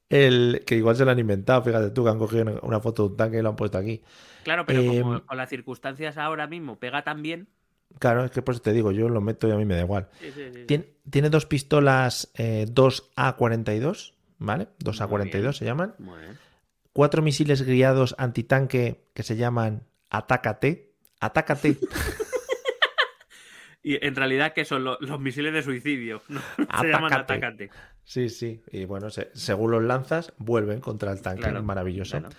El, 0.10 0.64
que 0.66 0.76
igual 0.76 0.96
se 0.96 1.04
lo 1.06 1.12
han 1.12 1.20
inventado, 1.20 1.64
fíjate 1.64 1.90
tú, 1.92 2.04
que 2.04 2.10
han 2.12 2.20
cogido 2.20 2.60
una- 2.62 2.80
foto 2.80 3.04
de 3.04 3.10
un 3.10 3.18
tanque 3.18 3.40
y 3.40 3.42
lo 3.42 3.50
han 3.50 3.56
puesto 3.56 3.78
aquí. 3.78 4.02
Claro, 4.44 4.66
pero 4.66 4.82
Eh, 4.82 5.02
como 5.02 5.26
con 5.26 5.38
las 5.38 5.50
circunstancias 5.50 6.18
ahora 6.18 6.46
mismo 6.48 6.78
pega 6.80 7.04
tan 7.04 7.22
bien. 7.24 7.48
Claro, 8.00 8.24
es 8.26 8.32
que 8.32 8.42
por 8.42 8.54
eso 8.54 8.62
te 8.62 8.74
digo, 8.74 8.92
yo 8.92 9.10
lo 9.10 9.22
meto 9.22 9.48
y 9.48 9.52
a 9.52 9.56
mí 9.56 9.66
me 9.66 9.76
da 9.76 9.82
igual. 9.82 10.08
Sí, 10.20 10.32
sí, 10.36 10.50
sí. 10.54 10.66
Tiene, 10.66 10.86
tiene 11.10 11.30
dos 11.30 11.46
pistolas 11.46 12.32
eh, 12.36 12.66
2A42, 12.70 14.14
¿vale? 14.38 14.68
2A42 14.84 15.32
bien. 15.42 15.54
se 15.54 15.66
llaman. 15.66 15.96
Muy 16.00 16.20
bien. 16.20 16.38
Cuatro 16.94 17.22
misiles 17.22 17.64
guiados 17.64 18.16
antitanque 18.18 19.06
que 19.14 19.24
se 19.24 19.36
llaman 19.38 19.84
Atácate. 20.10 20.92
Atácate. 21.20 21.78
Y 23.88 24.04
en 24.04 24.16
realidad, 24.16 24.54
¿qué 24.54 24.66
son 24.66 24.84
los, 24.84 25.00
los 25.02 25.20
misiles 25.20 25.54
de 25.54 25.62
suicidio? 25.62 26.24
¿no? 26.28 26.42
Se 26.82 26.88
llaman 26.88 27.14
Atácate. 27.14 27.70
Sí, 28.06 28.30
sí. 28.30 28.62
Y 28.72 28.86
bueno, 28.86 29.10
se- 29.10 29.30
según 29.34 29.72
los 29.72 29.84
lanzas, 29.84 30.32
vuelven 30.38 30.80
contra 30.80 31.12
el 31.12 31.22
tanque. 31.22 31.42
Claro. 31.42 31.64
Maravilloso. 31.64 32.18
Y 32.18 32.22
bueno, 32.22 32.30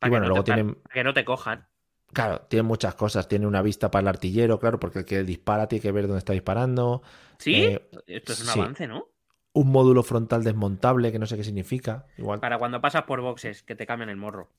que 0.00 0.10
no 0.10 0.26
luego 0.28 0.44
te, 0.44 0.52
tienen. 0.54 0.74
para 0.74 0.94
que 0.94 1.04
no 1.04 1.14
te 1.14 1.24
cojan. 1.24 1.66
Claro, 2.12 2.40
tiene 2.48 2.62
muchas 2.64 2.94
cosas. 2.94 3.28
Tiene 3.28 3.46
una 3.46 3.62
vista 3.62 3.90
para 3.90 4.02
el 4.02 4.08
artillero, 4.08 4.58
claro, 4.58 4.80
porque 4.80 5.00
el 5.00 5.04
que 5.04 5.22
dispara 5.22 5.68
tiene 5.68 5.82
que 5.82 5.92
ver 5.92 6.06
dónde 6.06 6.18
está 6.18 6.32
disparando. 6.32 7.02
¿Sí? 7.38 7.54
Eh, 7.54 7.88
Esto 8.06 8.32
es 8.32 8.40
un 8.40 8.46
sí. 8.48 8.60
avance, 8.60 8.86
¿no? 8.88 9.06
Un 9.54 9.70
módulo 9.70 10.02
frontal 10.02 10.42
desmontable, 10.44 11.12
que 11.12 11.18
no 11.18 11.26
sé 11.26 11.36
qué 11.36 11.44
significa. 11.44 12.06
Igual. 12.16 12.40
Para 12.40 12.58
cuando 12.58 12.80
pasas 12.80 13.02
por 13.04 13.20
boxes, 13.20 13.62
que 13.62 13.74
te 13.76 13.86
cambian 13.86 14.08
el 14.08 14.16
morro. 14.16 14.50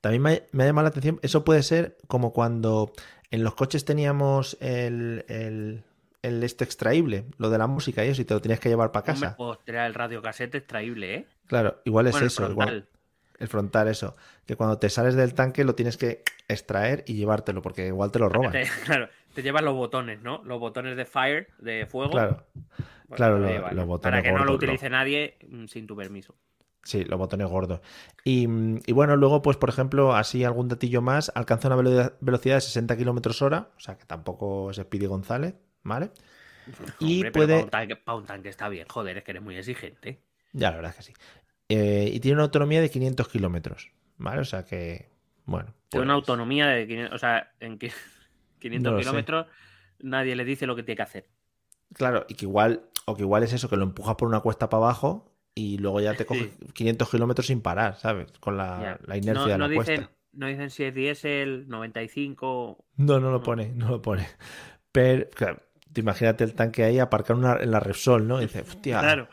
También 0.00 0.22
me, 0.22 0.42
me 0.52 0.62
ha 0.62 0.66
llamado 0.66 0.84
la 0.84 0.90
atención. 0.90 1.18
Eso 1.22 1.44
puede 1.44 1.62
ser 1.64 1.96
como 2.06 2.32
cuando 2.32 2.92
en 3.32 3.42
los 3.42 3.54
coches 3.54 3.84
teníamos 3.84 4.56
el, 4.60 5.24
el, 5.28 5.82
el 6.22 6.42
este 6.42 6.64
extraíble, 6.64 7.26
lo 7.38 7.50
de 7.50 7.58
la 7.58 7.66
música 7.66 8.04
y 8.04 8.08
eso, 8.08 8.22
y 8.22 8.24
te 8.24 8.34
lo 8.34 8.40
tenías 8.40 8.60
que 8.60 8.68
llevar 8.68 8.92
para 8.92 9.04
casa. 9.04 9.34
ostras, 9.38 9.86
el 9.86 9.94
radiocasete 9.94 10.58
extraíble, 10.58 11.14
¿eh? 11.14 11.26
Claro, 11.46 11.80
igual 11.84 12.06
es 12.08 12.12
Bueno, 12.12 12.24
el 12.24 12.26
eso. 12.28 12.50
igual- 12.50 12.68
frontal. 12.68 12.88
el 13.38 13.48
frontal, 13.48 13.88
eso. 13.88 14.16
Que 14.46 14.56
cuando 14.56 14.78
te 14.78 14.88
sales 14.90 15.14
del 15.14 15.34
tanque 15.34 15.64
lo 15.64 15.74
tienes 15.74 15.96
que 15.96 16.22
extraer 16.48 17.04
y 17.06 17.14
llevártelo, 17.14 17.62
porque 17.62 17.86
igual 17.86 18.10
te 18.10 18.18
lo 18.18 18.28
roban. 18.28 18.52
Te- 18.52 18.64
claro, 18.86 19.08
te 19.34 19.42
llevas 19.42 19.62
los 19.62 19.74
botones, 19.74 20.20
¿no? 20.22 20.42
Los 20.44 20.58
botones 20.58 20.96
de 20.96 21.04
fire, 21.04 21.48
de 21.58 21.86
fuego. 21.86 22.12
Claro. 22.12 22.44
Pues 23.08 23.16
claro, 23.18 23.38
lo- 23.38 23.70
los 23.72 23.86
botones 23.86 24.20
Para 24.20 24.22
que 24.22 24.32
no 24.32 24.44
lo 24.44 24.54
utilice 24.54 24.90
nadie 24.90 25.36
mm, 25.48 25.66
sin 25.66 25.86
tu 25.86 25.94
permiso. 25.96 26.34
Sí, 26.82 27.04
los 27.04 27.18
botones 27.18 27.48
gordos. 27.48 27.80
Y, 28.24 28.46
mm, 28.46 28.80
y 28.86 28.92
bueno, 28.92 29.16
luego, 29.16 29.42
pues 29.42 29.56
por 29.56 29.68
ejemplo, 29.68 30.14
así 30.14 30.44
algún 30.44 30.68
datillo 30.68 31.02
más, 31.02 31.30
alcanza 31.34 31.68
una 31.68 31.76
velo- 31.76 32.12
velocidad 32.20 32.54
de 32.56 32.60
60 32.62 32.96
kilómetros 32.96 33.42
hora, 33.42 33.70
o 33.76 33.80
sea 33.80 33.98
que 33.98 34.06
tampoco 34.06 34.70
es 34.70 34.76
Speedy 34.76 35.06
González, 35.06 35.54
¿vale? 35.86 36.10
Y 36.98 37.14
Hombre, 37.14 37.32
puede. 37.32 37.54
para 37.54 37.64
un, 37.64 37.70
tanque, 37.70 37.96
para 37.96 38.18
un 38.18 38.26
tanque 38.26 38.48
está 38.48 38.68
bien, 38.68 38.86
joder, 38.88 39.18
es 39.18 39.24
que 39.24 39.30
eres 39.32 39.42
muy 39.42 39.56
exigente. 39.56 40.20
Ya, 40.52 40.70
la 40.70 40.76
verdad 40.76 40.90
es 40.92 40.96
que 40.96 41.02
sí. 41.02 41.12
Eh, 41.68 42.10
y 42.12 42.20
tiene 42.20 42.36
una 42.36 42.44
autonomía 42.44 42.80
de 42.80 42.90
500 42.90 43.28
kilómetros, 43.28 43.90
¿vale? 44.16 44.40
O 44.40 44.44
sea 44.44 44.64
que, 44.64 45.10
bueno. 45.44 45.74
Tiene 45.88 46.04
una 46.04 46.14
pues, 46.14 46.22
autonomía 46.22 46.66
de 46.68 46.86
500, 46.86 47.14
o 47.14 47.18
sea, 47.18 47.52
en 47.60 47.78
qui- 47.78 47.92
500 48.58 48.92
No 48.92 48.98
kilómetros 48.98 49.46
nadie 49.98 50.36
le 50.36 50.44
dice 50.44 50.66
lo 50.66 50.76
que 50.76 50.82
tiene 50.82 50.96
que 50.96 51.02
hacer. 51.02 51.28
Claro, 51.94 52.26
y 52.28 52.34
que 52.34 52.44
igual, 52.44 52.82
o 53.06 53.16
que 53.16 53.22
igual 53.22 53.42
es 53.42 53.52
eso, 53.52 53.68
que 53.68 53.76
lo 53.76 53.84
empujas 53.84 54.16
por 54.16 54.28
una 54.28 54.40
cuesta 54.40 54.68
para 54.68 54.84
abajo 54.84 55.32
y 55.54 55.78
luego 55.78 56.00
ya 56.00 56.14
te 56.14 56.26
coge 56.26 56.50
500 56.74 57.10
kilómetros 57.10 57.46
sin 57.46 57.60
parar, 57.62 57.96
¿sabes? 57.96 58.32
Con 58.40 58.56
la, 58.56 58.98
la 59.06 59.16
inercia 59.16 59.32
no, 59.34 59.46
de 59.52 59.58
la 59.58 59.68
no 59.68 59.74
cuesta. 59.74 59.92
dicen, 59.92 60.10
no 60.32 60.46
dicen 60.46 60.70
si 60.70 60.84
es 60.84 60.94
diésel, 60.94 61.68
95. 61.68 62.84
No, 62.96 63.20
no 63.20 63.30
lo 63.30 63.42
pone, 63.42 63.72
no 63.74 63.88
lo 63.90 64.02
pone. 64.02 64.26
Pero, 64.92 65.28
claro, 65.30 65.62
imagínate 66.00 66.44
el 66.44 66.54
tanque 66.54 66.84
ahí 66.84 66.98
aparcar 66.98 67.36
una, 67.36 67.56
en 67.60 67.70
la 67.70 67.80
Repsol, 67.80 68.26
¿no? 68.26 68.38
Y 68.40 68.46
dices, 68.46 68.68
hostia. 68.68 69.00
Claro. 69.00 69.28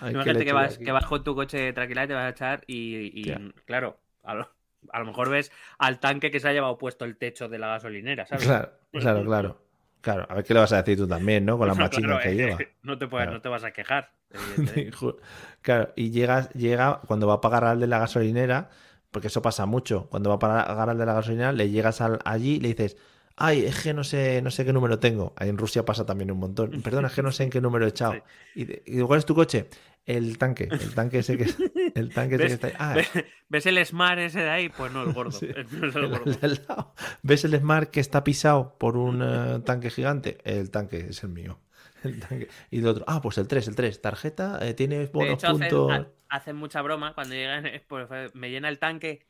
ay, 0.00 0.12
¿qué 0.12 0.14
Imagínate 0.14 0.44
que 0.44 0.52
vas, 0.52 0.74
aquí? 0.74 0.84
que 0.84 0.92
vas 0.92 1.04
con 1.06 1.24
tu 1.24 1.34
coche 1.34 1.72
tranquila 1.72 2.04
y 2.04 2.08
te 2.08 2.14
vas 2.14 2.24
a 2.24 2.28
echar 2.30 2.64
y, 2.66 3.32
claro, 3.66 3.98
a 4.22 4.34
lo, 4.34 4.50
a 4.90 4.98
lo 4.98 5.04
mejor 5.06 5.30
ves 5.30 5.52
al 5.78 5.98
tanque 6.00 6.30
que 6.30 6.40
se 6.40 6.48
ha 6.48 6.52
llevado 6.52 6.78
puesto 6.78 7.04
el 7.04 7.16
techo 7.16 7.48
de 7.48 7.58
la 7.58 7.68
gasolinera, 7.68 8.26
¿sabes? 8.26 8.46
Claro, 8.46 8.70
claro, 8.92 9.24
claro. 9.24 9.60
Claro, 10.00 10.26
a 10.28 10.34
ver 10.34 10.44
qué 10.44 10.52
le 10.52 10.60
vas 10.60 10.72
a 10.72 10.82
decir 10.82 10.98
tú 10.98 11.06
también, 11.08 11.46
¿no? 11.46 11.56
Con 11.56 11.66
las 11.66 11.76
No, 11.78 11.84
machinas 11.84 12.08
claro, 12.08 12.22
que 12.22 12.28
eh, 12.28 12.34
lleva. 12.36 12.58
No 12.82 12.98
te, 12.98 13.06
puedes, 13.08 13.24
Claro. 13.24 13.36
no 13.36 13.40
te 13.42 13.48
vas 13.48 13.64
a 13.64 13.70
quejar. 13.72 14.10
Claro, 15.62 15.92
y 15.96 16.10
llegas, 16.10 16.50
llega 16.50 17.00
cuando 17.06 17.26
va 17.26 17.34
a 17.34 17.40
pagar 17.40 17.64
al 17.64 17.80
de 17.80 17.86
la 17.86 17.98
gasolinera, 18.00 18.68
porque 19.10 19.28
eso 19.28 19.40
pasa 19.42 19.64
mucho. 19.66 20.08
Cuando 20.10 20.28
va 20.30 20.36
a 20.36 20.38
pagar 20.38 20.90
al 20.90 20.98
de 20.98 21.06
la 21.06 21.14
gasolinera, 21.14 21.52
le 21.52 21.70
llegas 21.70 22.00
al- 22.00 22.18
allí 22.24 22.56
y 22.56 22.60
le 22.60 22.68
dices, 22.68 22.96
ay, 23.36 23.64
es 23.66 23.82
que 23.82 23.92
no 23.94 24.04
sé, 24.04 24.40
no 24.42 24.50
sé 24.50 24.64
qué 24.64 24.72
número 24.72 24.98
tengo. 24.98 25.32
Ahí 25.36 25.48
en 25.48 25.58
Rusia 25.58 25.84
pasa 25.84 26.04
también 26.06 26.30
un 26.30 26.38
montón. 26.38 26.70
Perdona, 26.82 27.08
es 27.08 27.14
que 27.14 27.22
no 27.22 27.32
sé 27.32 27.44
en 27.44 27.50
qué 27.50 27.60
número 27.60 27.84
he 27.86 27.88
echado. 27.88 28.14
Sí. 28.54 28.66
Y, 28.86 29.00
¿cuál 29.02 29.18
es 29.18 29.26
tu 29.26 29.34
coche? 29.34 29.68
El 30.06 30.36
tanque, 30.36 30.68
el 30.70 30.94
tanque 30.94 31.20
ese 31.20 31.38
que, 31.38 31.46
el 31.94 32.12
tanque 32.12 32.34
ese 32.34 32.42
que 32.44 32.44
¿Ves, 32.44 32.52
está 32.52 32.66
ahí. 32.66 32.74
Ah, 32.78 32.94
ves- 32.94 33.24
ves 33.48 33.64
el 33.66 33.86
Smart 33.86 34.18
ese 34.18 34.40
de 34.40 34.50
ahí? 34.50 34.68
Pues 34.68 34.92
no, 34.92 35.02
el 35.02 35.12
gordo. 35.14 35.30
Sí. 35.38 35.48
No 35.72 35.88
es 35.88 35.96
el 35.96 36.08
gordo. 36.08 36.24
el 36.30 36.40
del 36.40 36.60
lado. 36.68 36.94
¿Ves 37.22 37.44
el 37.46 37.56
Smart 37.58 37.90
que 37.90 38.00
está 38.00 38.22
pisado 38.22 38.76
por 38.78 38.96
un 38.98 39.22
eh, 39.22 39.60
tanque 39.64 39.88
gigante? 39.90 40.36
El 40.44 40.70
tanque 40.70 41.06
es 41.08 41.22
el 41.22 41.30
mío. 41.30 41.58
El 42.02 42.20
tanque. 42.20 42.48
Y 42.70 42.80
el 42.80 42.86
otro, 42.86 43.04
ah, 43.08 43.22
pues 43.22 43.38
el 43.38 43.48
3, 43.48 43.66
el 43.68 43.76
3. 43.76 44.02
Tarjeta, 44.02 44.58
eh, 44.60 44.74
tienes 44.74 45.06
De 45.10 45.12
buenos 45.18 45.38
hecho, 45.42 45.46
hacen, 45.54 45.70
puntos. 45.70 45.90
ha- 45.92 46.08
hacen 46.36 46.56
mucha 46.56 46.82
broma 46.82 47.14
cuando 47.14 47.34
llegan. 47.34 47.64
eh, 47.64 47.82
pues, 47.88 48.06
me 48.34 48.50
llena 48.50 48.68
el 48.68 48.78
tanque. 48.78 49.26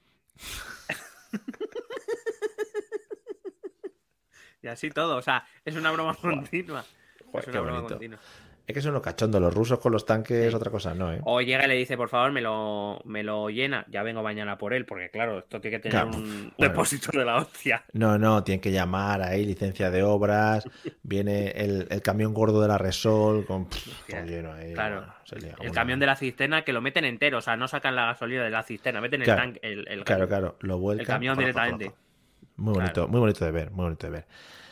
Y 4.64 4.68
así 4.68 4.90
todo. 4.90 5.16
O 5.16 5.22
sea, 5.22 5.44
es 5.64 5.76
una 5.76 5.90
broma 5.92 6.14
continua. 6.20 6.84
Joder, 7.30 7.48
es 7.48 7.48
una 7.54 7.60
broma 7.60 7.82
continua. 7.82 8.18
Es 8.66 8.72
que 8.72 8.80
son 8.80 8.92
unos 8.92 9.02
cachondos. 9.02 9.42
Los 9.42 9.52
rusos 9.52 9.78
con 9.78 9.92
los 9.92 10.06
tanques 10.06 10.38
es 10.38 10.48
Sí. 10.48 10.54
otra 10.56 10.70
cosa, 10.70 10.94
¿no? 10.94 11.12
¿eh? 11.12 11.20
O 11.24 11.42
llega 11.42 11.66
y 11.66 11.68
le 11.68 11.74
dice, 11.74 11.98
por 11.98 12.08
favor, 12.08 12.32
me 12.32 12.40
lo, 12.40 12.98
me 13.04 13.22
lo 13.22 13.50
llena. 13.50 13.84
Ya 13.90 14.02
vengo 14.02 14.22
mañana 14.22 14.56
por 14.56 14.72
él, 14.72 14.86
porque 14.86 15.10
claro, 15.10 15.40
esto 15.40 15.60
tiene 15.60 15.76
que 15.76 15.82
tener 15.90 16.00
Claro, 16.04 16.16
un 16.16 16.24
bueno. 16.24 16.52
depósito 16.56 17.10
de 17.18 17.26
la 17.26 17.36
hostia. 17.36 17.84
No, 17.92 18.16
no, 18.16 18.42
tienen 18.42 18.62
que 18.62 18.72
llamar 18.72 19.20
ahí, 19.20 19.44
licencia 19.44 19.90
de 19.90 20.02
obras. 20.02 20.66
Viene 21.02 21.48
el, 21.50 21.86
el 21.90 22.00
camión 22.00 22.32
gordo 22.32 22.62
de 22.62 22.68
la 22.68 22.78
Resol 22.78 23.44
con 23.44 23.66
pff, 23.68 24.08
lleno 24.24 24.54
ahí. 24.54 24.72
claro. 24.72 24.96
bueno, 25.00 25.14
se 25.24 25.40
lía 25.40 25.54
El 25.60 25.70
camión 25.72 26.00
de 26.00 26.06
la 26.06 26.16
cisterna 26.16 26.64
que 26.64 26.72
lo 26.72 26.80
meten 26.80 27.04
entero, 27.04 27.36
o 27.36 27.42
sea, 27.42 27.58
no 27.58 27.68
sacan 27.68 27.94
la 27.94 28.06
gasolina 28.06 28.44
de 28.44 28.50
la 28.50 28.62
cisterna, 28.62 29.02
meten 29.02 29.20
Claro. 29.20 29.42
el 29.42 29.46
tanque, 29.52 29.60
el, 29.62 29.88
el- 29.88 30.04
Claro, 30.04 30.26
claro, 30.26 30.56
lo 30.60 30.78
vuelcan. 30.78 31.02
el 31.02 31.06
camión 31.06 31.36
directamente. 31.36 31.92
Muy 32.56 32.74
bonito, 32.74 32.92
Claro. 32.94 33.08
muy 33.08 33.20
bonito 33.20 33.44
de 33.44 33.50
ver, 33.50 33.70
muy 33.70 33.84
bonito 33.84 34.06
de 34.06 34.10
ver. 34.12 34.26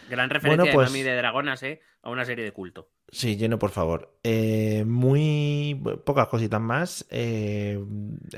Gran 0.08 0.30
referencia 0.30 0.62
Bueno, 0.64 0.74
pues- 0.74 0.92
de 0.92 0.98
Mami 0.98 1.02
de 1.10 1.16
Dragonas, 1.16 1.62
¿eh? 1.62 1.80
A 2.02 2.10
una 2.10 2.24
serie 2.24 2.44
de 2.44 2.52
culto. 2.52 2.88
Sí, 3.10 3.36
lleno, 3.36 3.58
por 3.58 3.70
favor. 3.70 4.16
Eh, 4.24 4.84
muy 4.86 5.80
pocas 6.04 6.28
cositas 6.28 6.60
más. 6.60 7.06
eh, 7.10 7.78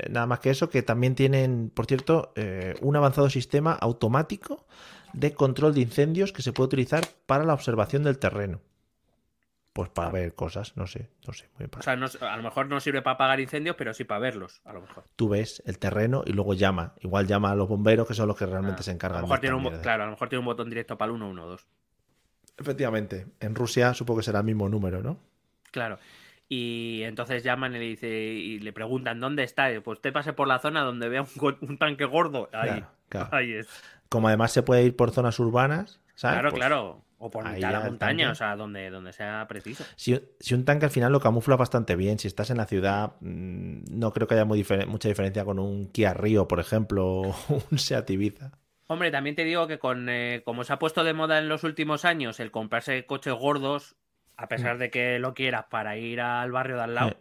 nada 0.09 0.25
más 0.27 0.39
que 0.39 0.49
eso, 0.51 0.69
que 0.69 0.81
también 0.83 1.15
tienen, 1.15 1.71
por 1.73 1.85
cierto, 1.85 2.33
eh, 2.35 2.75
un 2.81 2.95
avanzado 2.95 3.29
sistema 3.29 3.73
automático 3.73 4.65
de 5.13 5.33
control 5.33 5.73
de 5.73 5.81
incendios 5.81 6.31
que 6.33 6.41
se 6.41 6.51
puede 6.53 6.67
utilizar 6.67 7.05
para 7.25 7.43
la 7.45 7.53
observación 7.53 8.03
del 8.03 8.17
terreno. 8.19 8.59
Pues 9.75 9.89
para 9.89 10.09
ver 10.09 10.33
cosas, 10.35 10.77
no 10.77 10.87
sé, 10.87 11.09
no 11.27 11.33
sé. 11.33 11.49
muy 11.59 11.67
O 11.77 11.81
sea, 11.81 11.97
no- 11.97 12.07
a 12.21 12.37
lo 12.37 12.43
mejor 12.43 12.67
no 12.67 12.79
sirve 12.79 13.01
para 13.01 13.15
apagar 13.15 13.41
incendios, 13.41 13.75
pero 13.75 13.93
sí 13.93 14.05
para 14.05 14.19
verlos, 14.21 14.61
a 14.63 14.71
lo 14.71 14.79
mejor. 14.79 15.03
Tú 15.17 15.27
ves 15.27 15.61
el 15.65 15.79
terreno 15.79 16.23
y 16.25 16.31
luego 16.31 16.53
llama. 16.53 16.93
Igual 17.01 17.27
llama 17.27 17.51
a 17.51 17.55
los 17.55 17.67
bomberos, 17.67 18.07
que 18.07 18.13
son 18.13 18.29
los 18.29 18.37
que 18.37 18.45
realmente 18.45 18.79
Ah, 18.79 18.83
se 18.83 18.91
a 18.91 18.93
encargan 18.93 19.17
lo 19.19 19.27
de 19.27 19.33
mejor 19.33 19.45
esta 19.45 19.53
tiene 19.57 19.75
un, 19.75 19.81
claro, 19.81 20.03
a 20.03 20.05
lo 20.05 20.11
mejor 20.13 20.29
tiene 20.29 20.39
un 20.39 20.45
botón 20.45 20.69
directo 20.69 20.97
para 20.97 21.11
el 21.11 21.17
112. 21.17 21.65
Efectivamente. 22.57 23.27
En 23.41 23.53
Rusia 23.53 23.93
supongo 23.93 24.19
que 24.21 24.23
será 24.23 24.39
el 24.39 24.45
mismo 24.45 24.69
número, 24.69 25.03
¿no? 25.03 25.19
Claro. 25.71 25.99
Y 26.47 27.01
entonces 27.03 27.43
llaman 27.43 27.75
y 27.75 27.79
le 27.79 27.85
dice 27.85 28.07
y 28.07 28.59
le 28.59 28.71
preguntan 28.71 29.19
dónde 29.19 29.43
está. 29.43 29.73
Y, 29.73 29.81
Pues 29.81 29.97
usted 29.97 30.13
pase 30.13 30.31
por 30.31 30.47
la 30.47 30.59
zona 30.59 30.83
donde 30.83 31.09
vea 31.09 31.25
un, 31.61 31.77
tanque 31.77 32.05
gordo. 32.05 32.47
Ahí, 32.53 32.69
Claro, 32.69 32.87
claro. 33.09 33.29
ahí 33.33 33.51
es. 33.55 33.67
Como 34.07 34.29
además 34.29 34.53
se 34.53 34.63
puede 34.63 34.83
ir 34.83 34.95
por 34.95 35.11
zonas 35.11 35.37
urbanas, 35.37 35.99
¿sabes? 36.13 36.35
Claro, 36.35 36.49
Pues, 36.51 36.59
claro. 36.61 37.04
O 37.25 37.29
por 37.31 37.43
mitad 37.45 37.67
de 37.69 37.73
la 37.73 37.79
montaña, 37.79 38.31
o 38.31 38.35
sea, 38.35 38.55
donde, 38.55 38.89
donde 38.89 39.11
sea 39.13 39.45
preciso. 39.47 39.83
Si, 39.95 40.19
si 40.39 40.53
un 40.53 40.63
tanque 40.65 40.85
al 40.85 40.91
final 40.91 41.11
lo 41.11 41.19
camufla 41.19 41.55
bastante 41.55 41.95
bien, 41.95 42.19
si 42.19 42.27
estás 42.27 42.49
en 42.51 42.57
la 42.57 42.65
ciudad, 42.65 43.13
mm, 43.21 43.85
no 43.89 44.13
creo 44.13 44.27
que 44.27 44.35
haya 44.35 44.45
muy 44.45 44.61
difer- 44.63 44.85
mucha 44.85 45.07
diferencia 45.09 45.43
con 45.45 45.57
un 45.59 45.87
Kia 45.91 46.13
Rio, 46.13 46.47
por 46.47 46.59
ejemplo, 46.59 47.05
o 47.49 47.63
un 47.71 47.79
Seat 47.79 48.09
Ibiza. 48.09 48.51
Hombre, 48.87 49.09
también 49.09 49.35
te 49.35 49.43
digo 49.43 49.65
que 49.67 49.79
con 49.79 50.07
eh, 50.09 50.43
como 50.45 50.63
se 50.63 50.71
ha 50.73 50.77
puesto 50.77 51.03
de 51.03 51.13
moda 51.13 51.39
en 51.39 51.49
los 51.49 51.63
últimos 51.63 52.05
años 52.05 52.39
el 52.39 52.51
comprarse 52.51 53.05
coches 53.07 53.33
gordos, 53.33 53.95
a 54.37 54.47
pesar 54.47 54.77
de 54.77 54.91
que 54.91 55.17
lo 55.17 55.33
quieras 55.33 55.65
para 55.71 55.97
ir 55.97 56.21
al 56.21 56.51
barrio 56.51 56.75
de 56.75 56.83
al 56.83 56.93
lado, 56.93 57.17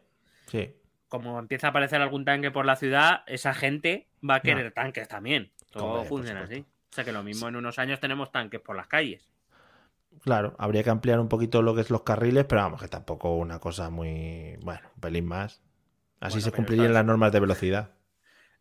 sí, 0.46 0.74
como 1.08 1.38
empieza 1.38 1.68
a 1.68 1.70
aparecer 1.70 2.02
algún 2.02 2.24
tanque 2.26 2.50
por 2.50 2.66
la 2.66 2.76
ciudad, 2.76 3.22
esa 3.26 3.54
gente 3.54 4.08
va 4.28 4.34
a 4.36 4.40
querer 4.40 4.66
No. 4.66 4.72
tanques 4.72 5.08
también. 5.08 5.52
Todo 5.70 5.84
Hombre, 5.86 6.08
funciona 6.08 6.42
así. 6.42 6.60
O 6.90 6.94
sea 6.94 7.04
que 7.04 7.12
lo 7.12 7.22
mismo 7.22 7.48
en 7.48 7.56
unos 7.56 7.78
años 7.78 7.98
tenemos 7.98 8.30
tanques 8.30 8.60
por 8.60 8.76
las 8.76 8.86
calles. 8.86 9.26
Claro, 10.22 10.54
habría 10.58 10.82
que 10.82 10.90
ampliar 10.90 11.20
un 11.20 11.28
poquito 11.28 11.62
lo 11.62 11.74
que 11.74 11.80
es 11.82 11.90
los 11.90 12.02
carriles, 12.02 12.44
pero 12.46 12.62
vamos, 12.62 12.80
que 12.80 12.88
tampoco 12.88 13.36
una 13.36 13.58
cosa 13.60 13.90
muy, 13.90 14.56
bueno, 14.62 14.88
un 14.94 15.00
pelín 15.00 15.26
más. 15.26 15.62
Así 16.20 16.34
Bueno, 16.36 16.40
se 16.40 16.52
cumplirían 16.52 16.92
las 16.94 17.04
normas 17.04 17.32
de 17.32 17.40
velocidad. 17.40 17.90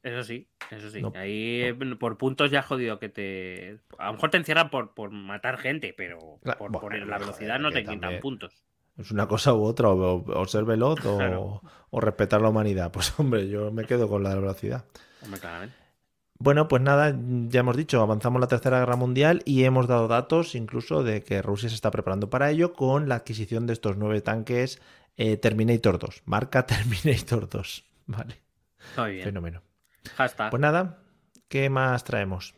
Eso 0.01 0.23
sí, 0.23 0.49
eso 0.69 0.89
sí. 0.89 1.01
No, 1.01 1.11
Ahí 1.13 1.61
eh, 1.61 1.73
por 1.99 2.17
puntos 2.17 2.51
ya 2.51 2.59
has 2.59 2.65
jodido 2.65 2.99
que 2.99 3.07
te. 3.09 3.79
A 3.97 4.07
lo 4.07 4.13
mejor 4.13 4.31
te 4.31 4.37
encierran 4.37 4.69
por, 4.69 4.93
por 4.93 5.11
matar 5.11 5.57
gente, 5.57 5.93
pero 5.95 6.41
Claro, 6.41 6.57
por, 6.57 6.71
bueno, 6.71 6.79
por 6.79 6.93
la 6.93 7.05
joder, 7.05 7.19
velocidad 7.19 7.59
no 7.59 7.71
te 7.71 7.85
quitan 7.85 8.19
puntos. 8.19 8.65
Es 8.97 9.11
una 9.11 9.27
cosa 9.27 9.53
u 9.53 9.63
otra, 9.63 9.89
o, 9.89 10.23
o 10.25 10.45
ser 10.47 10.65
veloz 10.65 11.03
o, 11.05 11.17
Claro. 11.17 11.61
o 11.91 11.99
respetar 12.01 12.41
la 12.41 12.49
humanidad. 12.49 12.91
Pues 12.91 13.17
hombre, 13.19 13.47
yo 13.47 13.71
me 13.71 13.85
quedo 13.85 14.07
con 14.07 14.23
la 14.23 14.35
velocidad. 14.35 14.85
Hombre, 15.21 15.39
claramente. 15.39 15.82
Bueno, 16.43 16.67
pues 16.67 16.81
nada, 16.81 17.17
ya 17.47 17.61
hemos 17.61 17.77
dicho, 17.77 18.01
avanzamos 18.01 18.41
la 18.41 18.47
Tercera 18.47 18.79
Guerra 18.79 18.97
Mundial 18.97 19.41
y 19.45 19.63
hemos 19.63 19.87
dado 19.87 20.09
datos 20.09 20.55
incluso 20.55 21.01
de 21.01 21.23
que 21.23 21.41
Rusia 21.41 21.69
se 21.69 21.75
está 21.75 21.89
preparando 21.89 22.29
para 22.29 22.51
ello 22.51 22.73
con 22.73 23.07
la 23.07 23.15
adquisición 23.15 23.65
de 23.65 23.71
estos 23.71 23.95
nueve 23.95 24.19
tanques 24.19 24.81
eh, 25.15 25.37
Terminator 25.37 25.99
2, 25.99 26.23
marca 26.25 26.65
Terminator 26.65 27.47
2. 27.47 27.85
Vale, 28.07 28.35
Muy 28.97 29.11
bien. 29.13 29.23
fenómeno. 29.23 29.61
Hashtag. 30.17 30.49
Pues 30.49 30.59
nada, 30.59 31.01
¿qué 31.47 31.69
más 31.69 32.03
traemos? 32.03 32.53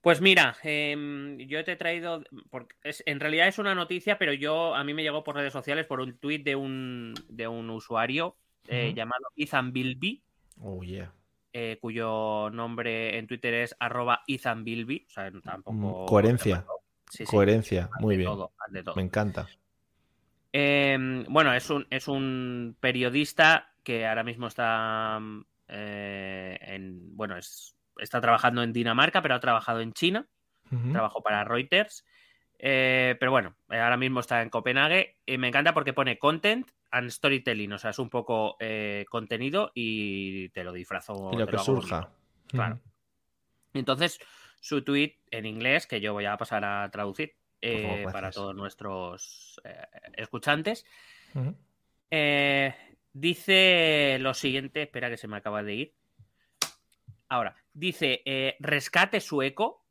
Pues 0.00 0.20
mira, 0.20 0.54
em, 0.62 1.38
yo 1.38 1.64
te 1.64 1.72
he 1.72 1.76
traído, 1.76 2.22
porque 2.48 2.76
es, 2.84 3.02
en 3.06 3.18
realidad 3.18 3.48
es 3.48 3.58
una 3.58 3.74
noticia, 3.74 4.18
pero 4.18 4.34
yo 4.34 4.76
a 4.76 4.84
mí 4.84 4.94
me 4.94 5.02
llegó 5.02 5.24
por 5.24 5.34
redes 5.34 5.52
sociales 5.52 5.86
por 5.86 5.98
un 5.98 6.16
tuit 6.16 6.44
de 6.44 6.54
un, 6.54 7.14
de 7.28 7.48
un 7.48 7.70
usuario 7.70 8.36
eh, 8.68 8.92
llamado 8.94 9.24
Ethan 9.34 9.72
Bilby, 9.72 10.22
Oh, 10.60 10.84
yeah. 10.84 11.12
Eh, 11.52 11.78
cuyo 11.80 12.50
nombre 12.50 13.18
en 13.18 13.26
Twitter 13.26 13.54
es 13.54 13.76
arroba 13.78 14.22
Ethan 14.26 14.64
Bilby, 14.64 15.06
o 15.08 15.10
sea, 15.10 15.30
tampoco... 15.42 16.04
Mm, 16.04 16.06
coherencia. 16.06 16.64
Sí, 17.10 17.26
sí, 17.26 17.30
Coherencia, 17.30 17.90
muy 18.00 18.16
bien. 18.16 18.30
todo, 18.30 18.52
de 18.68 18.82
todo. 18.82 18.94
Me 18.96 19.02
encanta. 19.02 19.46
Eh, 20.52 21.24
bueno, 21.28 21.52
es 21.52 21.68
un, 21.70 21.86
es 21.90 22.08
un 22.08 22.76
periodista 22.80 23.72
que 23.82 24.06
ahora 24.06 24.22
mismo 24.22 24.46
está 24.46 25.20
eh, 25.68 26.58
en. 26.60 27.16
Bueno, 27.16 27.36
es, 27.36 27.74
está 27.98 28.20
trabajando 28.20 28.62
en 28.62 28.72
Dinamarca, 28.72 29.22
pero 29.22 29.34
ha 29.34 29.40
trabajado 29.40 29.80
en 29.80 29.92
China. 29.92 30.26
Ujú. 30.70 30.92
Trabajó 30.92 31.22
para 31.22 31.44
Reuters. 31.44 32.04
Eh, 32.64 33.16
pero 33.18 33.32
bueno, 33.32 33.56
eh, 33.70 33.78
ahora 33.78 33.96
mismo 33.96 34.20
está 34.20 34.40
en 34.40 34.48
Copenhague. 34.48 35.16
Y 35.26 35.36
me 35.36 35.48
encanta 35.48 35.74
porque 35.74 35.92
pone 35.92 36.18
content 36.18 36.70
and 36.92 37.10
storytelling. 37.10 37.72
O 37.72 37.78
sea, 37.78 37.90
es 37.90 37.98
un 37.98 38.08
poco 38.08 38.56
eh, 38.60 39.04
contenido 39.10 39.72
y 39.74 40.48
te 40.50 40.62
lo 40.62 40.72
disfrazo. 40.72 41.30
Y 41.32 41.36
lo 41.36 41.46
que 41.46 41.58
surja. 41.58 42.10
Claro. 42.46 42.78
Entonces, 43.74 44.20
su 44.60 44.82
tweet 44.82 45.16
en 45.30 45.44
inglés, 45.44 45.86
que 45.86 46.00
yo 46.00 46.12
voy 46.12 46.24
a 46.26 46.36
pasar 46.36 46.64
a 46.64 46.88
traducir 46.90 47.34
eh, 47.60 48.06
para 48.12 48.30
todos 48.30 48.54
nuestros 48.54 49.60
eh, 49.64 49.86
escuchantes, 50.16 50.86
eh, 52.10 52.74
dice 53.12 54.18
lo 54.20 54.34
siguiente, 54.34 54.82
espera 54.82 55.10
que 55.10 55.16
se 55.16 55.26
me 55.26 55.36
acaba 55.36 55.62
de 55.62 55.74
ir. 55.74 55.94
Ahora, 57.28 57.56
dice, 57.72 58.22
eh, 58.24 58.56
rescate 58.60 59.20
sueco. 59.20 59.81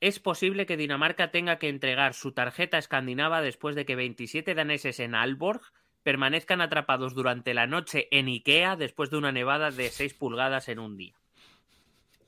Es 0.00 0.20
posible 0.20 0.66
que 0.66 0.76
Dinamarca 0.76 1.30
tenga 1.30 1.58
que 1.58 1.68
entregar 1.68 2.12
su 2.14 2.32
tarjeta 2.32 2.78
escandinava 2.78 3.40
después 3.40 3.74
de 3.74 3.86
que 3.86 3.96
27 3.96 4.54
daneses 4.54 5.00
en 5.00 5.14
Alborg 5.14 5.62
permanezcan 6.02 6.60
atrapados 6.60 7.14
durante 7.14 7.54
la 7.54 7.66
noche 7.66 8.06
en 8.10 8.26
Ikea 8.28 8.76
después 8.76 9.10
de 9.10 9.16
una 9.16 9.32
nevada 9.32 9.70
de 9.70 9.88
6 9.88 10.14
pulgadas 10.14 10.68
en 10.68 10.78
un 10.78 10.96
día. 10.96 11.14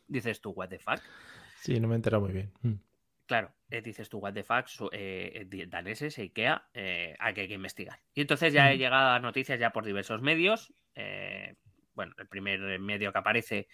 Dices 0.08 0.40
tú, 0.40 0.50
what 0.50 0.68
the 0.70 0.78
fuck? 0.78 1.00
Sí, 1.60 1.78
no 1.78 1.88
me 1.88 1.94
he 1.94 1.96
enterado 1.96 2.22
muy 2.22 2.32
bien. 2.32 2.50
Mm. 2.62 2.72
Claro, 3.26 3.52
eh, 3.70 3.82
dices 3.82 4.08
tú, 4.08 4.18
what 4.18 4.32
the 4.32 4.42
fuck, 4.42 4.66
su- 4.66 4.88
eh, 4.90 5.46
eh, 5.52 5.66
daneses, 5.66 6.18
IKEA, 6.18 6.66
eh, 6.72 7.14
hay 7.18 7.34
que 7.34 7.44
investigar. 7.52 8.00
Y 8.14 8.22
entonces 8.22 8.54
ya 8.54 8.72
he 8.72 8.78
llegado 8.78 9.10
a 9.10 9.20
noticias 9.20 9.60
ya 9.60 9.70
por 9.70 9.84
diversos 9.84 10.22
medios. 10.22 10.72
eh, 10.94 11.54
bueno, 11.94 12.14
el 12.18 12.26
primer 12.28 12.78
medio 12.80 13.12
que 13.12 13.18
aparece 13.18 13.68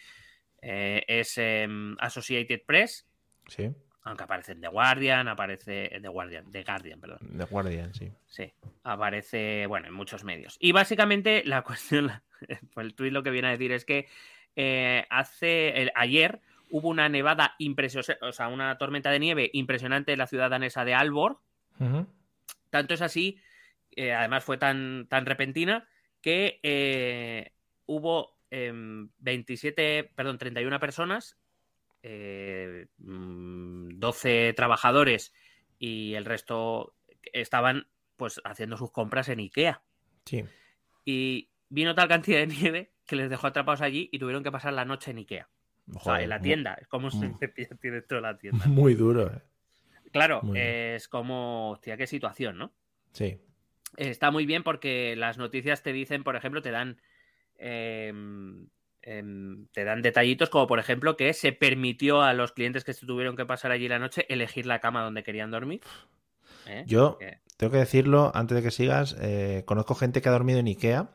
eh, 0.63 1.05
es 1.07 1.37
em, 1.39 1.95
Associated 2.01 2.63
Press, 2.67 3.07
Sí, 3.49 3.71
aunque 4.05 4.23
aparece 4.25 4.53
en 4.53 4.61
The 4.61 4.69
Guardian, 4.69 5.29
aparece 5.29 5.99
The 6.01 6.09
Guardian, 6.09 6.51
The 6.51 6.63
Guardian, 6.63 7.01
perdón. 7.01 7.19
The 7.37 7.45
Guardian, 7.45 7.95
sí. 7.95 8.13
Sí, 8.27 8.53
aparece, 8.83 9.67
bueno, 9.67 9.89
en 9.89 9.95
muchos 9.95 10.25
medios. 10.25 10.57
Y 10.61 10.73
básicamente 10.73 11.43
la 11.47 11.63
cuestión, 11.63 12.11
el 12.77 12.95
tuit 12.95 13.13
lo 13.13 13.23
que 13.23 13.31
viene 13.31 13.49
a 13.49 13.53
decir 13.53 13.73
es 13.73 13.85
que 13.85 14.07
eh, 14.57 15.07
hace, 15.11 15.81
el- 15.83 15.93
ayer 15.95 16.41
hubo 16.71 16.89
una 16.89 17.09
nevada 17.09 17.55
impresionante, 17.59 18.25
o 18.25 18.33
sea, 18.33 18.49
una 18.49 18.77
tormenta 18.79 19.11
de 19.11 19.21
nieve 19.21 19.51
impresionante 19.53 20.13
en 20.13 20.19
la 20.19 20.27
ciudad 20.27 20.51
danesa 20.51 20.85
de 20.85 20.95
Alborg. 20.95 21.39
Ujú. 21.81 22.07
Tanto 22.71 22.95
es 22.95 23.03
así, 23.03 23.41
eh, 23.97 24.13
además 24.13 24.45
fue 24.45 24.59
tan, 24.59 25.07
tan 25.09 25.25
repentina, 25.27 25.89
que 26.21 26.59
eh, 26.63 27.53
hubo 27.87 28.37
em, 28.51 29.09
27, 29.19 30.11
perdón, 30.15 30.39
31 30.39 30.79
personas, 30.81 31.37
eh, 32.07 32.87
mm, 32.99 33.99
12 33.99 34.53
trabajadores 34.53 35.33
y 35.79 36.13
el 36.15 36.27
resto 36.27 36.95
estaban 37.33 37.87
pues 38.17 38.43
haciendo 38.45 38.77
sus 38.77 38.93
compras 38.93 39.31
en 39.31 39.39
Ikea. 39.39 39.83
Sí. 40.27 40.45
Y 41.07 41.49
vino 41.71 41.95
tal 41.95 42.09
cantidad 42.09 42.41
de 42.41 42.47
nieve 42.47 42.93
que 43.07 43.17
les 43.17 43.31
dejó 43.31 43.47
atrapados 43.47 43.81
allí 43.81 44.11
y 44.13 44.19
tuvieron 44.19 44.45
que 44.45 44.53
pasar 44.53 44.75
la 44.75 44.85
noche 44.85 45.13
en 45.13 45.19
Ikea. 45.19 45.49
O 45.95 46.01
sea, 46.01 46.23
en 46.23 46.29
la 46.29 46.41
tienda. 46.41 46.75
Es 46.75 46.89
como 46.89 47.11
se 47.11 47.27
mm. 47.29 47.39
te 47.39 47.91
dentro 47.91 48.19
de 48.19 48.23
la 48.23 48.37
tienda. 48.39 48.67
Muy 48.67 48.95
duro, 48.95 49.33
eh. 49.33 49.41
Claro, 50.13 50.43
Muy 50.43 50.59
es 50.61 51.09
como, 51.09 51.71
hostia, 51.71 51.97
qué 51.97 52.07
situación, 52.07 52.59
¿no? 52.59 52.73
Sí. 53.13 53.41
Está 53.97 54.31
muy 54.31 54.45
bien 54.45 54.63
porque 54.63 55.17
las 55.17 55.39
noticias 55.39 55.83
te 55.83 55.93
dicen, 55.93 56.23
por 56.23 56.37
ejemplo, 56.37 56.61
te 56.61 56.71
dan 56.71 57.01
em, 57.57 58.69
te 59.73 59.85
dan 59.85 60.01
detallitos 60.01 60.49
como 60.49 60.67
por 60.67 60.79
ejemplo 60.79 61.17
que 61.17 61.33
se 61.35 61.53
permitió 61.53 62.23
a 62.23 62.33
los 62.33 62.53
clientes 62.53 62.85
que 62.85 62.95
se 62.95 63.05
tuvieron 63.07 63.37
que 63.37 63.45
pasar 63.45 63.71
allí 63.71 63.87
la 63.87 63.99
noche 63.99 64.25
elegir 64.31 64.65
la 64.65 64.81
cama 64.81 65.03
donde 65.03 65.23
querían 65.23 65.51
dormir. 65.51 65.81
¿Eh? 66.67 66.85
Yo 66.87 67.19
tengo 67.59 67.71
que 67.73 67.79
decirlo 67.79 68.33
antes 68.35 68.57
de 68.57 68.63
que 68.63 68.71
sigas. 68.71 69.17
eh, 69.21 69.63
conozco 69.67 69.95
gente 69.95 70.23
que 70.23 70.29
ha 70.29 70.33
dormido 70.33 70.59
en 70.59 70.67
Ikea 70.67 71.11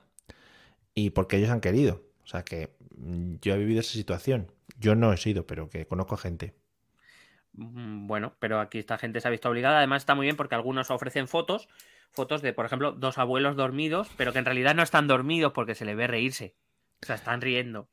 y 0.93 1.09
porque 1.11 1.37
ellos 1.37 1.49
han 1.49 1.61
querido. 1.61 2.03
O 2.23 2.27
sea 2.27 2.43
que 2.43 2.75
mm, 2.95 3.35
yo 3.41 3.55
he 3.55 3.57
vivido 3.57 3.79
esa 3.79 3.93
situación. 3.93 4.51
Yo 4.77 4.95
no 4.95 5.11
he 5.11 5.17
sido, 5.17 5.47
pero 5.47 5.69
que 5.69 5.87
conozco 5.87 6.15
gente. 6.15 6.53
Mm, 7.53 8.07
Bueno, 8.07 8.35
pero 8.39 8.59
aquí 8.59 8.77
esta 8.79 8.97
gente 8.97 9.19
se 9.19 9.27
ha 9.27 9.31
visto 9.31 9.49
obligada. 9.49 9.79
Además, 9.79 10.03
está 10.03 10.15
muy 10.15 10.25
bien 10.25 10.35
porque 10.35 10.55
algunos 10.55 10.91
ofrecen 10.91 11.27
fotos, 11.27 11.67
fotos 12.11 12.41
de, 12.41 12.53
por 12.53 12.65
ejemplo, 12.65 12.91
dos 12.91 13.17
abuelos 13.17 13.55
dormidos, 13.55 14.09
pero 14.15 14.31
que 14.31 14.39
en 14.39 14.45
realidad 14.45 14.75
no 14.75 14.83
están 14.83 15.07
dormidos 15.07 15.53
porque 15.53 15.75
se 15.75 15.85
les 15.85 15.97
ve 15.97 16.07
reírse. 16.07 16.55
O 17.01 17.05
sea, 17.05 17.15
están 17.15 17.41
riendo. 17.41 17.87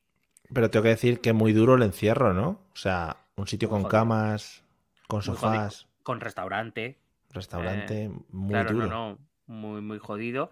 Pero 0.52 0.70
tengo 0.70 0.84
que 0.84 0.90
decir 0.90 1.20
que 1.20 1.32
muy 1.32 1.52
duro 1.52 1.74
el 1.74 1.82
encierro, 1.82 2.32
¿no? 2.32 2.48
O 2.72 2.76
sea, 2.76 3.16
un 3.36 3.46
sitio 3.46 3.68
Muy 3.68 3.74
con 3.76 3.82
jodido. 3.84 3.90
camas, 4.00 4.64
con 5.08 5.22
sofás, 5.22 5.86
Con 6.02 6.20
restaurante. 6.20 6.98
restaurante, 7.30 8.10
muy 8.30 8.50
claro, 8.50 8.72
duro. 8.72 8.86
no, 8.86 9.10
no. 9.12 9.18
Muy, 9.46 9.80
muy 9.80 9.98
jodido. 9.98 10.50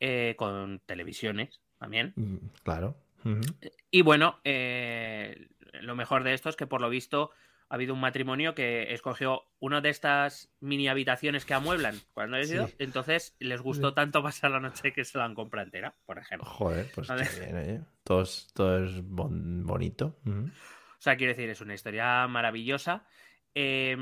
Eh, 0.00 0.34
con 0.38 0.80
televisiones 0.86 1.60
también. 1.78 2.12
Mm, 2.16 2.36
Claro. 2.62 2.96
Y 3.90 4.02
bueno, 4.02 4.38
eh, 4.44 5.48
lo 5.80 5.94
mejor 5.96 6.22
de 6.24 6.34
esto 6.34 6.48
es 6.48 6.56
que 6.56 6.66
por 6.66 6.80
lo 6.80 6.88
visto 6.88 7.30
ha 7.70 7.74
habido 7.74 7.92
un 7.94 8.00
matrimonio 8.00 8.54
que 8.54 8.92
escogió 8.94 9.42
una 9.60 9.80
de 9.80 9.90
estas 9.90 10.50
mini 10.60 10.88
habitaciones 10.88 11.44
que 11.44 11.52
amueblan 11.54 11.96
cuando 12.14 12.36
ha 12.38 12.42
ido, 12.42 12.66
Sí. 12.68 12.74
entonces 12.78 13.36
les 13.40 13.60
gustó 13.60 13.92
tanto 13.94 14.22
pasar 14.22 14.50
la 14.52 14.60
noche 14.60 14.92
que 14.92 15.04
se 15.04 15.18
la 15.18 15.24
han 15.26 15.34
comprado 15.34 15.66
entera, 15.66 15.94
por 16.06 16.18
ejemplo. 16.18 16.48
Joder, 16.48 16.90
pues 16.94 17.08
Vale. 17.08 17.28
bien, 17.38 17.56
oye. 17.56 17.80
Todo 18.04 18.22
es, 18.22 18.48
todo 18.54 18.84
es 18.84 19.02
bon- 19.04 19.64
bonito. 19.66 20.18
O 20.26 21.00
sea, 21.00 21.16
quiero 21.16 21.32
decir, 21.34 21.50
es 21.50 21.60
una 21.60 21.74
historia 21.74 22.26
maravillosa. 22.26 23.04
Eh, 23.54 23.96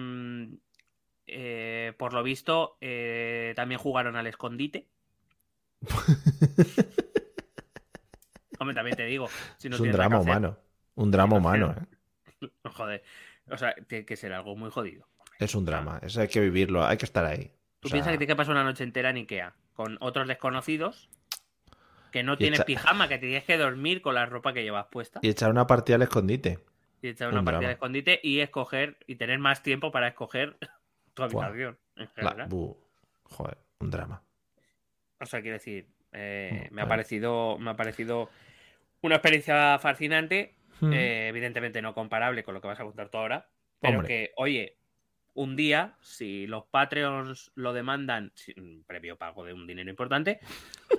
eh, 1.27 1.93
por 1.99 2.13
lo 2.13 2.23
visto, 2.23 2.77
eh, 2.81 3.53
también 3.57 3.81
jugaron 3.81 4.15
al 4.17 4.27
escondite. 4.29 4.87
Hombre, 8.59 8.75
también 8.75 8.97
te 8.97 9.05
digo, 9.05 9.29
si 9.59 9.69
no 9.69 9.75
es 9.77 9.81
un 9.81 9.93
drama 9.93 10.19
humano. 10.21 10.57
Un 10.95 11.11
drama 11.11 11.37
humano, 11.37 11.75
¿eh? 11.77 12.49
Joder, 12.65 13.03
o 13.51 13.57
sea, 13.57 13.75
tiene 13.87 14.05
que 14.05 14.17
ser 14.17 14.33
algo 14.33 14.57
muy 14.57 14.71
jodido. 14.71 15.07
Es 15.39 15.55
un 15.55 15.65
drama. 15.65 16.01
Eso 16.03 16.21
hay 16.21 16.29
que 16.29 16.41
vivirlo. 16.41 16.85
Hay 16.85 16.97
que 16.97 17.05
estar 17.05 17.25
ahí. 17.25 17.53
Tú 17.81 17.89
O 17.89 17.91
sea, 17.91 17.97
piensas 17.97 18.13
que 18.13 18.19
te 18.19 18.27
que 18.27 18.37
pasar 18.37 18.53
una 18.53 18.65
noche 18.65 18.85
entera 18.85 19.11
en 19.11 19.17
Ikea 19.17 19.55
con 19.75 19.99
otros 20.01 20.27
desconocidos 20.27 21.09
que 22.11 22.23
no 22.23 22.39
tienes 22.39 22.61
echa- 22.61 22.65
pijama, 22.67 23.09
que 23.09 23.19
tienes 23.19 23.45
que 23.45 23.59
dormir 23.59 24.01
con 24.01 24.15
la 24.15 24.25
ropa 24.27 24.53
que 24.55 24.63
llevas 24.63 24.87
puesta 24.87 25.21
Y 25.23 25.29
echar 25.29 25.51
una 25.51 25.67
partida 25.67 25.97
al 25.97 26.03
escondite. 26.03 26.59
y 27.03 27.09
echar 27.09 27.29
una 27.29 27.41
un 27.41 27.45
partida 27.45 27.59
drama. 27.59 27.69
de 27.69 27.75
escondite 27.75 28.21
y 28.23 28.41
escoger 28.41 28.97
y 29.07 29.17
tener 29.17 29.39
más 29.39 29.63
tiempo 29.63 29.93
para 29.93 30.09
escoger 30.09 30.57
tu 31.15 31.23
habitación. 31.23 31.79
en 31.97 32.09
general. 32.09 32.49
Joder, 33.25 33.59
un 33.81 33.91
drama. 33.91 34.23
O 35.21 35.27
sea, 35.27 35.43
quiero 35.43 35.55
decir, 35.59 35.87
eh, 36.13 36.69
me 36.71 36.81
ha 36.83 36.89
parecido, 36.89 37.59
me 37.59 37.71
ha 37.71 37.77
parecido 37.77 38.31
una 39.03 39.17
experiencia 39.17 39.79
fascinante, 39.79 40.55
Mm. 40.81 40.93
eh, 40.93 41.29
evidentemente 41.29 41.81
no 41.83 41.95
comparable 41.95 42.45
con 42.45 42.55
lo 42.55 42.61
que 42.61 42.69
vas 42.69 42.81
a 42.81 42.85
contar 42.85 43.09
tú 43.09 43.19
ahora, 43.19 43.49
pero 43.81 43.99
Hombre. 43.99 44.09
que, 44.09 44.33
oye, 44.37 44.77
un 45.35 45.55
día, 45.57 45.97
si 46.01 46.47
los 46.47 46.65
Patreons 46.65 47.53
lo 47.55 47.73
demandan, 47.73 48.33
sin 48.35 48.85
previo 48.85 49.17
pago 49.17 49.45
de 49.45 49.53
un 49.53 49.67
dinero 49.67 49.91
importante, 49.91 50.41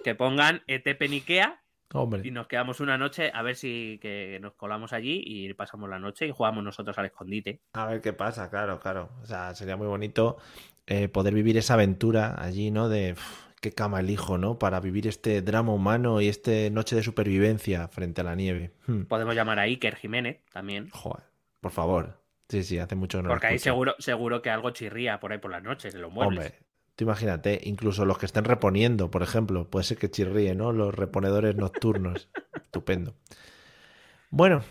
que 0.03 0.15
pongan 0.15 0.61
ETP 0.67 1.01
en 1.03 1.11
Ikea 1.13 1.61
Hombre. 1.93 2.21
y 2.23 2.31
nos 2.31 2.47
quedamos 2.47 2.79
una 2.79 2.97
noche 2.97 3.31
a 3.33 3.41
ver 3.41 3.55
si 3.55 3.97
que 4.01 4.39
nos 4.41 4.53
colamos 4.53 4.93
allí 4.93 5.23
y 5.25 5.51
pasamos 5.53 5.89
la 5.89 5.99
noche 5.99 6.27
y 6.27 6.31
jugamos 6.31 6.63
nosotros 6.63 6.97
al 6.97 7.05
escondite. 7.07 7.61
A 7.73 7.85
ver 7.87 8.01
qué 8.01 8.13
pasa, 8.13 8.49
claro, 8.49 8.79
claro. 8.79 9.09
O 9.23 9.25
sea, 9.25 9.55
sería 9.55 9.75
muy 9.77 9.87
bonito 9.87 10.37
eh, 10.85 11.07
poder 11.07 11.33
vivir 11.33 11.57
esa 11.57 11.73
aventura 11.75 12.35
allí, 12.37 12.71
¿no? 12.71 12.89
De 12.89 13.15
qué 13.61 13.71
cama 13.71 13.99
elijo, 13.99 14.37
¿no? 14.37 14.59
Para 14.59 14.79
vivir 14.79 15.07
este 15.07 15.41
drama 15.41 15.73
humano 15.73 16.21
y 16.21 16.27
este 16.27 16.69
noche 16.69 16.95
de 16.95 17.03
supervivencia 17.03 17.87
frente 17.87 18.21
a 18.21 18.23
la 18.23 18.35
nieve. 18.35 18.71
Hmm. 18.87 19.03
Podemos 19.03 19.35
llamar 19.35 19.59
a 19.59 19.63
Iker 19.63 19.95
Jiménez 19.95 20.39
también. 20.53 20.89
Joder, 20.91 21.23
por 21.61 21.71
favor. 21.71 22.21
Sí, 22.49 22.63
sí, 22.63 22.79
hace 22.79 22.95
mucho 22.95 23.17
que 23.17 23.23
no 23.23 23.29
lo 23.29 23.33
Porque 23.35 23.47
ahí 23.47 23.59
seguro, 23.59 23.95
seguro 23.99 24.41
que 24.41 24.49
algo 24.49 24.69
chirría 24.71 25.19
por 25.19 25.31
ahí 25.33 25.37
por 25.39 25.51
las 25.51 25.63
noches 25.63 25.93
en 25.95 26.01
los 26.01 26.11
muebles. 26.11 26.45
Hombre, 26.45 26.59
tú 26.95 27.03
imagínate, 27.03 27.59
incluso 27.63 28.05
los 28.05 28.17
que 28.17 28.25
estén 28.25 28.45
reponiendo, 28.45 29.11
por 29.11 29.21
ejemplo, 29.23 29.69
puede 29.69 29.83
ser 29.83 29.97
que 29.97 30.09
chirríe, 30.09 30.55
¿no? 30.55 30.71
Los 30.71 30.95
reponedores 30.95 31.55
nocturnos. 31.55 32.29
Estupendo. 32.55 33.15
Bueno, 34.29 34.63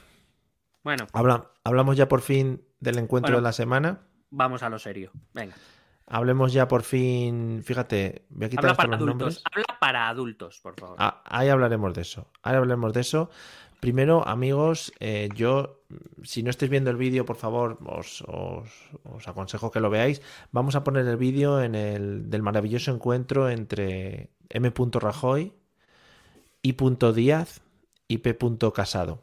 Bueno, 0.85 1.07
habla- 1.13 1.51
hablamos 1.65 1.97
ya 1.97 2.09
por 2.09 2.21
fin 2.21 2.63
del 2.81 2.99
encuentro 2.99 3.29
Bueno. 3.33 3.39
de 3.39 3.43
la 3.43 3.53
semana. 3.53 4.01
vamos 4.31 4.63
a 4.63 4.69
lo 4.69 4.79
serio. 4.79 5.11
Venga. 5.35 5.55
Hablemos 6.09 6.53
ya 6.53 6.69
por 6.69 6.83
fin. 6.83 7.63
Fíjate, 7.65 8.23
voy 8.31 8.47
a 8.47 8.49
quitar 8.49 8.65
Habla 8.67 8.77
para 8.77 8.89
los 8.91 8.97
adultos. 8.97 9.19
nombres. 9.19 9.43
Habla 9.45 9.79
para 9.81 10.09
adultos, 10.09 10.61
por 10.61 10.79
favor. 10.79 10.97
Ah, 11.01 11.23
ahí 11.25 11.49
hablaremos 11.49 11.93
de 11.95 12.03
eso. 12.03 12.29
Ahí 12.43 12.55
hablaremos 12.55 12.93
de 12.93 13.01
eso. 13.01 13.31
Primero, 13.81 14.27
amigos, 14.27 14.93
eh, 15.01 15.29
yo, 15.35 15.83
si 16.23 16.43
no 16.43 16.51
estáis 16.51 16.71
viendo 16.71 16.91
el 16.91 16.97
vídeo, 16.97 17.25
por 17.27 17.37
favor, 17.37 17.79
os, 17.85 18.23
os- 18.27 18.89
os 19.05 19.29
aconsejo 19.29 19.71
que 19.71 19.81
lo 19.81 19.91
veáis. 19.91 20.23
Vamos 20.53 20.77
a 20.77 20.83
poner 20.85 21.07
el 21.07 21.17
vídeo 21.17 21.61
en 21.61 21.75
el 21.75 22.31
del 22.31 22.43
maravilloso 22.43 22.91
encuentro 22.93 23.51
entre 23.51 24.31
M. 24.49 24.73
Rajoy, 24.93 25.53
I. 26.63 26.73
Díaz 27.15 27.61
y 28.09 28.19
P. 28.19 28.37
Casado. 28.75 29.23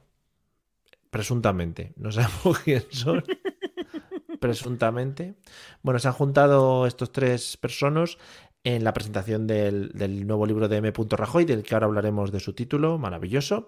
Presuntamente. 1.09 1.93
No 1.95 2.11
sabemos 2.11 2.59
quién 2.63 2.83
son. 2.91 3.23
Presuntamente. 4.43 5.35
Bueno, 5.83 5.99
se 5.99 6.09
han 6.09 6.13
juntado 6.13 6.85
estos 6.85 7.13
tres 7.13 7.55
personas 7.55 8.17
en 8.65 8.83
la 8.83 8.93
presentación 8.93 9.47
del, 9.47 9.93
del 9.93 10.27
nuevo 10.27 10.45
libro 10.45 10.67
de 10.67 10.75
M. 10.75 10.91
Rajoy, 11.11 11.45
del 11.45 11.63
que 11.63 11.73
ahora 11.73 11.85
hablaremos 11.85 12.29
de 12.33 12.41
su 12.41 12.51
título, 12.51 12.97
maravilloso. 12.97 13.65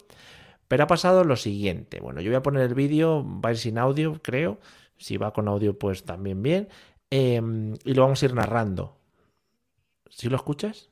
Pero 0.67 0.84
ha 0.84 0.88
pasado 0.88 1.23
lo 1.23 1.38
siguiente. 1.38 2.01
Bueno, 2.01 2.19
yo 2.19 2.30
voy 2.30 2.36
a 2.36 2.43
poner 2.43 2.63
el 2.63 2.73
vídeo, 2.73 3.23
va 3.23 3.51
a 3.51 3.51
ir 3.53 3.57
sin 3.57 3.78
audio, 3.78 4.21
creo. 4.21 4.59
Si 4.97 5.15
va 5.15 5.32
con 5.32 5.47
audio, 5.47 5.80
pues 5.80 6.03
también 6.03 6.43
bien. 6.43 6.67
Eh, 7.09 7.41
y 7.86 7.93
lo 7.93 8.01
vamos 8.01 8.21
a 8.21 8.26
ir 8.26 8.34
narrando. 8.34 8.97
¿Sí 10.09 10.28
lo 10.28 10.36
escuchas? 10.36 10.89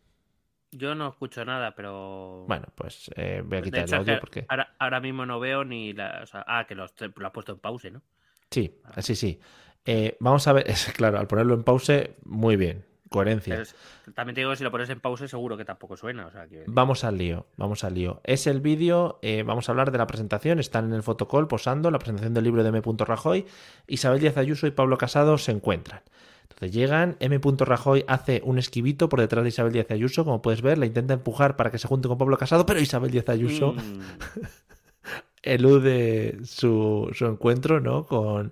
Yo 0.72 0.96
no 0.96 1.10
escucho 1.10 1.44
nada, 1.44 1.76
pero. 1.76 2.46
Bueno, 2.48 2.68
pues 2.74 3.12
eh, 3.18 3.44
voy 3.46 3.58
a 3.58 3.62
quitar 3.62 3.82
hecho, 3.82 3.96
el 3.96 4.00
audio 4.00 4.20
porque... 4.22 4.46
ahora, 4.48 4.76
ahora 4.80 5.02
mismo 5.02 5.26
no 5.26 5.42
veo 5.42 5.66
ni 5.66 5.92
la. 5.92 6.22
o 6.24 6.26
sea, 6.26 6.46
ah, 6.48 6.66
que 6.66 6.74
lo, 6.74 6.86
lo 6.86 7.28
has 7.28 7.34
puesto 7.34 7.52
en 7.52 7.60
pause, 7.60 7.92
¿no? 7.92 8.02
Sí, 8.50 8.80
sí, 9.02 9.16
sí. 9.16 9.40
Eh, 9.86 10.16
vamos 10.20 10.48
a 10.48 10.54
ver, 10.54 10.68
es, 10.70 10.86
claro, 10.96 11.20
al 11.20 11.28
ponerlo 11.28 11.54
en 11.54 11.64
pause, 11.64 12.12
muy 12.26 12.56
bien. 12.56 12.86
Coherencia. 13.10 13.62
Es- 13.62 13.76
también 14.16 14.34
te 14.36 14.42
digo 14.42 14.50
que 14.52 14.58
si 14.58 14.64
lo 14.64 14.72
pones 14.72 14.90
en 14.90 15.00
pause, 15.00 15.28
seguro 15.28 15.56
que 15.56 15.66
tampoco 15.66 15.96
suena. 15.96 16.26
O 16.26 16.32
sea, 16.32 16.48
que... 16.48 16.64
Vamos 16.68 17.04
al 17.04 17.18
lío, 17.18 17.46
vamos 17.58 17.84
al 17.84 17.94
lío. 17.94 18.20
Es 18.24 18.48
el 18.48 18.60
vídeo, 18.60 19.20
eh, 19.22 19.44
vamos 19.44 19.70
a 19.70 19.72
hablar 19.72 19.92
de 19.92 19.98
la 19.98 20.08
presentación, 20.08 20.60
están 20.60 20.86
en 20.86 20.94
el 20.94 21.04
fotocall 21.04 21.48
posando, 21.48 21.90
la 21.92 22.00
presentación 22.00 22.34
del 22.34 22.44
libro 22.44 22.64
de 22.64 22.70
M. 22.70 22.82
Rajoy, 22.98 23.46
Isabel 23.88 24.20
Díaz 24.20 24.36
Ayuso 24.38 24.66
y 24.68 24.72
Pablo 24.72 24.98
Casado 24.98 25.38
se 25.38 25.52
encuentran. 25.52 26.02
Entonces 26.44 26.72
llegan, 26.74 27.16
M. 27.20 27.40
Rajoy 27.60 28.04
hace 28.08 28.42
un 28.44 28.58
esquivito 28.60 29.10
por 29.10 29.20
detrás 29.22 29.44
de 29.44 29.50
Isabel 29.50 29.72
Díaz 29.74 29.92
Ayuso, 29.92 30.26
como 30.26 30.42
puedes 30.42 30.62
ver, 30.62 30.78
la 30.80 30.86
intenta 30.86 31.14
empujar 31.14 31.56
para 31.56 31.70
que 31.72 31.78
se 31.78 31.88
junte 31.88 32.08
con 32.08 32.18
Pablo 32.18 32.38
Casado, 32.38 32.66
pero 32.66 32.80
Isabel 32.80 33.12
Díaz 33.12 33.30
Ayuso 33.30 33.74
Mm, 33.74 34.02
elude 35.44 36.40
su, 36.46 37.10
su 37.14 37.26
encuentro 37.26 37.80
¿no? 37.80 38.06
con, 38.06 38.52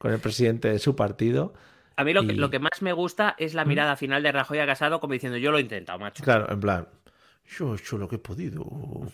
con 0.00 0.12
el 0.12 0.18
presidente 0.18 0.68
de 0.70 0.78
su 0.78 0.96
partido. 0.96 1.52
A 1.96 2.04
mí 2.04 2.14
lo 2.14 2.26
que, 2.26 2.32
Y- 2.32 2.36
lo 2.36 2.48
que 2.48 2.58
más 2.58 2.80
me 2.80 2.94
gusta 2.94 3.34
es 3.38 3.52
la 3.52 3.66
mirada 3.66 3.96
final 3.96 4.22
de 4.22 4.32
Rajoy 4.32 4.58
a 4.58 4.66
Casado 4.66 4.98
como 4.98 5.12
diciendo 5.12 5.36
yo 5.36 5.50
lo 5.52 5.58
he 5.58 5.60
intentado, 5.60 5.98
macho. 5.98 6.24
Claro, 6.24 6.50
en 6.50 6.58
plan, 6.58 6.88
yo 7.58 7.74
he 7.74 7.76
hecho 7.76 7.98
lo 7.98 8.08
que 8.08 8.16
he 8.16 8.18
podido, 8.18 8.64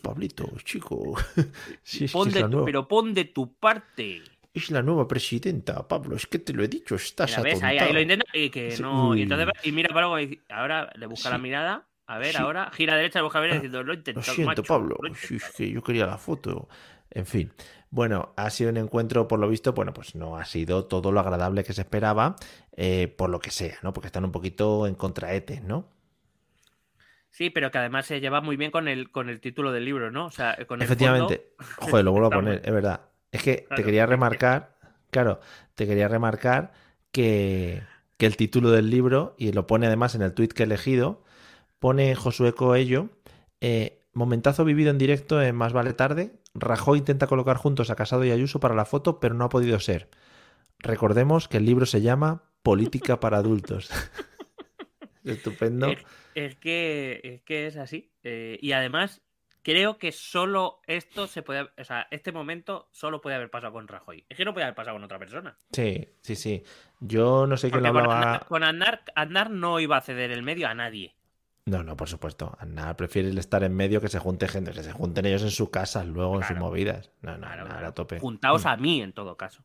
Pablito, 0.01 0.49
chico. 0.64 1.14
Sí, 1.82 2.07
que 2.07 2.12
Pon 2.12 2.30
de 2.30 2.41
la 2.41 2.49
tu- 2.49 2.64
pero 2.64 2.87
pon 2.87 3.12
de 3.12 3.24
tu 3.24 3.53
parte. 3.55 4.22
Es 4.55 4.70
la 4.70 4.80
nueva 4.80 5.09
presidenta, 5.09 5.87
Pablo. 5.89 6.14
Es 6.14 6.26
que 6.28 6.39
te 6.39 6.53
lo 6.53 6.62
he 6.62 6.68
dicho, 6.68 6.95
estás 6.95 7.43
¿ves? 7.43 7.61
Ahí, 7.64 7.78
ahí 7.78 7.93
lo 7.93 8.01
intenta 8.01 8.24
y 8.32 8.49
que 8.51 8.70
Sí, 8.70 8.80
no. 8.82 9.16
Y 9.16 9.22
entonces 9.22 9.49
y 9.64 9.72
mira 9.72 9.89
dice- 9.89 10.41
ahora 10.49 10.93
le 10.95 11.07
busca 11.07 11.28
la 11.30 11.37
Sí. 11.37 11.43
mirada. 11.43 11.89
A 12.07 12.18
ver, 12.18 12.37
ahora 12.37 12.70
gira 12.72 12.95
a 12.95 12.97
derecha, 12.97 13.20
busca 13.20 13.39
a 13.39 13.43
ver 13.43 13.55
diciendo 13.55 13.82
lo 13.82 13.93
he 13.93 13.97
Lo 13.97 13.99
intentado, 13.99 14.32
siento, 14.32 14.47
macho, 14.51 14.62
Pablo. 14.62 14.97
lo 15.03 15.09
he 15.09 15.14
Sí, 15.16 15.24
es 15.24 15.30
intentado". 15.32 15.53
que 15.57 15.70
yo 15.72 15.82
quería 15.82 16.07
la 16.07 16.16
foto. 16.18 16.68
En 17.11 17.26
fin. 17.26 17.52
Bueno, 17.90 18.32
ha 18.36 18.50
sido 18.50 18.70
un 18.70 18.76
encuentro, 18.76 19.28
por 19.28 19.38
lo 19.38 19.48
visto, 19.48 19.72
bueno, 19.72 19.94
pues 19.94 20.14
no 20.14 20.36
ha 20.36 20.44
sido 20.44 20.86
todo 20.86 21.12
lo 21.12 21.20
agradable 21.20 21.64
que 21.64 21.72
se 21.72 21.82
esperaba, 21.82 22.36
eh, 22.76 23.09
por 23.09 23.30
lo 23.30 23.38
que 23.38 23.50
sea, 23.50 23.76
¿no? 23.82 23.92
Porque 23.92 24.09
están 24.09 24.24
un 24.24 24.32
poquito 24.32 24.86
en 24.86 24.94
contraete, 24.94 25.61
¿no? 25.61 25.88
Sí, 27.30 27.50
pero 27.50 27.70
que 27.70 27.78
además 27.78 28.07
se 28.07 28.20
lleva 28.20 28.40
muy 28.40 28.57
bien 28.57 28.70
con 28.70 28.88
el, 28.88 29.11
con 29.11 29.28
el 29.28 29.40
título 29.40 29.70
del 29.72 29.84
libro, 29.84 30.11
¿no? 30.11 30.26
O 30.26 30.30
sea, 30.30 30.57
con 30.66 30.80
el 30.80 30.84
Efectivamente. 30.84 31.52
Joder, 31.78 32.04
lo 32.04 32.12
vuelvo 32.12 32.28
a 32.28 32.30
poner, 32.34 32.62
es 32.64 32.72
verdad. 32.72 33.02
Es 33.30 33.42
que 33.42 33.66
te 33.74 33.84
quería 33.84 34.07
remarcar, 34.07 34.76
claro, 35.11 35.40
te 35.74 35.86
quería 35.86 36.09
remarcar 36.09 36.72
que, 37.12 37.82
que 38.16 38.26
el 38.26 38.36
título 38.36 38.70
del 38.70 38.90
libro, 38.90 39.34
y 39.38 39.52
lo 39.52 39.66
pone 39.66 39.86
además 39.86 40.14
en 40.14 40.22
el 40.22 40.32
tuit 40.32 40.52
que 40.52 40.62
he 40.62 40.66
elegido, 40.66 41.22
pone 41.78 42.14
Josué 42.14 42.52
Coello, 42.52 43.11
eh, 43.61 44.00
momentazo 44.12 44.64
vivido 44.64 44.90
en 44.90 44.98
directo 44.98 45.42
en 45.42 45.54
Más 45.54 45.72
Vale 45.72 45.92
Tarde, 45.92 46.32
Rajoy 46.59 46.98
intenta 46.98 47.26
colocar 47.26 47.57
juntos 47.57 47.90
a 47.90 47.96
Casado 47.96 48.24
y 48.24 48.30
Ayuso 48.30 48.61
para 48.61 48.74
la 48.74 48.84
foto, 48.84 49.20
pero 49.20 49.34
no 49.34 49.44
ha 49.44 49.48
podido 49.48 49.78
ser. 49.80 50.09
Recordemos 50.78 51.48
que 51.48 51.57
el 51.59 51.64
libro 51.64 51.86
se 51.86 52.02
llama 52.02 52.44
Política 52.62 53.20
para 53.20 53.38
adultos. 53.38 53.90
Estupendo. 55.24 55.88
Es, 55.88 56.04
es 56.34 56.57
que, 56.57 57.20
es 57.24 57.42
que 57.42 57.66
es 57.66 57.76
así. 57.76 58.12
Eh, 58.22 58.59
y 58.61 58.72
además, 58.72 59.22
creo 59.66 59.98
que 59.98 60.12
solo 60.12 60.80
esto 60.86 61.26
se 61.26 61.42
puede. 61.42 61.68
O 61.76 61.84
sea, 61.84 62.07
este 62.12 62.30
momento 62.30 62.88
solo 62.92 63.20
puede 63.20 63.34
haber 63.34 63.50
pasado 63.50 63.72
con 63.72 63.88
Rajoy. 63.88 64.24
Es 64.28 64.36
que 64.36 64.44
no 64.44 64.52
puede 64.52 64.64
haber 64.64 64.76
pasado 64.76 64.94
con 64.94 65.02
otra 65.02 65.18
persona. 65.18 65.59
Sí, 65.72 66.07
sí, 66.20 66.36
sí. 66.36 66.62
Yo 67.00 67.48
no 67.48 67.57
sé 67.57 67.70
Porque 67.70 67.82
lo 67.82 67.98
hablaba. 67.98 68.46
Con 68.46 68.62
Aznar, 68.62 69.02
Aznar 69.16 69.50
no 69.50 69.80
iba 69.80 69.96
a 69.96 70.02
ceder 70.02 70.30
el 70.30 70.44
medio 70.44 70.68
a 70.68 70.74
nadie. 70.74 71.15
No, 71.66 71.82
no, 71.82 71.96
por 71.96 72.08
supuesto. 72.08 72.56
Nada, 72.66 72.96
prefiere 72.96 73.28
el 73.28 73.38
estar 73.38 73.64
en 73.64 73.74
medio 73.74 74.00
que 74.00 74.08
se 74.08 74.20
junte 74.20 74.46
gente, 74.46 74.70
que 74.70 74.84
se 74.84 74.92
junten 74.92 75.26
ellos 75.26 75.42
en 75.42 75.50
su 75.50 75.70
casa, 75.70 76.04
luego 76.04 76.40
en 76.40 76.46
sus 76.46 76.56
movidas. 76.56 77.10
No, 77.22 77.32
no, 77.32 77.46
Claro, 77.46 77.64
nada, 77.68 77.88
a 77.88 77.92
tope. 77.94 78.20
Juntaos 78.20 78.64
Mm. 78.64 78.68
a 78.68 78.76
mí, 78.76 79.02
en 79.02 79.12
todo 79.12 79.36
caso. 79.36 79.64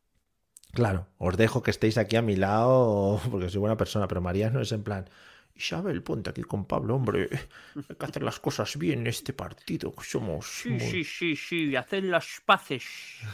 Claro, 0.72 1.06
os 1.18 1.36
dejo 1.36 1.62
que 1.62 1.70
estéis 1.70 1.98
aquí 1.98 2.16
a 2.16 2.22
mi 2.22 2.34
lado 2.34 3.20
porque 3.30 3.48
soy 3.48 3.60
buena 3.60 3.76
persona, 3.76 4.08
pero 4.08 4.20
María 4.20 4.50
no 4.50 4.60
es 4.60 4.72
en 4.72 4.82
plan, 4.82 5.08
Isabel, 5.54 6.02
ponte 6.02 6.30
aquí 6.30 6.42
con 6.42 6.64
Pablo, 6.64 6.96
hombre. 6.96 7.28
Hay 7.76 7.94
que 7.96 8.04
hacer 8.06 8.22
las 8.24 8.40
cosas 8.40 8.76
bien 8.78 9.00
en 9.00 9.06
este 9.06 9.32
partido. 9.32 9.92
que 9.92 10.02
Somos. 10.02 10.46
Sí, 10.46 10.70
muy- 10.70 10.80
sí, 10.80 11.04
sí, 11.04 11.36
sí, 11.36 11.76
hacer 11.76 12.02
las 12.04 12.26
paces. 12.44 12.82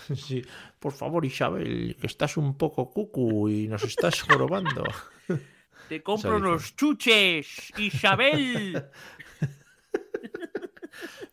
Sí, 0.14 0.42
por 0.78 0.92
favor, 0.92 1.24
Isabel, 1.24 1.96
que 1.98 2.06
estás 2.06 2.36
un 2.36 2.58
poco 2.58 2.90
cucu 2.90 3.48
y 3.48 3.66
nos 3.68 3.82
estás 3.84 4.20
jorobando. 4.22 4.84
Te 5.88 6.02
compro 6.02 6.36
unos 6.36 6.76
chuches, 6.76 7.72
Isabel. 7.78 8.84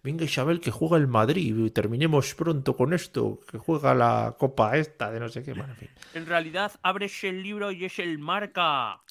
Venga, 0.03 0.23
Isabel, 0.23 0.59
que 0.59 0.69
juega 0.69 0.97
el 0.97 1.07
Madrid 1.07 1.71
terminemos 1.73 2.35
pronto 2.35 2.77
con 2.77 2.93
esto. 2.93 3.39
Que 3.49 3.57
juega 3.57 3.95
la 3.95 4.35
copa 4.37 4.77
esta 4.77 5.11
de 5.11 5.19
no 5.19 5.29
sé 5.29 5.43
qué. 5.43 5.53
Bueno, 5.53 5.73
en 5.73 5.77
fin. 5.77 5.89
En 6.13 6.25
realidad, 6.27 6.71
abres 6.83 7.23
el 7.23 7.41
libro 7.41 7.71
y 7.71 7.85
es 7.85 7.99
el 7.99 8.19
marca. 8.19 9.01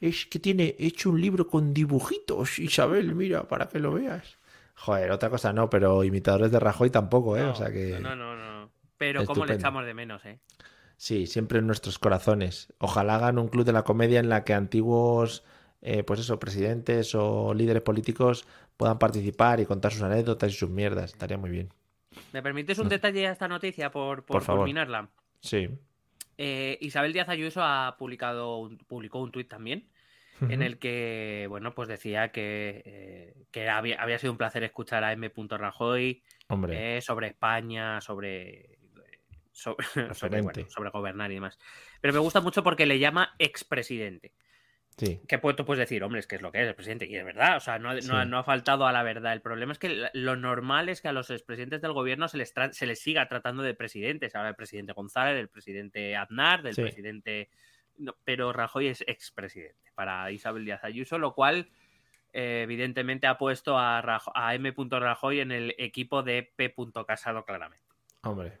Es 0.00 0.26
que 0.26 0.38
tiene 0.38 0.76
hecho 0.78 1.10
un 1.10 1.20
libro 1.20 1.46
con 1.48 1.72
dibujitos, 1.72 2.58
Isabel, 2.58 3.14
mira, 3.14 3.48
para 3.48 3.66
que 3.68 3.78
lo 3.78 3.92
veas. 3.92 4.36
Joder, 4.74 5.10
otra 5.10 5.30
cosa 5.30 5.52
no, 5.52 5.70
pero 5.70 6.04
imitadores 6.04 6.50
de 6.50 6.60
Rajoy 6.60 6.90
tampoco, 6.90 7.36
¿eh? 7.36 7.42
No, 7.42 7.52
o 7.52 7.54
sea 7.54 7.70
que. 7.70 7.98
No, 7.98 8.14
no, 8.14 8.36
no. 8.36 8.70
Pero 8.98 9.24
cómo 9.24 9.46
le 9.46 9.54
echamos 9.54 9.86
de 9.86 9.94
menos, 9.94 10.24
¿eh? 10.26 10.38
Sí, 10.96 11.26
siempre 11.26 11.58
en 11.58 11.66
nuestros 11.66 11.98
corazones. 11.98 12.72
Ojalá 12.78 13.16
hagan 13.16 13.38
un 13.38 13.48
club 13.48 13.64
de 13.64 13.72
la 13.72 13.82
comedia 13.82 14.18
en 14.20 14.28
la 14.28 14.44
que 14.44 14.54
antiguos, 14.54 15.44
eh, 15.82 16.02
pues 16.02 16.20
eso, 16.20 16.38
presidentes 16.38 17.14
o 17.14 17.52
líderes 17.54 17.82
políticos 17.82 18.46
puedan 18.76 18.98
participar 18.98 19.60
y 19.60 19.66
contar 19.66 19.92
sus 19.92 20.02
anécdotas 20.02 20.50
y 20.52 20.54
sus 20.56 20.70
mierdas. 20.70 21.12
Estaría 21.12 21.36
muy 21.38 21.50
bien. 21.50 21.68
¿Me 22.32 22.42
permites 22.42 22.78
un 22.78 22.88
detalle 22.88 23.26
a 23.26 23.32
esta 23.32 23.46
noticia 23.48 23.90
por, 23.90 24.24
por, 24.24 24.36
Por 24.38 24.42
favor. 24.42 24.60
culminarla? 24.62 25.08
Sí. 25.40 25.68
Eh, 26.38 26.78
Isabel 26.80 27.12
Díaz 27.12 27.28
Ayuso 27.28 27.62
ha 27.62 27.96
publicado 27.98 28.58
un- 28.58 28.78
publicó 28.78 29.20
un 29.20 29.32
tuit 29.32 29.48
también 29.48 29.88
en 30.50 30.60
el 30.60 30.78
que, 30.78 31.46
bueno, 31.48 31.74
pues 31.74 31.88
decía 31.88 32.30
que, 32.30 32.82
eh, 32.84 33.34
que 33.50 33.70
había, 33.70 34.02
había 34.02 34.18
sido 34.18 34.32
un 34.32 34.36
placer 34.38 34.62
escuchar 34.64 35.02
a 35.02 35.12
M. 35.12 35.32
Rajoy 35.48 36.22
Hombre, 36.48 36.98
eh, 36.98 37.00
sobre 37.00 37.28
España, 37.28 38.02
sobre, 38.02 38.75
sobre, 39.62 39.86
sobre, 39.88 40.08
Referente. 40.08 40.42
bueno, 40.42 40.70
sobre 40.70 40.90
gobernar 40.90 41.30
y 41.30 41.34
demás. 41.34 41.58
Pero 42.00 42.12
me 42.14 42.20
gusta 42.20 42.40
mucho 42.40 42.62
porque 42.62 42.86
le 42.86 42.98
llama 42.98 43.34
expresidente. 43.38 44.32
sí. 44.98 45.20
Que 45.28 45.38
puedo, 45.38 45.56
tú 45.56 45.64
puedes 45.64 45.80
decir, 45.80 46.02
hombre, 46.04 46.20
es 46.20 46.26
que 46.26 46.36
es 46.36 46.42
lo 46.42 46.50
que 46.52 46.62
es 46.62 46.68
el 46.68 46.74
presidente. 46.74 47.06
Y 47.06 47.16
es 47.16 47.24
verdad, 47.24 47.56
o 47.56 47.60
sea, 47.60 47.78
no, 47.78 47.92
no- 47.94 48.00
Sí. 48.00 48.10
no 48.28 48.38
ha 48.38 48.44
faltado 48.44 48.86
a 48.86 48.92
la 48.92 49.02
verdad. 49.02 49.32
El 49.32 49.42
problema 49.42 49.72
es 49.72 49.78
que 49.78 50.08
lo 50.12 50.36
normal 50.36 50.88
es 50.88 51.00
que 51.02 51.08
a 51.08 51.12
los 51.12 51.30
expresidentes 51.30 51.80
del 51.82 51.92
gobierno 51.92 52.28
se 52.28 52.38
les, 52.38 52.54
tra- 52.54 52.72
se 52.72 52.86
les 52.86 53.00
siga 53.00 53.28
tratando 53.28 53.62
de 53.62 53.74
presidentes. 53.74 54.34
Ahora 54.34 54.48
el 54.50 54.54
presidente 54.56 54.92
González, 54.94 55.36
del 55.36 55.48
presidente 55.48 56.16
Aznar, 56.16 56.62
del 56.62 56.74
Sí. 56.74 56.82
presidente. 56.82 57.50
no, 57.98 58.14
pero 58.24 58.52
Rajoy 58.52 58.88
es 58.88 59.02
expresidente 59.06 59.90
para 59.94 60.30
Isabel 60.30 60.64
Díaz 60.66 60.84
Ayuso, 60.84 61.18
lo 61.18 61.32
cual 61.34 61.70
eh, 62.34 62.60
evidentemente 62.64 63.26
ha 63.26 63.38
puesto 63.38 63.78
a, 63.78 64.02
Rajo- 64.02 64.32
a 64.34 64.54
M. 64.54 64.74
Rajoy 64.90 65.40
en 65.40 65.50
el 65.52 65.74
equipo 65.78 66.22
de 66.22 66.42
P. 66.56 66.74
Casado, 67.06 67.44
claramente. 67.46 67.86
Hombre. 68.22 68.58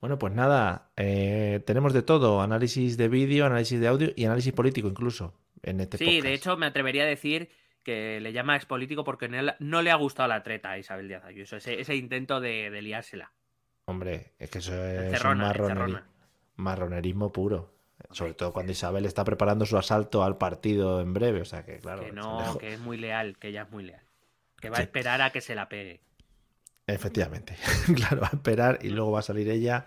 Bueno, 0.00 0.18
pues 0.18 0.32
nada, 0.34 0.90
eh, 0.96 1.62
tenemos 1.66 1.92
de 1.92 2.02
todo, 2.02 2.40
análisis 2.42 2.96
de 2.96 3.08
vídeo, 3.08 3.46
análisis 3.46 3.80
de 3.80 3.88
audio 3.88 4.10
y 4.14 4.24
análisis 4.24 4.52
político 4.52 4.88
incluso 4.88 5.34
en 5.62 5.80
este 5.80 5.98
Sí, 5.98 6.04
podcast. 6.04 6.24
de 6.24 6.34
hecho, 6.34 6.56
me 6.56 6.66
atrevería 6.66 7.02
a 7.04 7.06
decir 7.06 7.50
que 7.82 8.20
le 8.20 8.32
llama 8.32 8.56
expolítico 8.56 9.04
porque 9.04 9.28
no, 9.28 9.82
le- 9.82 9.90
ha 9.90 9.94
gustado 9.96 10.28
la 10.28 10.42
treta 10.42 10.72
a 10.72 10.78
Isabel 10.78 11.08
Díaz 11.08 11.24
Ayuso, 11.24 11.56
ese, 11.56 11.80
ese 11.80 11.96
intento 11.96 12.40
de, 12.40 12.70
de 12.70 12.82
liársela. 12.82 13.32
Hombre, 13.86 14.32
es 14.38 14.50
que 14.50 14.58
eso 14.58 14.74
es 14.84 15.24
un 15.24 15.38
marroneri- 15.38 16.02
marronerismo 16.56 17.32
puro. 17.32 17.74
Sobre 18.10 18.34
todo 18.34 18.52
cuando 18.52 18.72
Isabel 18.72 19.06
está 19.06 19.24
preparando 19.24 19.64
su 19.66 19.76
asalto 19.78 20.22
al 20.22 20.36
partido 20.36 21.00
en 21.00 21.12
breve. 21.14 21.40
O 21.40 21.44
sea 21.44 21.64
que, 21.64 21.78
claro. 21.78 22.04
que 22.04 22.12
no, 22.12 22.58
que 22.58 22.74
es 22.74 22.80
muy 22.80 22.98
leal, 22.98 23.38
que 23.38 23.48
ella 23.48 23.62
es 23.62 23.70
muy 23.70 23.84
leal. 23.84 24.02
Que 24.60 24.68
va 24.68 24.76
Sí. 24.76 24.82
a 24.82 24.84
esperar 24.84 25.22
a 25.22 25.30
que 25.30 25.40
se 25.40 25.54
la 25.54 25.68
pegue. 25.68 26.00
Efectivamente. 26.86 27.56
claro, 27.96 28.22
va 28.22 28.28
a 28.32 28.36
esperar 28.36 28.78
y 28.82 28.90
luego 28.90 29.12
va 29.12 29.20
a 29.20 29.22
salir 29.22 29.48
ella 29.48 29.86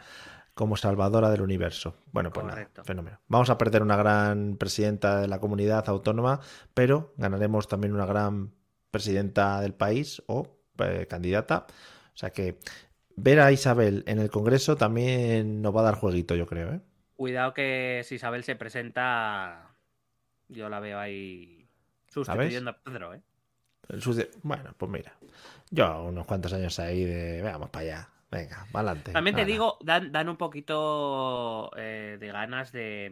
como 0.53 0.75
salvadora 0.75 1.29
del 1.29 1.41
universo. 1.41 1.95
Bueno, 2.11 2.31
pues 2.31 2.45
Correcto. 2.45 2.81
nada, 2.81 2.83
fenómeno. 2.83 3.19
Vamos 3.27 3.49
a 3.49 3.57
perder 3.57 3.81
una 3.81 3.95
gran 3.95 4.57
presidenta 4.57 5.21
de 5.21 5.27
la 5.29 5.39
comunidad 5.39 5.87
autónoma, 5.87 6.41
pero 6.73 7.13
ganaremos 7.15 7.67
también 7.69 7.93
una 7.93 8.05
gran 8.05 8.51
presidenta 8.91 9.61
del 9.61 9.73
país 9.73 10.21
o 10.27 10.59
eh, 10.79 11.07
candidata. 11.09 11.65
O 12.13 12.17
sea 12.17 12.31
que 12.31 12.59
ver 13.15 13.39
a 13.39 13.51
Isabel 13.53 14.03
en 14.07 14.19
el 14.19 14.29
Congreso 14.29 14.75
también 14.75 15.61
nos 15.61 15.73
va 15.73 15.81
a 15.81 15.85
dar 15.85 15.95
jueguito, 15.95 16.35
yo 16.35 16.45
creo, 16.45 16.73
¿eh? 16.73 16.81
Cuidado 17.15 17.53
que 17.53 18.01
si 18.05 18.15
Isabel 18.15 18.43
se 18.43 18.55
presenta, 18.55 19.75
yo 20.47 20.69
la 20.69 20.79
veo 20.79 20.99
ahí 20.99 21.69
sustituyendo 22.07 22.71
a 22.71 22.77
Pedro, 22.81 23.13
¿eh? 23.13 23.21
El 23.87 24.01
Bueno, 24.43 24.73
pues 24.77 24.91
mira, 24.91 25.13
yo 25.71 26.03
unos 26.03 26.25
cuantos 26.25 26.53
años 26.53 26.77
ahí 26.79 27.05
de, 27.05 27.41
vamos 27.41 27.69
para 27.69 27.83
allá, 27.85 28.09
venga, 28.29 28.67
para 28.71 28.89
adelante. 28.91 29.11
También 29.13 29.35
te 29.35 29.45
digo, 29.45 29.77
dan, 29.81 30.11
dan 30.11 30.29
un 30.29 30.37
poquito 30.37 31.71
eh, 31.75 32.17
de 32.19 32.27
ganas 32.27 32.71
de, 32.71 33.11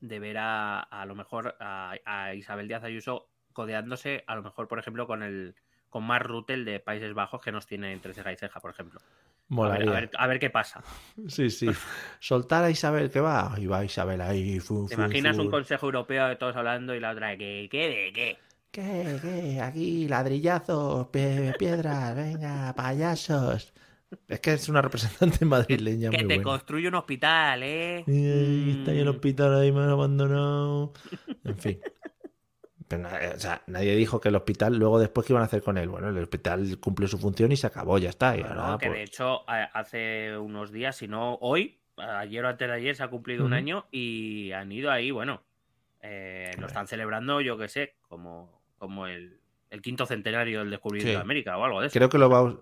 de 0.00 0.18
ver 0.18 0.38
a, 0.38 0.80
a 0.80 1.04
lo 1.06 1.14
mejor 1.14 1.56
a, 1.60 1.94
a 2.04 2.34
Isabel 2.34 2.68
Díaz 2.68 2.84
Ayuso 2.84 3.28
codeándose, 3.52 4.24
a 4.26 4.36
lo 4.36 4.42
mejor, 4.42 4.68
por 4.68 4.78
ejemplo, 4.78 5.06
con 5.06 5.22
el 5.22 5.54
con 5.90 6.04
Mark 6.04 6.26
Rutte, 6.26 6.52
el 6.52 6.64
de 6.66 6.80
Países 6.80 7.14
Bajos, 7.14 7.40
que 7.40 7.50
nos 7.50 7.66
tiene 7.66 7.92
entre 7.92 8.12
ceja 8.12 8.30
y 8.30 8.36
ceja, 8.36 8.60
por 8.60 8.70
ejemplo. 8.70 9.00
A 9.50 9.68
ver, 9.78 9.88
a 9.88 9.92
ver- 9.92 10.10
a 10.18 10.26
ver 10.26 10.38
qué 10.38 10.50
pasa. 10.50 10.82
Sí, 11.28 11.48
sí. 11.50 11.70
Soltar 12.20 12.62
a 12.64 12.70
Isabel 12.70 13.10
que 13.10 13.20
va. 13.20 13.54
Y 13.56 13.66
va 13.66 13.84
Isabel 13.84 14.20
ahí. 14.20 14.60
¿Te 14.88 14.94
imaginas 14.94 15.38
un 15.38 15.50
consejo 15.50 15.86
europeo 15.86 16.28
de 16.28 16.36
todos 16.36 16.54
hablando 16.56 16.94
y 16.94 17.00
la 17.00 17.12
otra, 17.12 17.36
¿qué? 17.38 17.68
¿Qué 17.70 17.88
de 17.88 18.12
qué? 18.12 18.38
¿Qué? 18.70 19.18
¿Qué? 19.22 19.60
Aquí, 19.60 20.06
ladrillazos, 20.08 21.06
pie- 21.08 21.56
piedras, 21.58 22.14
venga, 22.14 22.74
payasos. 22.74 23.72
Es 24.28 24.40
que 24.40 24.52
es 24.54 24.68
una 24.68 24.82
representante 24.82 25.44
madrileña 25.44 26.10
Que 26.10 26.18
muy 26.18 26.28
te 26.28 26.34
buena. 26.36 26.42
construye 26.42 26.88
un 26.88 26.94
hospital, 26.94 27.62
¿eh? 27.62 27.98
Está 28.00 28.90
ahí 28.92 28.98
el 28.98 29.06
Mm. 29.06 29.10
hospital 29.10 29.54
ahí 29.60 29.72
me 29.72 29.80
han 29.82 29.90
abandonado. 29.90 30.92
En 31.44 31.58
fin. 31.58 31.80
Pero, 32.86 33.02
na- 33.02 33.20
o 33.34 33.38
sea, 33.38 33.62
nadie 33.66 33.94
dijo 33.96 34.20
que 34.20 34.28
el 34.30 34.36
hospital, 34.36 34.76
luego 34.78 34.98
después, 34.98 35.26
¿qué 35.26 35.32
iban 35.34 35.42
a 35.42 35.46
hacer 35.46 35.62
con 35.62 35.76
él? 35.76 35.88
Bueno, 35.88 36.08
el 36.08 36.18
hospital 36.18 36.78
cumplió 36.80 37.06
su 37.08 37.18
función 37.18 37.52
y 37.52 37.56
se 37.56 37.66
acabó, 37.66 37.98
ya 37.98 38.08
está. 38.10 38.36
Y 38.36 38.40
Bueno, 38.42 38.62
ahora, 38.62 38.78
que 38.78 38.86
pues, 38.86 38.98
de 38.98 39.04
hecho 39.04 39.48
a- 39.48 39.64
hace 39.64 40.38
unos 40.38 40.72
días, 40.72 40.96
si 40.96 41.08
no 41.08 41.34
hoy, 41.40 41.80
ayer 41.96 42.44
o 42.44 42.48
antes 42.48 42.68
de 42.68 42.74
ayer 42.74 42.96
se 42.96 43.02
ha 43.02 43.08
cumplido 43.08 43.44
un 43.44 43.52
año 43.52 43.86
y 43.90 44.52
han 44.52 44.70
ido 44.72 44.90
ahí, 44.90 45.10
bueno, 45.10 45.42
eh, 46.00 46.52
lo 46.58 46.66
están 46.66 46.86
celebrando, 46.86 47.40
yo 47.42 47.58
que 47.58 47.68
sé, 47.68 47.96
como, 48.08 48.57
como 48.78 49.06
el, 49.06 49.38
el 49.70 49.82
quinto 49.82 50.06
centenario 50.06 50.60
del 50.60 50.70
descubrimiento 50.70 51.10
Sí. 51.10 51.16
de 51.16 51.20
América 51.20 51.58
o 51.58 51.64
algo 51.64 51.80
de 51.80 51.88
eso. 51.88 51.92
Creo 51.94 52.08
que 52.08 52.18
lo 52.18 52.30
va, 52.30 52.38
a 52.38 52.42
us- 52.42 52.56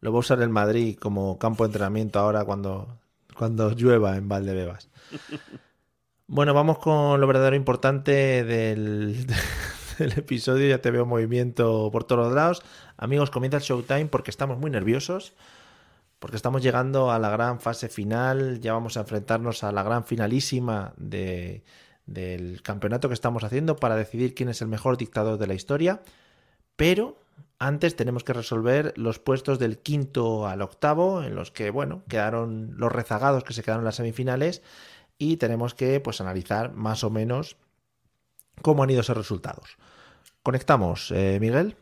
lo 0.00 0.12
va 0.12 0.16
a 0.16 0.20
usar 0.20 0.40
el 0.42 0.50
Madrid 0.50 0.96
como 0.98 1.38
campo 1.38 1.64
de 1.64 1.68
entrenamiento 1.68 2.18
ahora 2.18 2.44
cuando, 2.44 2.98
cuando 3.36 3.70
llueva 3.74 4.16
en 4.16 4.28
Valdebebas. 4.28 4.88
Bueno, 6.26 6.54
vamos 6.54 6.78
con 6.78 7.20
lo 7.20 7.26
verdadero 7.26 7.54
importante 7.54 8.44
del, 8.44 9.26
del 9.98 10.12
episodio. 10.16 10.66
Ya 10.68 10.80
te 10.80 10.90
veo 10.90 11.04
movimiento 11.04 11.90
por 11.92 12.04
todos 12.04 12.24
los 12.26 12.34
lados. 12.34 12.62
Amigos, 12.96 13.30
comienza 13.30 13.58
el 13.58 13.62
showtime 13.62 14.06
porque 14.06 14.30
estamos 14.30 14.58
muy 14.58 14.70
nerviosos. 14.70 15.34
Porque 16.18 16.36
estamos 16.36 16.62
llegando 16.62 17.10
a 17.12 17.18
la 17.18 17.28
gran 17.28 17.60
fase 17.60 17.90
final. 17.90 18.58
Ya 18.60 18.72
vamos 18.72 18.96
a 18.96 19.00
enfrentarnos 19.00 19.64
a 19.64 19.72
la 19.72 19.82
gran 19.82 20.04
finalísima 20.04 20.94
de- 20.96 21.62
del 22.06 22.62
campeonato 22.62 23.08
que 23.08 23.14
estamos 23.14 23.44
haciendo 23.44 23.76
para 23.76 23.96
decidir 23.96 24.34
quién 24.34 24.48
es 24.48 24.60
el 24.62 24.68
mejor 24.68 24.96
dictador 24.96 25.38
de 25.38 25.46
la 25.46 25.54
historia. 25.54 26.02
Pero 26.76 27.18
antes 27.58 27.96
tenemos 27.96 28.24
que 28.24 28.32
resolver 28.32 28.92
los 28.96 29.18
puestos 29.18 29.58
del 29.58 29.78
quinto 29.78 30.46
al 30.46 30.62
octavo, 30.62 31.22
en 31.22 31.34
los 31.34 31.50
que, 31.50 31.70
bueno, 31.70 32.02
quedaron 32.08 32.74
los 32.76 32.92
rezagados 32.92 33.44
que 33.44 33.52
se 33.52 33.62
quedaron 33.62 33.82
en 33.82 33.86
las 33.86 33.96
semifinales. 33.96 34.62
Y 35.16 35.36
tenemos 35.36 35.74
que, 35.74 36.00
pues, 36.00 36.20
analizar 36.20 36.72
más 36.72 37.04
o 37.04 37.10
menos 37.10 37.56
cómo 38.62 38.82
han 38.82 38.90
ido 38.90 39.00
esos 39.00 39.16
resultados. 39.16 39.76
Conectamos, 40.42 41.10
eh, 41.12 41.38
Miguel. 41.40 41.76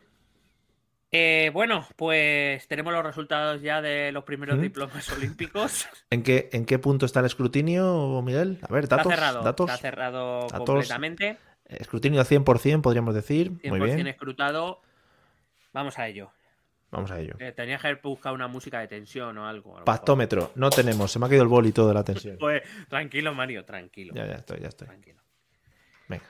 Eh, 1.15 1.51
bueno, 1.53 1.87
pues 1.95 2.67
tenemos 2.67 2.91
los 2.91 3.03
resultados 3.05 3.61
ya 3.61 3.83
de 3.83 4.11
los 4.11 4.23
primeros 4.23 4.59
diplomas 4.59 5.07
olímpicos. 5.15 5.87
¿En 6.09 6.23
qué, 6.23 6.49
¿En 6.51 6.65
qué 6.65 6.79
punto 6.79 7.05
está 7.05 7.19
el 7.19 7.27
escrutinio, 7.27 8.19
Miguel? 8.23 8.57
A 8.67 8.73
ver, 8.73 8.87
datos. 8.87 9.05
está 9.11 9.15
cerrado, 9.15 9.43
datos. 9.43 9.69
está 9.69 9.81
cerrado 9.81 10.39
Datos. 10.47 10.65
completamente. 10.65 11.37
Escrutinio 11.65 12.19
al 12.19 12.25
100%, 12.25 12.81
podríamos 12.81 13.13
decir. 13.13 13.51
100% 13.61 13.69
Muy 13.69 13.79
bien. 13.91 14.07
escrutado. 14.07 14.81
Vamos 15.71 15.99
a 15.99 16.07
ello. 16.07 16.31
Vamos 16.89 17.11
a 17.11 17.19
ello. 17.19 17.35
Eh, 17.39 17.51
tenía 17.51 17.77
que 17.77 17.87
haber 17.87 18.01
buscado 18.01 18.33
una 18.33 18.47
música 18.47 18.79
de 18.79 18.87
tensión 18.87 19.37
o 19.37 19.47
algo. 19.47 19.83
Pactómetro. 19.85 20.51
No 20.55 20.71
tenemos. 20.71 21.11
Se 21.11 21.19
me 21.19 21.27
ha 21.27 21.29
caído 21.29 21.43
el 21.43 21.49
boli 21.49 21.71
todo 21.71 21.89
de 21.89 21.93
la 21.93 22.03
tensión. 22.03 22.37
Pues 22.39 22.63
tranquilo, 22.89 23.35
Mario, 23.35 23.65
tranquilo. 23.65 24.13
Ya, 24.15 24.25
ya 24.25 24.35
estoy, 24.35 24.61
ya 24.61 24.67
estoy. 24.67 24.87
Tranquilo. 24.87 25.21
Venga. 26.07 26.25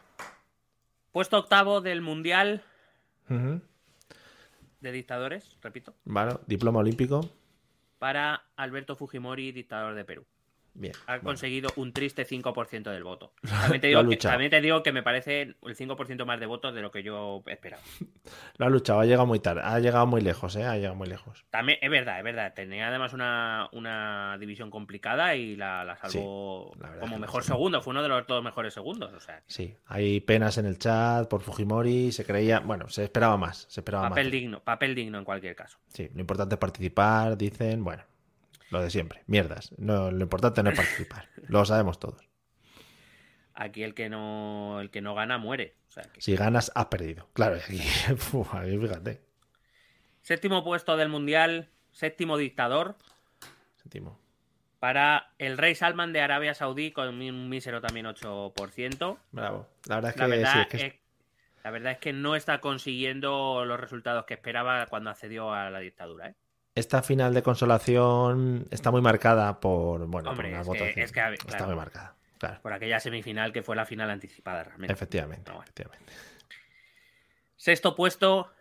Puesto 1.14 1.38
octavo 1.38 1.80
del 1.80 2.02
Mundial. 2.02 2.64
De 4.84 4.92
Dictadores, 4.92 5.58
repito, 5.62 5.96
Vale, 6.06 6.36
diploma 6.46 6.80
olímpico. 6.80 7.22
para 7.98 8.44
Alberto 8.58 8.96
Fujimori, 8.96 9.52
dictador 9.52 9.96
de 9.96 10.04
Perú. 10.06 10.26
Bien. 10.76 10.94
Ha 11.06 11.14
bueno. 11.14 11.24
conseguido 11.26 11.70
un 11.76 11.94
triste 11.94 12.26
5% 12.26 12.84
del 12.92 13.04
voto. 13.04 13.34
También 13.44 13.82
te, 13.82 13.88
digo 13.88 14.00
que, 14.02 14.06
luchado. 14.08 14.34
también 14.34 14.50
te 14.52 14.62
digo 14.62 14.82
que 14.84 14.92
me 14.92 15.04
parece 15.04 15.42
el 15.42 15.56
5% 15.62 16.26
más 16.26 16.40
de 16.40 16.46
votos 16.48 16.74
de 16.74 16.82
lo 16.82 16.90
que 16.92 17.04
yo 17.04 17.44
esperaba. 17.48 17.82
Lo 18.58 18.66
ha 18.66 18.70
luchado, 18.70 19.00
ha 19.00 19.06
llegado 19.06 19.26
muy 19.26 19.40
tarde, 19.40 19.62
ha 19.64 19.80
llegado 19.80 20.06
muy 20.08 20.22
lejos, 20.22 20.56
¿eh? 20.56 20.64
Ha 20.64 20.76
llegado 20.76 20.96
muy 20.96 21.08
lejos. 21.08 21.44
También, 21.50 21.80
es 21.82 21.90
verdad, 21.90 22.18
es 22.20 22.24
verdad. 22.24 22.54
Tenía 22.54 22.88
además 22.88 23.14
una, 23.14 23.68
una 23.74 24.38
división 24.40 24.70
complicada 24.72 25.36
y 25.36 25.56
la, 25.56 25.84
la 25.84 25.96
salvó 25.98 26.72
Sí, 26.74 26.80
la 26.80 26.90
verdad 26.90 27.02
como 27.02 27.20
mejor 27.20 27.44
sí. 27.44 27.50
segundo. 27.50 27.82
Fue 27.82 27.92
uno 27.92 28.02
de 28.04 28.10
los 28.10 28.26
dos 28.28 28.44
mejores 28.44 28.74
segundos. 28.74 29.12
O 29.14 29.20
sea, 29.20 29.44
Sí, 29.48 29.76
hay 29.88 30.22
penas 30.22 30.58
en 30.58 30.66
el 30.66 30.78
chat 30.80 31.28
por 31.28 31.42
Fujimori, 31.42 32.12
se 32.12 32.26
creía, 32.26 32.60
bueno, 32.60 32.88
se 32.90 33.04
esperaba 33.04 33.38
más, 33.38 33.66
se 33.70 33.82
esperaba 33.82 34.10
papel 34.10 34.26
más. 34.26 34.32
digno, 34.32 34.60
papel 34.64 34.96
digno 34.96 35.18
en 35.20 35.26
cualquier 35.26 35.56
caso. 35.56 35.78
Sí, 35.90 36.10
lo 36.14 36.22
importante 36.22 36.56
es 36.56 36.60
participar, 36.60 37.38
dicen, 37.38 37.84
bueno, 37.84 38.04
lo 38.74 38.82
de 38.82 38.90
siempre, 38.90 39.24
mierdas. 39.28 39.72
No, 39.78 40.12
lo 40.12 40.22
importante 40.22 40.62
no 40.64 40.72
es 40.72 40.76
participar, 40.76 41.30
lo 41.48 41.64
sabemos 41.66 42.00
todos. 42.00 42.28
Aquí 43.56 43.84
el 43.84 43.94
que 43.94 44.10
no, 44.10 44.80
el 44.82 44.90
que 44.90 45.02
no 45.02 45.14
gana 45.16 45.38
muere. 45.38 45.76
O 45.88 45.92
sea, 45.92 46.04
que- 46.04 46.22
Si 46.22 46.36
ganas, 46.36 46.72
has 46.76 46.88
perdido. 46.88 47.30
Claro, 47.34 47.56
aquí, 47.56 47.78
fíjate, 48.82 49.22
Séptimo 50.22 50.64
puesto 50.64 50.96
del 50.98 51.10
mundial, 51.10 51.70
séptimo 51.92 52.38
dictador 52.38 52.96
sentimos. 53.76 54.18
para 54.80 55.34
el 55.38 55.58
rey 55.58 55.76
Salman 55.76 56.14
de 56.14 56.22
Arabia 56.22 56.54
Saudí 56.54 56.92
con 56.92 57.10
un 57.10 57.50
mísero 57.50 57.82
también 57.82 58.06
8%. 58.08 59.18
Bravo. 59.32 59.68
La 59.88 59.96
verdad 59.96 60.10
es 60.12 60.16
que, 60.16 60.22
La 60.22 60.28
verdad, 60.28 60.54
sí, 60.54 60.60
es 60.62 60.68
que 60.68 60.86
es, 60.88 60.94
la 61.64 61.72
verdad 61.72 61.92
es 61.92 61.98
que 62.00 62.14
no 62.14 62.36
está 62.38 62.60
consiguiendo 62.62 63.66
los 63.66 63.80
resultados 63.80 64.24
que 64.26 64.34
esperaba 64.34 64.86
cuando 64.88 65.10
accedió 65.10 65.54
a 65.54 65.70
la 65.70 65.80
dictadura. 65.80 66.30
¿eh? 66.30 66.36
Esta 66.76 67.02
final 67.04 67.34
de 67.34 67.44
consolación 67.44 68.68
está 68.72 68.90
muy 68.92 69.02
marcada 69.02 69.60
por, 69.60 70.06
bueno, 70.08 70.32
Hombre, 70.32 70.50
por 70.50 70.54
una 70.54 70.62
es 70.62 70.64
que- 70.64 70.68
votación. 70.70 71.04
es 71.06 71.12
que, 71.12 71.34
Está 71.52 71.66
muy 71.68 71.76
marcada, 71.76 72.16
claro. 72.40 72.60
Por 72.62 72.74
aquella 72.74 73.00
semifinal 73.00 73.54
que 73.54 73.62
fue 73.64 73.76
la 73.76 73.86
final 73.86 74.10
anticipada 74.10 74.64
realmente. 74.64 74.94
Efectivamente, 74.94 75.50
No, 75.52 75.56
bueno. 75.58 75.64
efectivamente. 75.66 76.14
Sexto 77.56 77.96
puesto, 77.96 78.52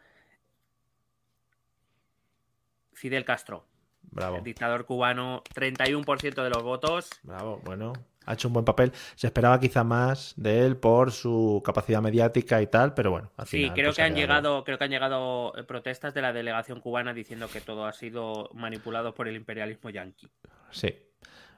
Fidel 2.93 3.25
Castro, 3.25 3.65
Bravo. 4.03 4.37
el 4.37 4.45
dictador 4.45 4.85
cubano, 4.85 5.43
31% 5.55 6.43
de 6.45 6.51
los 6.51 6.63
votos. 6.63 7.11
Bravo, 7.23 7.61
bueno, 7.65 7.93
ha 8.27 8.33
hecho 8.35 8.49
un 8.49 8.55
buen 8.55 8.65
papel. 8.65 8.93
Se 9.15 9.27
esperaba 9.27 9.59
quizá 9.61 9.85
más 9.85 10.35
de 10.37 10.65
él 10.67 10.77
por 10.77 11.13
su 11.13 11.63
capacidad 11.65 12.01
mediática 12.03 12.61
y 12.63 12.67
tal, 12.67 12.95
pero 12.95 13.11
bueno, 13.11 13.31
al 13.37 13.47
Sí, 13.47 13.59
final, 13.59 13.75
creo 13.75 13.87
pues, 13.89 13.97
que 13.97 14.03
ha 14.03 14.07
han 14.07 14.15
llegado, 14.15 14.65
creo 14.65 14.79
que 14.79 14.85
han 14.85 14.91
llegado 14.91 15.57
eh, 15.57 15.65
protestas 15.65 16.15
de 16.15 16.23
la 16.23 16.33
delegación 16.33 16.81
cubana 16.81 17.13
diciendo 17.15 17.49
que 17.49 17.61
todo 17.61 17.87
ha 17.87 17.93
sido 17.93 18.49
manipulado 18.55 19.15
por 19.15 19.29
el 19.29 19.37
imperialismo 19.37 19.91
yanqui. 19.91 20.29
Sí, 20.71 20.95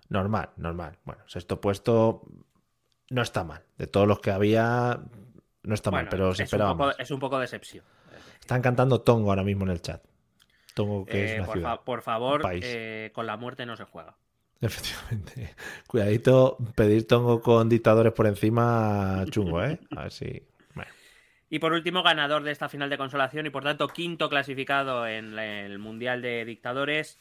normal, 0.09 0.51
normal. 0.57 0.99
Bueno, 1.05 1.23
sexto 1.27 1.61
puesto 1.61 2.23
no 3.11 3.23
está 3.23 3.45
mal. 3.45 3.62
De 3.79 3.87
todos 3.87 4.09
los 4.09 4.21
que 4.21 4.31
había, 4.31 5.01
no 5.62 5.75
está 5.75 5.91
mal, 5.91 6.09
pero 6.09 6.35
se 6.35 6.45
es 6.45 6.53
un, 6.53 6.61
esperaba 6.61 6.73
poco, 6.73 6.85
más. 6.87 6.97
es 6.99 7.11
un 7.11 7.21
poco 7.21 7.39
decepción. 7.39 7.85
Están 8.41 8.62
cantando 8.62 9.01
Tongo 9.03 9.31
ahora 9.31 9.43
mismo 9.45 9.65
en 9.65 9.71
el 9.71 9.81
chat. 9.83 10.03
Tongo, 10.75 11.07
que 11.07 11.23
Eh, 11.23 11.25
es 11.25 11.35
una 11.35 11.47
por, 11.47 11.53
ciudad. 11.55 11.69
fa- 11.77 11.85
por 11.85 12.03
favor, 12.03 12.43
eh, 12.61 13.11
con 13.15 13.27
la 13.27 13.37
muerte 13.37 13.67
no 13.67 13.77
se 13.77 13.85
juega. 13.85 14.17
Efectivamente. 14.61 15.55
Cuidadito, 15.86 16.57
pedir 16.74 17.07
Tongo 17.07 17.40
con 17.42 17.68
dictadores 17.68 18.12
por 18.12 18.26
encima, 18.26 19.24
chungo, 19.30 19.62
¿eh? 19.62 19.78
A 19.96 20.02
ver 20.05 20.12
si. 20.12 20.42
Bueno, 20.74 20.90
Y 21.50 21.59
por 21.59 21.72
último, 21.72 22.02
ganador 22.02 22.42
de 22.42 22.50
esta 22.52 22.68
final 22.68 22.88
de 22.90 22.96
consolación 22.98 23.46
y 23.46 23.50
por 23.50 23.62
tanto 23.64 23.88
quinto 23.88 24.28
clasificado 24.28 25.07
en 25.07 25.38
el 25.38 25.78
Mundial 25.78 26.22
de 26.22 26.44
Dictadores, 26.44 27.18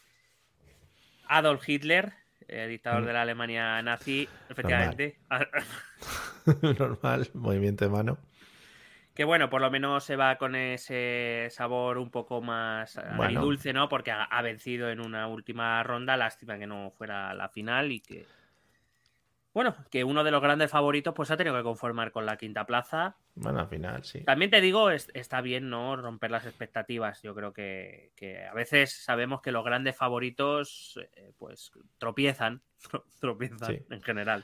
Adolf 1.28 1.68
Hitler, 1.68 2.14
eh, 2.48 2.68
dictador 2.68 3.02
Mm. 3.04 3.06
de 3.06 3.14
la 3.14 3.22
Alemania 3.24 3.82
nazi, 3.82 4.28
efectivamente. 4.50 5.18
normal, 6.80 7.30
movimiento 7.34 7.86
de 7.86 7.92
mano. 7.92 8.18
Que 9.14 9.24
bueno, 9.26 9.50
por 9.50 9.62
lo 9.62 9.70
menos 9.70 10.04
se 10.04 10.16
va 10.16 10.38
con 10.38 10.56
ese 10.56 11.48
sabor 11.52 12.00
un 12.00 12.10
poco 12.10 12.42
más 12.42 13.00
Bueno. 13.16 13.42
dulce, 13.42 13.72
¿no? 13.72 13.88
Porque 13.88 14.12
ha, 14.12 14.24
ha 14.24 14.42
vencido 14.42 14.90
en 14.90 15.00
una 15.00 15.28
última 15.28 15.84
ronda, 15.84 16.18
lástima 16.18 16.58
que 16.58 16.66
no 16.66 16.90
fuera 16.92 17.34
la 17.36 17.48
final 17.50 17.92
y 17.92 18.00
que... 18.00 18.26
Bueno, 19.54 19.76
que 19.92 20.04
uno 20.04 20.24
de 20.24 20.32
los 20.32 20.42
grandes 20.42 20.72
favoritos 20.72 21.14
pues 21.14 21.30
ha 21.30 21.38
tenido 21.38 21.56
que 21.56 21.62
conformar 21.62 22.12
con 22.12 22.26
la 22.26 22.38
quinta 22.38 22.66
plaza. 22.66 23.18
Bueno, 23.36 23.60
al 23.60 23.68
final, 23.68 24.04
sí. 24.04 24.24
También 24.24 24.50
te 24.50 24.62
digo, 24.62 24.90
es- 24.90 25.12
está 25.14 25.42
bien, 25.42 25.70
¿no? 25.70 25.96
Romper 25.96 26.32
las 26.32 26.48
expectativas. 26.48 27.22
Yo 27.22 27.36
creo 27.36 27.54
que, 27.54 28.14
que 28.16 28.44
a 28.48 28.54
veces 28.56 28.92
sabemos 29.04 29.42
que 29.44 29.52
los 29.52 29.64
grandes 29.64 29.96
favoritos 29.96 31.00
eh, 31.16 31.34
pues 31.38 31.72
tropiezan, 32.00 32.64
tropiezan 33.22 33.60
Sí. 33.76 33.86
en 33.92 34.02
general. 34.02 34.44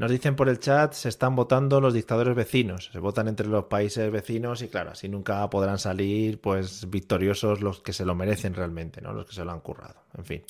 Nos 0.00 0.10
dicen 0.10 0.34
por 0.34 0.48
el 0.48 0.58
chat, 0.58 0.94
se 0.94 1.10
están 1.10 1.36
votando 1.36 1.78
los 1.78 1.92
dictadores 1.92 2.34
vecinos, 2.34 2.88
se 2.90 2.98
votan 3.00 3.28
entre 3.28 3.46
los 3.46 3.66
países 3.66 4.10
vecinos 4.10 4.62
y 4.62 4.68
claro, 4.68 4.92
así 4.92 5.10
nunca 5.10 5.50
podrán 5.50 5.78
salir 5.78 6.40
pues 6.40 6.88
victoriosos 6.88 7.60
los 7.60 7.82
que 7.82 7.92
se 7.92 8.06
lo 8.06 8.14
merecen 8.14 8.54
realmente, 8.54 9.02
¿no? 9.02 9.12
Los 9.12 9.26
que 9.26 9.34
se 9.34 9.44
lo 9.44 9.52
han 9.52 9.60
currado. 9.60 10.02
En 10.16 10.24
fin. 10.24 10.42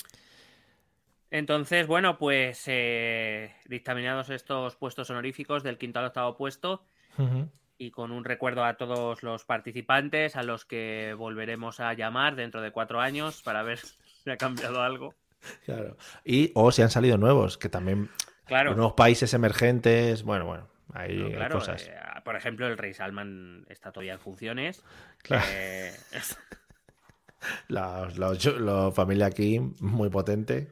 Entonces, 1.31 1.85
bueno, 1.85 2.17
pues 2.17 2.63
eh, 2.67 3.53
dictaminados 3.65 4.29
estos 4.29 4.77
puestos 4.77 5.09
honoríficos 5.09 5.63
del 5.63 5.77
quinto 5.77 5.99
al 5.99 6.05
octavo 6.05 6.37
puesto 6.37 6.85
y 7.77 7.91
con 7.91 8.13
un 8.13 8.23
recuerdo 8.23 8.63
a 8.63 8.77
todos 8.77 9.21
los 9.21 9.43
participantes 9.43 10.37
a 10.37 10.43
los 10.43 10.63
que 10.63 11.13
volveremos 11.17 11.81
a 11.81 11.93
llamar 11.93 12.37
dentro 12.37 12.61
de 12.61 12.71
cuatro 12.71 13.01
años 13.01 13.41
para 13.43 13.63
ver 13.63 13.79
si 14.23 14.29
ha 14.29 14.37
cambiado 14.37 14.81
algo. 14.81 15.13
Claro. 15.65 15.97
Y 16.23 16.51
o 16.55 16.71
si 16.71 16.83
han 16.83 16.89
salido 16.89 17.17
nuevos, 17.17 17.57
que 17.57 17.67
también 17.67 18.09
Claro, 18.45 18.75
nuevos 18.75 18.93
países 18.93 19.33
emergentes, 19.33 20.23
bueno, 20.23 20.45
bueno, 20.45 20.67
hay, 20.93 21.15
no, 21.17 21.25
hay 21.27 21.33
claro, 21.33 21.59
cosas. 21.59 21.87
eh, 21.87 21.93
por 22.25 22.35
ejemplo, 22.35 22.67
el 22.67 22.77
rey 22.77 22.93
Salman 22.93 23.65
está 23.69 23.91
todavía 23.91 24.13
en 24.13 24.19
funciones. 24.19 24.83
Claro. 25.21 25.45
Eh, 25.49 25.93
La, 27.69 28.07
la- 28.17 28.33
la 28.59 28.91
familia 28.91 29.25
aquí, 29.25 29.59
muy 29.79 30.09
potente. 30.09 30.71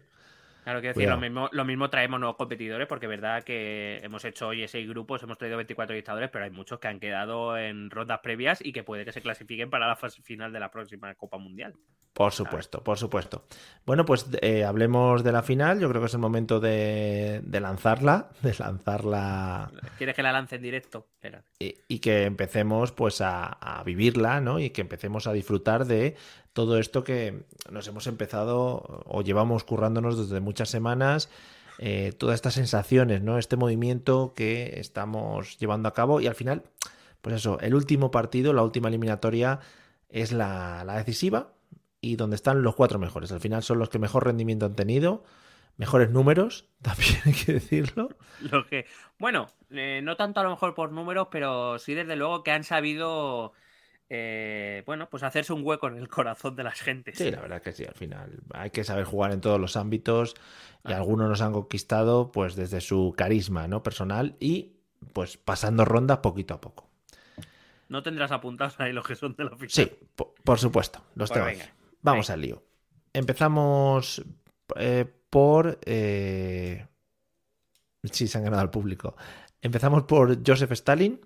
Claro, 0.64 0.82
quiero 0.82 0.93
decir, 0.93 1.10
lo 1.10 1.18
mismo, 1.18 1.49
lo 1.51 1.66
mismo 1.66 1.89
traemos 1.89 2.20
nuevos 2.20 2.38
competidores, 2.38 2.88
porque 2.88 3.05
es 3.05 3.10
verdad 3.10 3.43
que 3.43 3.99
hemos 4.03 4.24
hecho 4.26 4.47
hoy 4.47 4.68
seis 4.68 4.88
grupos, 4.88 5.24
hemos 5.24 5.38
traído 5.38 5.57
24 5.57 5.95
dictadores, 5.95 6.30
pero 6.30 6.45
hay 6.45 6.51
muchos 6.51 6.80
que 6.80 6.88
han 6.88 6.99
quedado 6.99 7.57
en 7.57 7.89
rondas 7.89 8.20
previas 8.22 8.60
y 8.64 8.72
que 8.72 8.84
puede 8.84 9.05
que 9.05 9.12
se 9.12 9.22
clasifiquen 9.22 9.70
para 9.70 9.88
la 9.88 9.95
fase 9.95 10.22
final 10.22 10.51
de 10.53 10.60
la 10.60 10.70
próxima 10.72 11.14
Copa 11.16 11.38
Mundial. 11.38 11.76
Por 12.14 12.34
supuesto, 12.34 12.84
por 12.84 12.97
supuesto. 12.97 13.45
Bueno, 13.86 14.03
pues 14.03 14.28
eh, 14.41 14.66
hablemos 14.66 15.24
de 15.24 15.32
la 15.32 15.41
final. 15.41 15.80
Yo 15.80 15.88
creo 15.88 16.01
que 16.01 16.07
es 16.07 16.14
el 16.14 16.20
momento 16.20 16.60
de, 16.60 17.39
de 17.43 17.60
lanzarla, 17.62 18.30
de 18.41 18.53
lanzarla 18.60 19.72
¿Quieres 19.97 20.16
que 20.16 20.24
la 20.24 20.34
lance 20.34 20.57
en 20.57 20.62
directo? 20.62 21.07
Y, 21.60 21.76
y 21.88 21.99
que 21.99 22.26
empecemos 22.26 22.91
pues 22.91 23.22
a, 23.22 23.45
a 23.45 23.84
vivirla, 23.84 24.41
¿no? 24.41 24.60
Y 24.60 24.72
que 24.72 24.82
empecemos 24.82 25.28
a 25.28 25.34
disfrutar 25.34 25.86
de 25.86 26.18
todo 26.54 26.78
esto 26.78 27.04
que 27.04 27.43
nos 27.72 27.88
hemos 27.88 28.08
empezado 28.08 29.04
o 29.06 29.22
llevamos 29.22 29.64
currándonos 29.64 30.18
desde 30.18 30.39
muchas 30.39 30.70
semanas. 30.70 31.30
eh, 31.82 32.12
todas 32.18 32.36
estas 32.36 32.56
sensaciones, 32.56 33.22
¿no? 33.22 33.38
Este 33.38 33.56
movimiento 33.56 34.34
que 34.36 34.80
estamos 34.82 35.58
llevando 35.60 35.88
a 35.88 35.93
cabo 35.93 36.20
y 36.20 36.28
al 36.28 36.36
final, 36.36 36.64
pues 37.22 37.36
eso, 37.36 37.58
el 37.62 37.74
último 37.74 38.12
partido, 38.12 38.52
la 38.52 38.64
última 38.64 38.89
eliminatoria 38.89 39.62
es 40.10 40.32
la, 40.32 40.84
decisiva 40.97 41.54
y 42.02 42.16
donde 42.16 42.36
están 42.36 42.64
los 42.64 42.76
cuatro 42.76 43.00
mejores. 43.00 43.32
Al 43.32 43.39
final 43.39 43.64
son 43.64 43.80
los 43.80 43.89
que 43.89 44.00
mejor 44.00 44.26
rendimiento 44.26 44.66
han 44.66 44.76
tenido, 44.76 45.24
mejores 45.78 46.10
números, 46.10 46.66
también 46.82 47.16
hay 47.26 47.34
que 47.34 47.54
decirlo. 47.54 48.10
Lo 48.52 48.66
que, 48.66 48.86
bueno, 49.18 49.47
eh, 49.70 50.02
no 50.04 50.18
tanto 50.18 50.39
a 50.39 50.43
lo 50.43 50.50
mejor 50.50 50.74
por 50.74 50.91
números, 50.91 51.28
pero 51.32 51.80
sí 51.80 51.93
desde 51.93 52.16
luego 52.16 52.43
que 52.43 52.52
han 52.52 52.64
sabido, 52.64 53.54
eh, 54.10 54.84
bueno, 54.86 55.10
pues 55.10 55.24
hacerse 55.24 55.53
un 55.53 55.62
hueco 55.64 55.88
en 55.88 55.97
el 55.97 56.07
corazón 56.10 56.55
de 56.55 56.64
las 56.64 56.82
gentes. 56.82 57.18
Sí, 57.18 57.30
la 57.32 57.41
verdad 57.41 57.62
que 57.62 57.72
sí, 57.74 57.86
al 57.86 57.93
final 57.95 58.39
hay 58.53 58.72
que 58.72 58.84
saber 58.84 59.05
jugar 59.05 59.32
en 59.32 59.41
todos 59.41 59.60
los 59.60 59.76
ámbitos 59.78 60.36
y 60.86 60.93
algunos 60.93 61.30
nos 61.30 61.41
han 61.41 61.53
conquistado 61.53 62.32
pues 62.32 62.55
desde 62.55 62.82
su 62.82 63.14
carisma, 63.16 63.68
¿no? 63.68 63.84
personal 63.84 64.36
y 64.39 64.74
pues 65.14 65.38
pasando 65.38 65.86
rondas 65.86 66.20
poquito 66.20 66.53
a 66.53 66.62
poco. 66.62 66.89
No 67.89 68.03
tendrás 68.03 68.32
apuntados 68.32 68.80
ahí 68.80 68.93
los 68.93 69.05
que 69.07 69.16
son 69.16 69.36
de 69.36 69.43
la 69.45 69.51
oficina. 69.51 69.88
Sí, 69.88 69.97
po- 70.16 70.36
por 70.43 70.60
supuesto, 70.60 71.01
los 71.16 71.30
Pues 71.30 71.32
tengo. 71.32 71.45
Vamos 72.01 72.28
venga. 72.28 72.34
al 72.34 72.41
lío. 72.41 72.64
Empezamos 73.14 74.24
eh, 74.76 75.05
por... 75.30 75.80
eh, 75.86 76.86
Sí, 78.12 78.28
se 78.28 78.38
han 78.38 78.43
ganado 78.45 78.62
al 78.62 78.70
público. 78.70 79.16
Empezamos 79.62 80.03
por 80.03 80.38
Joseph 80.45 80.72
Stalin, 80.72 81.20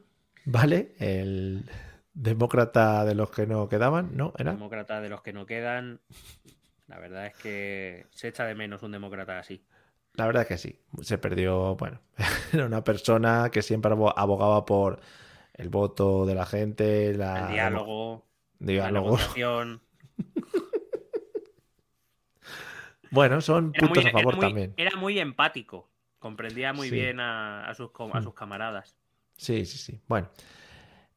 ¿vale? 0.45 0.95
El 0.97 1.69
demócrata 2.14 3.05
de 3.05 3.16
los 3.16 3.30
que 3.32 3.45
no 3.47 3.68
quedaban, 3.70 4.16
¿no? 4.16 4.34
¿Era? 4.38 4.51
Demócrata 4.53 5.01
de 5.01 5.09
los 5.09 5.22
que 5.22 5.34
no 5.34 5.45
quedan. 5.45 5.99
La 6.88 6.99
verdad 6.99 7.26
es 7.28 7.36
que 7.36 8.05
se 8.11 8.28
echa 8.28 8.45
de 8.45 8.55
menos 8.55 8.84
un 8.84 8.91
demócrata 8.91 9.39
así. 9.39 9.64
La 10.16 10.28
verdad 10.28 10.45
que 10.45 10.57
sí, 10.59 10.80
se 11.01 11.18
perdió, 11.18 11.76
bueno, 11.76 11.99
era 12.53 12.66
una 12.66 12.84
persona 12.84 13.49
que 13.51 13.61
siempre 13.64 13.91
abo- 13.91 14.14
abogaba 14.16 14.64
por 14.66 14.99
el 15.55 15.70
voto 15.70 16.26
de 16.26 16.36
la 16.36 16.45
gente, 16.45 17.14
la 17.16 17.47
El 17.47 17.53
diálogo, 17.53 18.26
la 18.59 18.68
diálogo. 18.68 19.05
negociación. 19.18 19.82
Bueno, 23.11 23.41
son 23.41 23.72
Era 23.76 23.88
puntos 23.88 24.03
muy, 24.03 24.09
a 24.09 24.11
favor 24.14 24.34
era 24.34 24.36
muy- 24.38 24.45
también. 24.47 24.74
era 24.78 24.95
muy 24.97 25.20
empático. 25.20 25.88
Comprendía 26.20 26.74
muy 26.74 26.89
Sí. 26.89 26.95
bien 26.95 27.20
a, 27.20 27.68
a 27.70 27.74
sus, 27.76 27.91
a 28.11 28.20
Mm. 28.20 28.24
sus 28.24 28.34
camaradas. 28.34 28.95
Sí, 29.38 29.66
sí, 29.66 29.78
sí. 29.78 30.01
Bueno. 30.07 30.30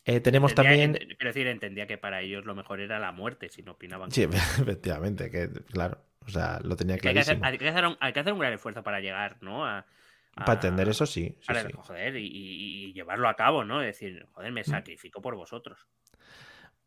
Eh, 0.09 0.21
tenemos 0.21 0.53
Entendía- 0.53 0.71
también. 0.87 0.95
ent- 0.95 1.17
quiero 1.17 1.29
decir, 1.31 1.47
entendía 1.49 1.87
que 1.87 1.99
para 1.99 2.21
ellos 2.23 2.45
lo 2.47 2.55
mejor 2.55 2.81
era 2.81 2.99
la 2.99 3.11
muerte, 3.13 3.49
si 3.49 3.63
no 3.63 3.73
opinaban. 3.73 4.11
Sí, 4.13 4.23
efectivamente, 4.71 5.31
que 5.31 5.51
claro. 5.73 5.99
O 6.25 6.29
sea, 6.31 6.59
lo 6.63 6.75
tenía 6.77 6.97
Que 6.99 7.09
hay, 7.09 7.15
que 7.15 7.21
hacer, 7.21 7.39
hay 7.43 7.59
que 7.59 7.69
hacer 7.69 7.87
un, 7.87 7.97
hay 8.01 8.13
que 8.13 8.21
hacer 8.21 8.33
un 8.33 8.39
gran 8.39 8.53
esfuerzo 8.53 8.83
para 8.83 9.01
llegar, 9.01 9.37
¿no? 9.43 9.65
A, 9.67 9.79
a- 9.79 10.45
Para 10.45 10.55
entender 10.55 10.89
eso, 10.89 11.07
sí. 11.07 11.37
sí, 11.41 11.47
para- 11.47 11.63
sí. 11.63 11.73
joder, 11.77 12.17
y, 12.17 12.93
llevarlo 12.93 13.29
a 13.29 13.35
cabo, 13.35 13.65
¿no? 13.65 13.81
Es 13.83 13.87
decir, 13.99 14.27
joder, 14.33 14.51
Mm. 14.51 14.55
me 14.55 14.65
sacrifico 14.65 15.21
por 15.21 15.35
vosotros. 15.37 15.87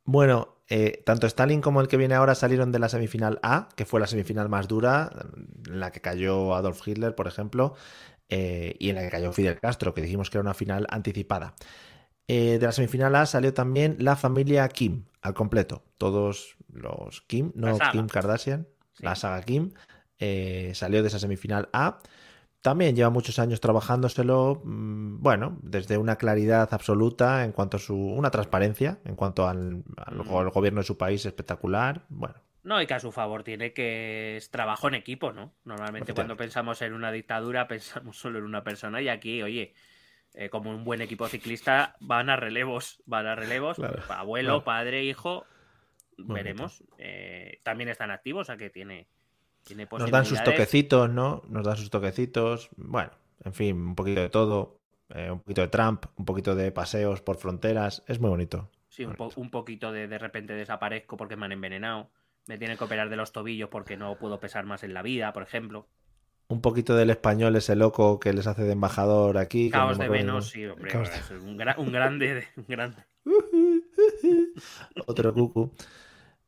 Bueno, 0.03 0.57
eh, 0.69 1.03
tanto 1.05 1.27
Stalin 1.27 1.61
como 1.61 1.81
el 1.81 1.87
que 1.87 1.97
viene 1.97 2.15
ahora 2.15 2.33
salieron 2.35 2.71
de 2.71 2.79
la 2.79 2.89
semifinal 2.89 3.39
A, 3.43 3.69
que 3.75 3.85
fue 3.85 3.99
la 3.99 4.07
semifinal 4.07 4.49
más 4.49 4.67
dura, 4.67 5.09
en 5.67 5.79
la 5.79 5.91
que 5.91 6.01
cayó 6.01 6.55
Adolf 6.55 6.85
Hitler, 6.87 7.13
por 7.15 7.27
ejemplo, 7.27 7.75
eh, 8.27 8.75
y 8.79 8.89
en 8.89 8.95
la 8.95 9.01
que 9.01 9.09
cayó 9.09 9.31
Fidel 9.31 9.59
Castro, 9.59 9.93
que 9.93 10.01
dijimos 10.01 10.29
que 10.29 10.37
era 10.37 10.41
una 10.43 10.53
final 10.53 10.87
anticipada. 10.89 11.53
Eh, 12.31 12.59
de 12.59 12.65
la 12.65 12.71
semifinal 12.71 13.15
A 13.15 13.25
salió 13.25 13.53
también 13.53 13.95
la 13.99 14.15
familia 14.15 14.67
Kim, 14.69 15.05
al 15.21 15.33
completo. 15.33 15.83
Todos 15.97 16.55
los 16.71 17.21
Kim, 17.21 17.51
no. 17.55 17.77
Kim 17.91 18.07
Kardashian, 18.07 18.67
Sí. 18.93 19.03
la 19.03 19.15
saga 19.15 19.41
Kim, 19.43 19.71
eh, 20.19 20.71
salió 20.75 21.01
de 21.01 21.07
esa 21.07 21.17
semifinal 21.19 21.69
A. 21.73 21.97
También 22.61 22.93
lleva 22.95 23.09
muchos 23.09 23.39
años 23.39 23.61
trabajándoselo, 23.61 24.61
mm, 24.63 25.21
bueno, 25.21 25.57
desde 25.63 25.97
una 25.97 26.17
claridad 26.17 26.67
absoluta 26.73 27.45
en 27.45 27.51
cuanto 27.53 27.77
a 27.77 27.79
su, 27.79 27.95
una 27.95 28.29
transparencia 28.29 28.99
en 29.05 29.15
cuanto 29.15 29.47
al, 29.47 29.83
al 29.97 30.15
Mm. 30.17 30.35
al 30.35 30.49
gobierno 30.49 30.81
de 30.81 30.85
su 30.85 30.97
país 30.97 31.25
espectacular. 31.25 32.03
Bueno, 32.09 32.35
No, 32.61 32.79
y 32.81 32.85
que 32.85 32.93
a 32.93 32.99
su 32.99 33.11
favor 33.13 33.43
tiene 33.43 33.71
que 33.73 34.35
es 34.35 34.51
trabajo 34.51 34.89
en 34.89 34.93
equipo, 34.95 35.31
¿no? 35.31 35.53
Normalmente 35.63 36.13
cuando 36.13 36.35
pensamos 36.35 36.81
en 36.81 36.93
una 36.93 37.11
dictadura 37.11 37.67
pensamos 37.69 38.17
solo 38.19 38.37
en 38.37 38.45
una 38.45 38.63
persona 38.63 39.01
y 39.01 39.07
aquí, 39.07 39.41
oye, 39.41 39.73
eh, 40.33 40.49
como 40.49 40.69
un 40.71 40.83
buen 40.83 41.01
equipo 41.01 41.27
ciclista 41.27 41.95
van 41.99 42.29
a 42.29 42.35
relevos, 42.35 43.01
van 43.05 43.27
a 43.27 43.35
relevos, 43.35 43.77
Claro, 43.77 44.01
abuelo, 44.09 44.49
claro. 44.49 44.63
padre, 44.63 45.03
hijo, 45.03 45.45
Bonito. 46.17 46.33
veremos. 46.33 46.83
Eh, 46.97 47.59
también 47.63 47.89
están 47.89 48.11
activos, 48.11 48.41
o 48.41 48.45
sea 48.45 48.57
que 48.57 48.69
tiene, 48.69 49.07
tiene 49.63 49.87
nos 49.91 50.11
dan 50.11 50.25
sus 50.25 50.43
toquecitos, 50.43 51.09
¿no? 51.09 51.41
Nos 51.49 51.65
dan 51.65 51.77
sus 51.77 51.89
toquecitos. 51.89 52.69
Bueno, 52.77 53.11
en 53.43 53.53
fin, 53.53 53.75
un 53.75 53.95
poquito 53.95 54.21
de 54.21 54.29
todo. 54.29 54.77
eh, 55.11 55.31
un 55.31 55.39
poquito 55.39 55.61
de 55.61 55.67
Trump, 55.69 56.05
un 56.17 56.25
poquito 56.25 56.53
de 56.55 56.71
paseos 56.71 57.21
por 57.21 57.37
fronteras. 57.37 58.03
Es 58.07 58.19
muy 58.19 58.29
bonito. 58.29 58.69
Sí, 58.89 59.05
un, 59.05 59.15
po- 59.15 59.31
un 59.37 59.49
poquito 59.49 59.91
de 59.91 60.07
de 60.07 60.17
repente 60.19 60.53
desaparezco 60.53 61.17
porque 61.17 61.35
me 61.35 61.45
han 61.45 61.51
envenenado. 61.51 62.11
Me 62.47 62.57
tienen 62.59 62.77
que 62.77 62.83
operar 62.83 63.09
de 63.09 63.15
los 63.15 63.31
tobillos 63.31 63.69
porque 63.69 63.97
no 63.97 64.17
puedo 64.19 64.39
pesar 64.39 64.65
más 64.65 64.83
en 64.83 64.93
la 64.93 65.01
vida, 65.01 65.33
por 65.33 65.41
ejemplo. 65.43 65.87
Un 66.51 66.61
poquito 66.61 66.95
del 66.95 67.11
español 67.11 67.55
ese 67.55 67.75
loco 67.75 68.19
que 68.19 68.33
les 68.33 68.47
hace 68.47 68.63
de 68.63 68.71
embajador 68.71 69.37
aquí. 69.37 69.69
Caos 69.69 69.97
no 69.99 70.03
de 70.03 70.09
menos, 70.09 70.49
sí, 70.49 70.65
hombre. 70.65 70.89
Caos 70.91 71.09
de- 71.09 71.15
es 71.17 71.29
un, 71.43 71.57
gra- 71.57 71.77
un 71.77 71.91
grande, 71.91 72.33
de- 72.33 72.47
un 72.57 72.65
grande. 72.67 72.97
Otro 75.05 75.31
cucu. 75.33 75.71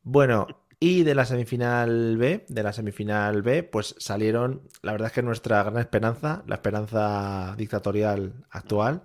Bueno, 0.01 0.47
y 0.79 1.03
de 1.03 1.13
la 1.13 1.25
semifinal 1.25 2.17
B, 2.17 2.45
de 2.49 2.63
la 2.63 2.73
semifinal 2.73 3.43
B, 3.43 3.61
pues 3.61 3.93
salieron, 3.99 4.63
la 4.81 4.93
verdad 4.93 5.07
es 5.09 5.13
que 5.13 5.21
nuestra 5.21 5.61
gran 5.61 5.77
esperanza, 5.77 6.43
la 6.47 6.55
esperanza 6.55 7.53
dictatorial 7.55 8.33
actual, 8.49 9.03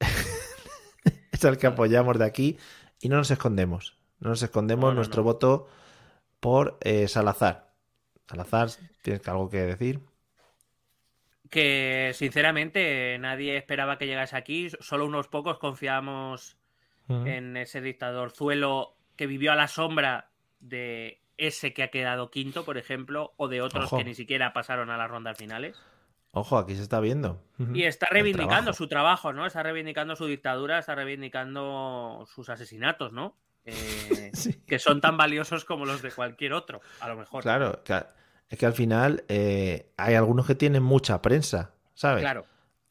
es 1.32 1.44
el 1.44 1.58
que 1.58 1.66
apoyamos 1.66 2.18
de 2.18 2.24
aquí 2.24 2.56
y 3.00 3.10
no 3.10 3.16
nos 3.16 3.30
escondemos. 3.30 3.98
No 4.20 4.30
nos 4.30 4.42
escondemos 4.42 4.84
No, 4.84 4.90
no, 4.92 4.94
nuestro 4.96 5.22
voto 5.22 5.68
por 6.40 6.78
eh, 6.80 7.08
Salazar. 7.08 7.67
Salazar, 8.28 8.68
¿tienes 9.02 9.26
algo 9.26 9.48
que 9.48 9.58
decir? 9.58 10.00
Que 11.50 12.12
sinceramente 12.14 13.16
nadie 13.18 13.56
esperaba 13.56 13.96
que 13.96 14.06
llegase 14.06 14.36
aquí. 14.36 14.68
Solo 14.80 15.06
unos 15.06 15.28
pocos 15.28 15.58
confiamos 15.58 16.58
en 17.08 17.56
ese 17.56 17.80
dictador 17.80 18.32
Zuelo 18.32 18.96
que 19.16 19.26
vivió 19.26 19.52
a 19.52 19.56
la 19.56 19.66
sombra 19.66 20.30
de 20.60 21.22
ese 21.38 21.72
que 21.72 21.82
ha 21.82 21.90
quedado 21.90 22.30
quinto, 22.30 22.66
por 22.66 22.76
ejemplo, 22.76 23.32
o 23.38 23.48
de 23.48 23.62
otros 23.62 23.86
Ojo. 23.86 23.96
que 23.96 24.04
ni 24.04 24.14
siquiera 24.14 24.52
pasaron 24.52 24.90
a 24.90 24.98
las 24.98 25.10
rondas 25.10 25.38
finales. 25.38 25.80
Ojo, 26.32 26.58
aquí 26.58 26.76
se 26.76 26.82
está 26.82 27.00
viendo. 27.00 27.42
Y 27.72 27.84
está 27.84 28.08
reivindicando 28.10 28.54
trabajo. 28.56 28.72
su 28.74 28.88
trabajo, 28.88 29.32
¿no? 29.32 29.46
Está 29.46 29.62
reivindicando 29.62 30.16
su 30.16 30.26
dictadura, 30.26 30.78
está 30.78 30.94
reivindicando 30.94 32.26
sus 32.26 32.50
asesinatos, 32.50 33.12
¿no? 33.12 33.34
Eh, 33.64 34.30
Sí. 34.34 34.52
Que 34.66 34.78
son 34.78 35.00
tan 35.00 35.16
valiosos 35.16 35.64
como 35.64 35.84
los 35.86 36.02
de 36.02 36.10
cualquier 36.12 36.52
otro, 36.52 36.80
a 37.00 37.08
lo 37.08 37.16
mejor. 37.16 37.42
Claro, 37.42 37.82
es 38.48 38.58
que 38.58 38.66
al 38.66 38.72
final 38.74 39.24
eh, 39.28 39.90
hay 39.96 40.14
algunos 40.14 40.46
que 40.46 40.54
tienen 40.54 40.82
mucha 40.82 41.20
prensa, 41.22 41.72
¿sabes? 41.94 42.22
Claro. 42.22 42.46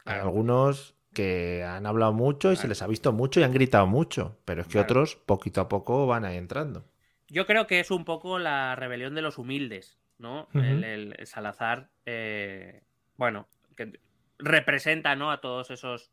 Hay 0.05 0.19
algunos 0.19 0.95
que 1.13 1.63
han 1.63 1.85
hablado 1.85 2.13
mucho 2.13 2.51
y 2.51 2.55
se 2.57 2.67
les 2.67 2.81
ha 2.81 2.87
visto 2.87 3.11
mucho 3.13 3.39
y 3.39 3.43
han 3.43 3.53
gritado 3.53 3.87
mucho, 3.87 4.37
pero 4.45 4.61
es 4.61 4.67
que 4.67 4.79
otros 4.79 5.15
poquito 5.15 5.61
a 5.61 5.67
poco 5.69 6.05
van 6.05 6.25
ahí 6.25 6.37
entrando. 6.37 6.85
Yo 7.27 7.45
creo 7.45 7.65
que 7.67 7.79
es 7.79 7.91
un 7.91 8.05
poco 8.05 8.37
la 8.39 8.75
rebelión 8.75 9.15
de 9.15 9.21
los 9.21 9.37
humildes, 9.37 9.97
¿no? 10.17 10.43
Ujú. 10.49 10.59
el, 10.59 10.83
el- 10.83 11.15
el 11.17 11.27
Salazar, 11.27 11.89
eh, 12.05 12.83
bueno, 13.17 13.47
que 13.75 13.99
representa, 14.37 15.15
¿no? 15.15 15.31
A 15.31 15.41
todos 15.41 15.71
esos 15.71 16.11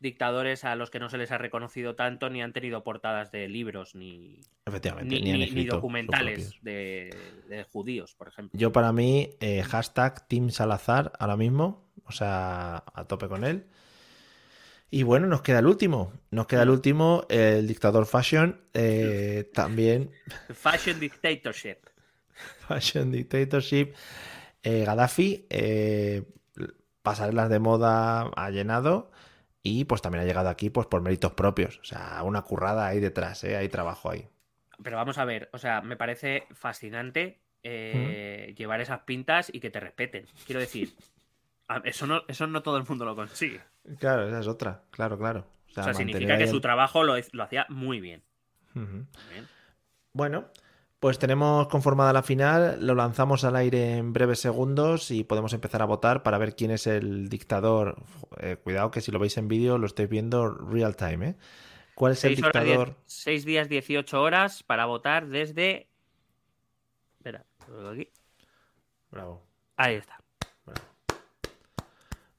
dictadores 0.00 0.64
a 0.64 0.76
los 0.76 0.90
que 0.90 0.98
no 0.98 1.08
se 1.08 1.18
les 1.18 1.32
ha 1.32 1.38
reconocido 1.38 1.94
tanto 1.94 2.30
ni 2.30 2.42
han 2.42 2.52
tenido 2.52 2.84
portadas 2.84 3.30
de 3.32 3.48
libros 3.48 3.94
ni, 3.94 4.40
Efectivamente, 4.64 5.20
ni, 5.20 5.64
documentales 5.64 6.56
de, 6.62 7.14
de 7.48 7.64
judíos, 7.64 8.14
por 8.14 8.28
ejemplo. 8.28 8.58
Yo 8.58 8.72
para 8.72 8.92
mí, 8.92 9.30
eh, 9.40 9.62
hashtag 9.62 10.26
Team 10.28 10.50
Salazar 10.50 11.12
ahora 11.18 11.36
mismo, 11.36 11.90
o 12.04 12.12
sea, 12.12 12.84
a 12.94 13.04
tope 13.06 13.28
con 13.28 13.44
él. 13.44 13.66
Y 14.90 15.02
bueno, 15.02 15.26
nos 15.26 15.42
queda 15.42 15.58
el 15.58 15.66
último, 15.66 16.12
nos 16.30 16.46
queda 16.46 16.62
el 16.62 16.70
último, 16.70 17.26
el 17.28 17.66
dictador 17.66 18.06
Fashion, 18.06 18.60
eh, 18.72 19.50
también 19.54 20.10
Fashion 20.52 21.00
dictatorship. 21.00 21.78
Fashion 22.68 23.10
Dictatorship. 23.10 23.94
Eh, 24.62 24.84
Gaddafi, 24.84 25.46
eh, 25.50 26.24
pasarelas 27.02 27.48
de 27.48 27.58
moda 27.58 28.30
ha 28.34 28.50
llenado 28.50 29.12
y 29.68 29.84
pues 29.84 30.00
también 30.00 30.22
ha 30.22 30.26
llegado 30.26 30.48
aquí 30.48 30.70
pues 30.70 30.86
por 30.86 31.00
méritos 31.02 31.32
propios. 31.32 31.78
O 31.80 31.84
sea, 31.84 32.22
una 32.22 32.42
currada 32.42 32.86
ahí 32.86 33.00
detrás, 33.00 33.42
¿eh? 33.44 33.56
hay 33.56 33.68
trabajo 33.68 34.10
ahí. 34.10 34.28
Pero 34.82 34.96
vamos 34.96 35.18
a 35.18 35.24
ver, 35.24 35.48
o 35.52 35.58
sea, 35.58 35.80
me 35.80 35.96
parece 35.96 36.44
fascinante 36.52 37.40
eh, 37.62 38.54
llevar 38.56 38.80
esas 38.80 39.00
pintas 39.00 39.50
y 39.52 39.58
que 39.60 39.70
te 39.70 39.80
respeten. 39.80 40.26
Quiero 40.44 40.60
decir, 40.60 40.94
eso 41.84 42.06
no, 42.06 42.22
eso 42.28 42.46
no 42.46 42.62
todo 42.62 42.76
el 42.76 42.84
mundo 42.88 43.04
lo 43.04 43.16
consigue. 43.16 43.60
Claro, 43.98 44.28
esa 44.28 44.38
es 44.40 44.46
otra, 44.46 44.82
claro, 44.92 45.18
claro. 45.18 45.46
O 45.70 45.72
sea, 45.82 45.92
significa 45.94 46.36
que 46.36 46.44
el- 46.44 46.48
su 46.48 46.60
trabajo 46.60 47.02
lo, 47.02 47.14
lo 47.32 47.42
hacía 47.42 47.66
muy 47.68 48.00
bien. 48.00 48.22
Ujú. 48.74 49.04
Bien. 49.30 49.48
Bueno, 50.12 50.46
pues 50.98 51.18
tenemos 51.18 51.68
conformada 51.68 52.12
la 52.12 52.22
final, 52.22 52.78
lo 52.80 52.94
lanzamos 52.94 53.44
al 53.44 53.56
aire 53.56 53.96
en 53.98 54.12
breves 54.12 54.40
segundos 54.40 55.10
y 55.10 55.24
podemos 55.24 55.52
empezar 55.52 55.82
a 55.82 55.84
votar 55.84 56.22
para 56.22 56.38
ver 56.38 56.56
quién 56.56 56.70
es 56.70 56.86
el 56.86 57.28
dictador. 57.28 58.02
Eh, 58.38 58.56
cuidado 58.56 58.90
que 58.90 59.00
si 59.00 59.12
lo 59.12 59.18
veis 59.18 59.36
en 59.36 59.48
vídeo 59.48 59.76
lo 59.78 59.86
estáis 59.86 60.08
viendo 60.08 60.48
real 60.48 60.96
time, 60.96 61.28
¿eh? 61.28 61.36
¿Cuál 61.94 62.12
es 62.12 62.24
el 62.24 62.34
Seis 62.34 62.42
dictador? 62.44 62.96
seis 63.06 63.44
días, 63.44 63.68
18 63.68 64.20
horas 64.20 64.62
para 64.62 64.86
votar 64.86 65.28
desde. 65.28 65.88
Espera, 67.18 67.44
¿lo 67.68 67.76
veo 67.76 67.90
aquí? 67.90 68.10
Bravo. 69.10 69.42
Ahí 69.76 69.94
está. 69.96 70.18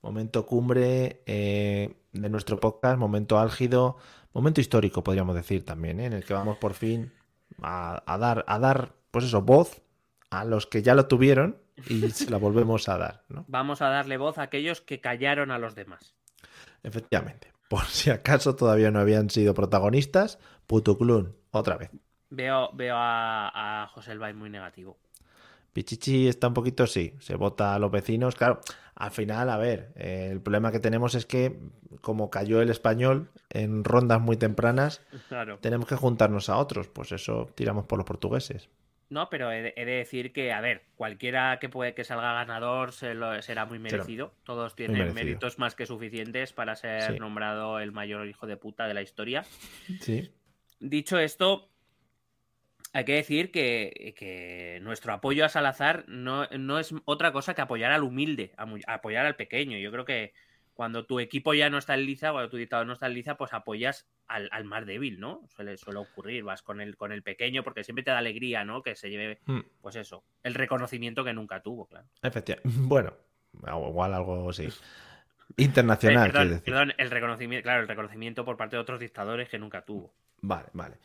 Momento 0.01 0.45
cumbre 0.45 1.21
eh, 1.25 1.95
de 2.11 2.29
nuestro 2.29 2.59
podcast, 2.59 2.97
momento 2.97 3.39
álgido, 3.39 3.97
momento 4.31 4.61
histórico, 4.61 5.03
podríamos 5.03 5.35
decir 5.35 5.65
también, 5.65 5.99
¿eh? 5.99 6.05
en 6.05 6.13
el 6.13 6.23
que 6.23 6.33
vamos 6.33 6.57
por 6.57 6.73
fin 6.73 7.11
a, 7.61 8.03
a 8.05 8.17
dar, 8.17 8.45
a 8.47 8.59
dar, 8.59 8.93
pues 9.11 9.25
eso, 9.25 9.41
voz 9.41 9.81
a 10.29 10.45
los 10.45 10.67
que 10.67 10.81
ya 10.81 10.95
lo 10.95 11.07
tuvieron 11.07 11.57
y 11.87 12.01
se 12.11 12.29
la 12.29 12.37
volvemos 12.37 12.89
a 12.89 12.97
dar, 12.97 13.23
¿no? 13.29 13.45
Vamos 13.47 13.81
a 13.81 13.89
darle 13.89 14.17
voz 14.17 14.37
a 14.37 14.43
aquellos 14.43 14.81
que 14.81 14.99
callaron 15.01 15.51
a 15.51 15.59
los 15.59 15.75
demás. 15.75 16.15
Efectivamente. 16.83 17.51
Por 17.69 17.85
si 17.85 18.09
acaso 18.09 18.55
todavía 18.55 18.91
no 18.91 18.99
habían 18.99 19.29
sido 19.29 19.53
protagonistas, 19.53 20.39
Putuclun, 20.67 21.35
otra 21.51 21.77
vez. 21.77 21.91
Veo, 22.29 22.69
veo 22.73 22.95
a, 22.95 23.83
a 23.83 23.87
José 23.87 24.13
Elbay 24.13 24.33
muy 24.33 24.49
negativo. 24.49 24.97
Pichichi 25.81 26.27
está 26.27 26.47
un 26.47 26.55
poquito, 26.55 26.87
sí, 26.87 27.13
se 27.19 27.35
vota 27.35 27.75
a 27.75 27.77
los 27.77 27.91
vecinos. 27.91 28.33
Claro, 28.35 28.61
al 28.95 29.11
final, 29.11 29.47
a 29.51 29.57
ver, 29.57 29.91
eh, 29.95 30.29
el 30.31 30.41
problema 30.41 30.71
que 30.71 30.79
tenemos 30.79 31.13
es 31.13 31.27
que, 31.27 31.55
como 32.01 32.31
cayó 32.31 32.63
el 32.63 32.71
español 32.71 33.29
en 33.51 33.83
rondas 33.83 34.19
muy 34.19 34.37
tempranas, 34.37 35.03
Claro. 35.29 35.59
tenemos 35.61 35.87
que 35.87 35.95
juntarnos 35.95 36.49
a 36.49 36.57
otros. 36.57 36.87
Pues 36.87 37.11
eso 37.11 37.47
tiramos 37.53 37.85
por 37.85 37.99
los 37.99 38.07
portugueses. 38.07 38.69
No, 39.11 39.29
pero 39.29 39.51
he 39.51 39.61
de, 39.61 39.73
he 39.77 39.85
de 39.85 39.91
decir 39.97 40.33
que, 40.33 40.51
a 40.51 40.61
ver, 40.61 40.81
cualquiera 40.95 41.59
que 41.59 41.69
puede 41.69 41.93
que 41.93 42.03
salga 42.03 42.33
ganador 42.33 42.91
se 42.91 43.13
lo- 43.13 43.39
será 43.43 43.67
muy 43.67 43.77
merecido. 43.77 44.33
Todos 44.45 44.75
tienen 44.75 44.97
merecido. 44.97 45.13
méritos 45.25 45.59
más 45.59 45.75
que 45.75 45.85
suficientes 45.85 46.53
para 46.53 46.75
ser 46.75 47.03
Sí. 47.13 47.19
nombrado 47.19 47.79
el 47.79 47.91
mayor 47.91 48.27
hijo 48.27 48.47
de 48.47 48.57
puta 48.57 48.87
de 48.87 48.95
la 48.95 49.03
historia. 49.03 49.43
Sí. 50.01 50.31
Dicho 50.79 51.19
esto, 51.19 51.69
hay 52.93 53.05
que 53.05 53.13
decir 53.13 53.51
que, 53.51 54.13
que 54.17 54.79
nuestro 54.81 55.13
apoyo 55.13 55.45
a 55.45 55.49
Salazar 55.49 56.05
no, 56.07 56.47
no, 56.57 56.79
es 56.79 56.93
otra 57.05 57.31
cosa 57.31 57.53
que 57.53 57.61
apoyar 57.61 57.91
al 57.91 58.03
humilde, 58.03 58.53
apoyar 58.87 59.25
al 59.25 59.35
pequeño. 59.35 59.77
Yo 59.77 59.91
creo 59.91 60.05
que 60.05 60.33
cuando 60.73 61.05
tu 61.05 61.19
equipo 61.19 61.53
ya 61.55 61.69
no 61.69 61.79
está 61.79 61.95
en 61.95 62.05
liza, 62.05 62.31
cuando 62.31 62.49
tu 62.49 62.57
dictador 62.57 62.85
no 62.85 62.93
está 62.93 63.07
en 63.07 63.15
liza, 63.15 63.35
pues 63.35 63.51
apoyas 63.53 64.07
al, 64.27 64.47
al 64.51 64.63
más 64.63 64.85
débil, 64.85 65.19
¿no? 65.19 65.41
Suele, 65.49 65.75
suele 65.77 65.99
ocurrir, 65.99 66.43
vas 66.43 66.61
con 66.61 66.81
el, 66.81 66.95
con 66.95 67.11
el 67.11 67.23
pequeño 67.23 67.63
porque 67.63 67.83
siempre 67.83 68.03
te 68.03 68.11
da 68.11 68.19
alegría, 68.19 68.63
¿no? 68.63 68.83
Que 68.83 68.95
se 68.95 69.09
lleve, 69.09 69.39
hmm. 69.45 69.61
pues 69.81 69.95
eso, 69.95 70.23
el 70.43 70.53
reconocimiento 70.53 71.23
que 71.23 71.33
nunca 71.33 71.61
tuvo, 71.61 71.87
claro. 71.87 72.07
Efectivamente. 72.21 72.69
Bueno, 72.87 73.13
igual 73.89 74.13
algo 74.13 74.49
así. 74.49 74.69
Internacional. 75.57 76.29
Eh, 76.29 76.61
perdón, 76.63 76.93
el 76.97 77.09
reconocimiento, 77.09 77.63
claro, 77.63 77.81
el 77.81 77.87
reconocimiento 77.87 78.45
por 78.45 78.55
parte 78.55 78.75
de 78.75 78.81
otros 78.81 78.99
dictadores 78.99 79.49
que 79.49 79.57
nunca 79.57 79.83
tuvo. 79.83 80.13
Vale, 80.41 80.67
vale. 80.73 80.97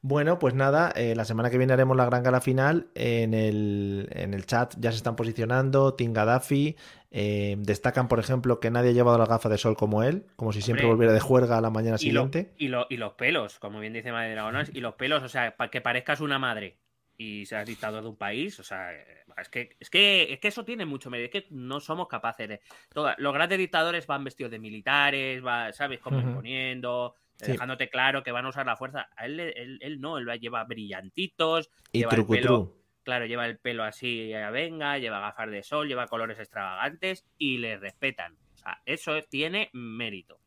Bueno, 0.00 0.38
pues 0.38 0.54
nada, 0.54 0.92
eh, 0.94 1.14
la 1.16 1.24
semana 1.24 1.50
que 1.50 1.58
viene 1.58 1.72
haremos 1.72 1.96
la 1.96 2.04
gran 2.04 2.22
gala 2.22 2.40
final. 2.40 2.88
En 2.94 3.34
el, 3.34 4.08
en 4.12 4.32
el 4.32 4.46
chat 4.46 4.74
ya 4.78 4.92
se 4.92 4.98
están 4.98 5.16
posicionando 5.16 5.94
Tim 5.94 6.12
Gaddafi. 6.12 6.76
Eh, 7.10 7.56
destacan, 7.58 8.06
por 8.06 8.20
ejemplo, 8.20 8.60
que 8.60 8.70
nadie 8.70 8.90
ha 8.90 8.92
llevado 8.92 9.18
la 9.18 9.26
gafa 9.26 9.48
de 9.48 9.58
sol 9.58 9.76
como 9.76 10.02
él, 10.02 10.26
como 10.36 10.52
si 10.52 10.62
siempre 10.62 10.86
volviera 10.86 11.12
de 11.12 11.20
juerga 11.20 11.58
a 11.58 11.60
la 11.60 11.70
mañana 11.70 11.98
siguiente. 11.98 12.52
y, 12.58 12.66
y, 12.66 12.96
los 12.96 13.12
pelos, 13.14 13.58
como 13.58 13.80
bien 13.80 13.92
dice 13.92 14.12
Madre 14.12 14.32
Dragonas, 14.32 14.70
y 14.72 14.80
los 14.80 14.94
pelos, 14.94 15.22
o 15.22 15.28
sea, 15.28 15.56
para 15.56 15.70
que 15.70 15.80
parezcas 15.80 16.20
una 16.20 16.38
madre 16.38 16.78
y 17.16 17.46
seas 17.46 17.66
dictador 17.66 18.02
de 18.02 18.08
un 18.10 18.16
país, 18.16 18.60
o 18.60 18.62
sea, 18.62 18.92
es 18.92 19.48
que, 19.48 19.76
es 19.80 19.90
que, 19.90 20.32
es 20.32 20.38
que 20.38 20.48
eso 20.48 20.64
tiene 20.64 20.86
mucho 20.86 21.10
mérito, 21.10 21.38
es 21.38 21.44
que 21.44 21.48
no 21.50 21.80
somos 21.80 22.06
capaces 22.06 22.48
de... 22.48 22.60
los 22.94 23.34
grandes 23.34 23.58
dictadores 23.58 24.06
van 24.06 24.22
vestidos 24.22 24.52
de 24.52 24.60
militares, 24.60 25.44
va, 25.44 25.72
¿sabes? 25.72 25.98
Como 25.98 26.20
imponiendo 26.20 27.16
dejándote 27.38 27.88
claro 27.88 28.22
que 28.22 28.32
van 28.32 28.46
a 28.46 28.50
usar 28.50 28.66
la 28.66 28.76
fuerza. 28.76 29.08
A 29.16 29.26
él, 29.26 29.40
él, 29.40 30.00
no, 30.00 30.18
él 30.18 30.26
lleva 30.40 30.64
brillantitos, 30.64 31.70
y 31.92 32.00
lleva 32.00 32.14
el 32.14 32.26
pelo, 32.26 32.74
claro, 33.04 33.26
lleva 33.26 33.46
el 33.46 33.58
pelo 33.58 33.84
así, 33.84 34.32
venga, 34.52 34.98
lleva 34.98 35.20
gafas 35.20 35.50
de 35.50 35.62
sol, 35.62 35.88
lleva 35.88 36.06
colores 36.06 36.38
extravagantes 36.38 37.24
y 37.38 37.58
le 37.58 37.76
respetan. 37.76 38.36
O 38.54 38.58
sea, 38.58 38.82
eso 38.84 39.12
tiene 39.30 39.70
mérito. 39.72 40.40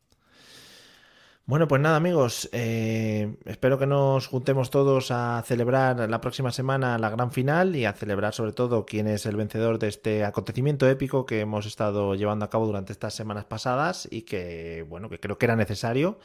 Bueno, 1.46 1.68
pues 1.68 1.82
nada 1.82 1.98
amigos, 1.98 2.50
eh, 2.54 3.36
espero 3.46 3.78
que 3.80 3.88
nos 3.88 4.28
juntemos 4.28 4.70
todos 4.70 5.10
a 5.12 5.44
celebrar 5.46 6.10
la 6.10 6.22
próxima 6.22 6.52
semana 6.52 6.98
la 6.98 7.10
gran 7.10 7.32
final 7.32 7.76
y 7.76 7.84
a 7.86 7.94
celebrar 7.94 8.34
sobre 8.34 8.54
todo 8.54 8.86
quién 8.86 9.08
es 9.08 9.26
el 9.26 9.36
vencedor 9.36 9.80
de 9.80 9.88
este 9.88 10.24
acontecimiento 10.24 10.88
épico 10.88 11.26
que 11.26 11.42
hemos 11.42 11.66
estado 11.66 12.16
llevando 12.16 12.46
a 12.46 12.50
cabo 12.50 12.68
durante 12.68 12.94
estas 12.94 13.16
semanas 13.16 13.46
pasadas 13.46 14.08
y 14.10 14.22
que, 14.22 14.86
bueno, 14.88 15.10
que 15.10 15.20
creo 15.20 15.38
que 15.38 15.46
era 15.48 15.56
necesario 15.56 16.20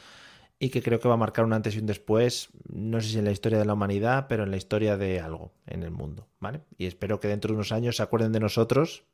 y 0.59 0.71
que 0.71 0.83
creo 0.83 1.01
que 1.01 1.09
va 1.09 1.15
a 1.15 1.19
marcar 1.19 1.45
un 1.45 1.53
antes 1.53 1.75
y 1.77 1.79
un 1.79 1.87
después, 1.87 2.49
no 2.69 3.01
sé 3.01 3.09
si 3.09 3.19
en 3.19 3.25
la 3.25 3.31
historia 3.31 3.59
de 3.59 3.67
la 3.67 3.75
humanidad, 3.75 4.27
pero 4.29 4.45
en 4.45 4.51
la 4.51 4.57
historia 4.57 4.97
de 4.97 5.21
algo 5.21 5.53
en 5.67 5.83
el 5.83 5.91
mundo, 5.91 6.29
¿vale? 6.41 6.63
Y 6.79 6.87
espero 6.87 7.21
que 7.21 7.29
dentro 7.29 7.49
de 7.49 7.57
unos 7.57 7.73
años 7.73 7.97
se 7.97 8.03
acuerden 8.03 8.33
de 8.33 8.41
nosotros, 8.41 9.05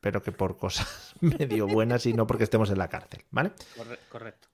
pero 0.00 0.22
que 0.22 0.32
por 0.32 0.56
cosas 0.56 1.14
medio 1.20 1.66
buenas 1.68 2.06
y 2.06 2.12
no 2.12 2.26
porque 2.26 2.44
estemos 2.44 2.70
en 2.70 2.78
la 2.78 2.88
cárcel, 2.88 3.22
¿vale? 3.30 3.52
Correcto. 4.08 4.48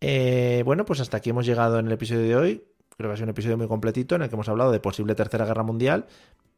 Eh, 0.00 0.62
bueno, 0.64 0.84
pues 0.84 1.00
hasta 1.00 1.18
aquí 1.18 1.30
hemos 1.30 1.46
llegado 1.46 1.78
en 1.78 1.86
el 1.86 1.92
episodio 1.92 2.22
de 2.22 2.36
hoy. 2.36 2.64
Creo 2.96 3.10
que 3.10 3.14
ha 3.14 3.16
sido 3.16 3.26
un 3.26 3.30
episodio 3.30 3.58
muy 3.58 3.68
completito 3.68 4.14
en 4.14 4.22
el 4.22 4.28
que 4.28 4.34
hemos 4.34 4.48
hablado 4.48 4.72
de 4.72 4.80
posible 4.80 5.14
tercera 5.14 5.44
guerra 5.44 5.62
mundial, 5.62 6.06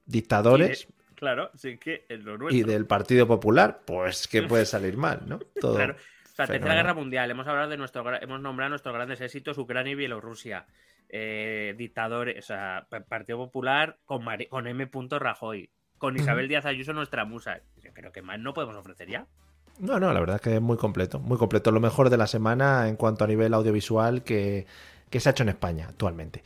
dictadores. 0.06 0.86
claro, 1.14 1.50
sí 1.54 1.78
que 1.78 2.06
es 2.08 2.24
lo 2.24 2.50
Y 2.50 2.62
del 2.62 2.86
Partido 2.86 3.26
Popular, 3.26 3.82
pues 3.84 4.28
que 4.28 4.42
puede 4.42 4.66
salir 4.66 4.96
mal, 4.96 5.22
¿no? 5.26 5.38
Todo. 5.60 5.78
O 6.34 6.36
sea, 6.36 6.48
Tercera 6.48 6.74
Guerra 6.74 6.94
Mundial, 6.94 7.30
hemos 7.30 7.46
hablado 7.46 7.68
de 7.68 7.76
nuestro, 7.76 8.04
hemos 8.20 8.40
nombrado 8.40 8.70
nuestros 8.70 8.92
grandes 8.92 9.20
éxitos, 9.20 9.56
Ucrania 9.56 9.92
y 9.92 9.94
Bielorrusia, 9.94 10.66
eh, 11.08 11.76
dictadores, 11.78 12.36
o 12.38 12.42
sea, 12.42 12.88
Partido 13.08 13.38
Popular 13.38 13.98
con, 14.04 14.24
con 14.50 14.66
M. 14.66 14.90
Rajoy, 15.12 15.70
con 15.96 16.16
Isabel 16.16 16.48
Díaz 16.48 16.66
Ayuso, 16.66 16.92
nuestra 16.92 17.24
musa. 17.24 17.60
Yo 17.80 17.92
creo 17.92 18.10
que 18.10 18.20
más 18.20 18.40
no 18.40 18.52
podemos 18.52 18.74
ofrecer 18.74 19.08
ya. 19.08 19.28
No, 19.78 20.00
no, 20.00 20.12
la 20.12 20.18
verdad 20.18 20.36
es 20.36 20.42
que 20.42 20.56
es 20.56 20.60
muy 20.60 20.76
completo, 20.76 21.20
muy 21.20 21.38
completo. 21.38 21.70
Lo 21.70 21.78
mejor 21.78 22.10
de 22.10 22.16
la 22.16 22.26
semana 22.26 22.88
en 22.88 22.96
cuanto 22.96 23.22
a 23.22 23.28
nivel 23.28 23.54
audiovisual 23.54 24.24
que, 24.24 24.66
que 25.10 25.20
se 25.20 25.28
ha 25.28 25.32
hecho 25.32 25.44
en 25.44 25.50
España 25.50 25.86
actualmente. 25.88 26.42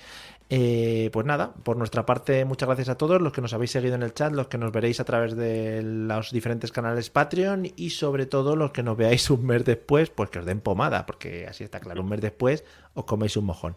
Eh, 0.50 1.10
pues 1.12 1.26
nada, 1.26 1.52
por 1.52 1.76
nuestra 1.76 2.06
parte, 2.06 2.46
muchas 2.46 2.66
gracias 2.66 2.88
a 2.88 2.96
todos 2.96 3.20
los 3.20 3.34
que 3.34 3.42
nos 3.42 3.52
habéis 3.52 3.70
seguido 3.70 3.94
en 3.94 4.02
el 4.02 4.14
chat, 4.14 4.32
los 4.32 4.48
que 4.48 4.56
nos 4.56 4.72
veréis 4.72 4.98
a 4.98 5.04
través 5.04 5.36
de 5.36 5.82
los 5.82 6.32
diferentes 6.32 6.72
canales 6.72 7.10
Patreon 7.10 7.70
y 7.76 7.90
sobre 7.90 8.24
todo 8.24 8.56
los 8.56 8.70
que 8.70 8.82
nos 8.82 8.96
veáis 8.96 9.28
un 9.28 9.44
mes 9.44 9.64
después, 9.66 10.08
pues 10.08 10.30
que 10.30 10.38
os 10.38 10.46
den 10.46 10.60
pomada, 10.60 11.04
porque 11.04 11.46
así 11.46 11.64
está 11.64 11.80
claro, 11.80 12.00
un 12.00 12.08
mes 12.08 12.22
después 12.22 12.64
os 12.94 13.04
coméis 13.04 13.36
un 13.36 13.44
mojón. 13.44 13.76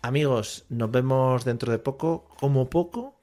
Amigos, 0.00 0.64
nos 0.70 0.90
vemos 0.90 1.44
dentro 1.44 1.70
de 1.70 1.78
poco, 1.78 2.24
como 2.38 2.70
poco, 2.70 3.16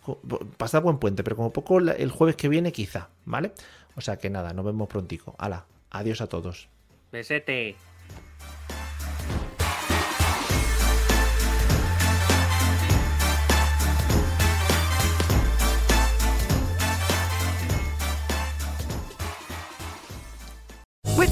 pasad 0.57 0.83
buen 0.83 0.99
puente, 0.99 1.23
pero 1.23 1.35
como 1.35 1.51
poco 1.51 1.79
el 1.79 2.11
jueves 2.11 2.35
que 2.35 2.49
viene 2.49 2.71
quizá, 2.71 3.09
¿vale? 3.25 3.51
O 3.95 4.01
sea 4.01 4.17
que 4.17 4.29
nada, 4.29 4.53
nos 4.53 4.63
vemos 4.63 4.88
prontico. 4.88 5.35
Hala, 5.39 5.65
adiós 5.89 6.21
a 6.21 6.27
todos. 6.27 6.69
Besete. 7.11 7.75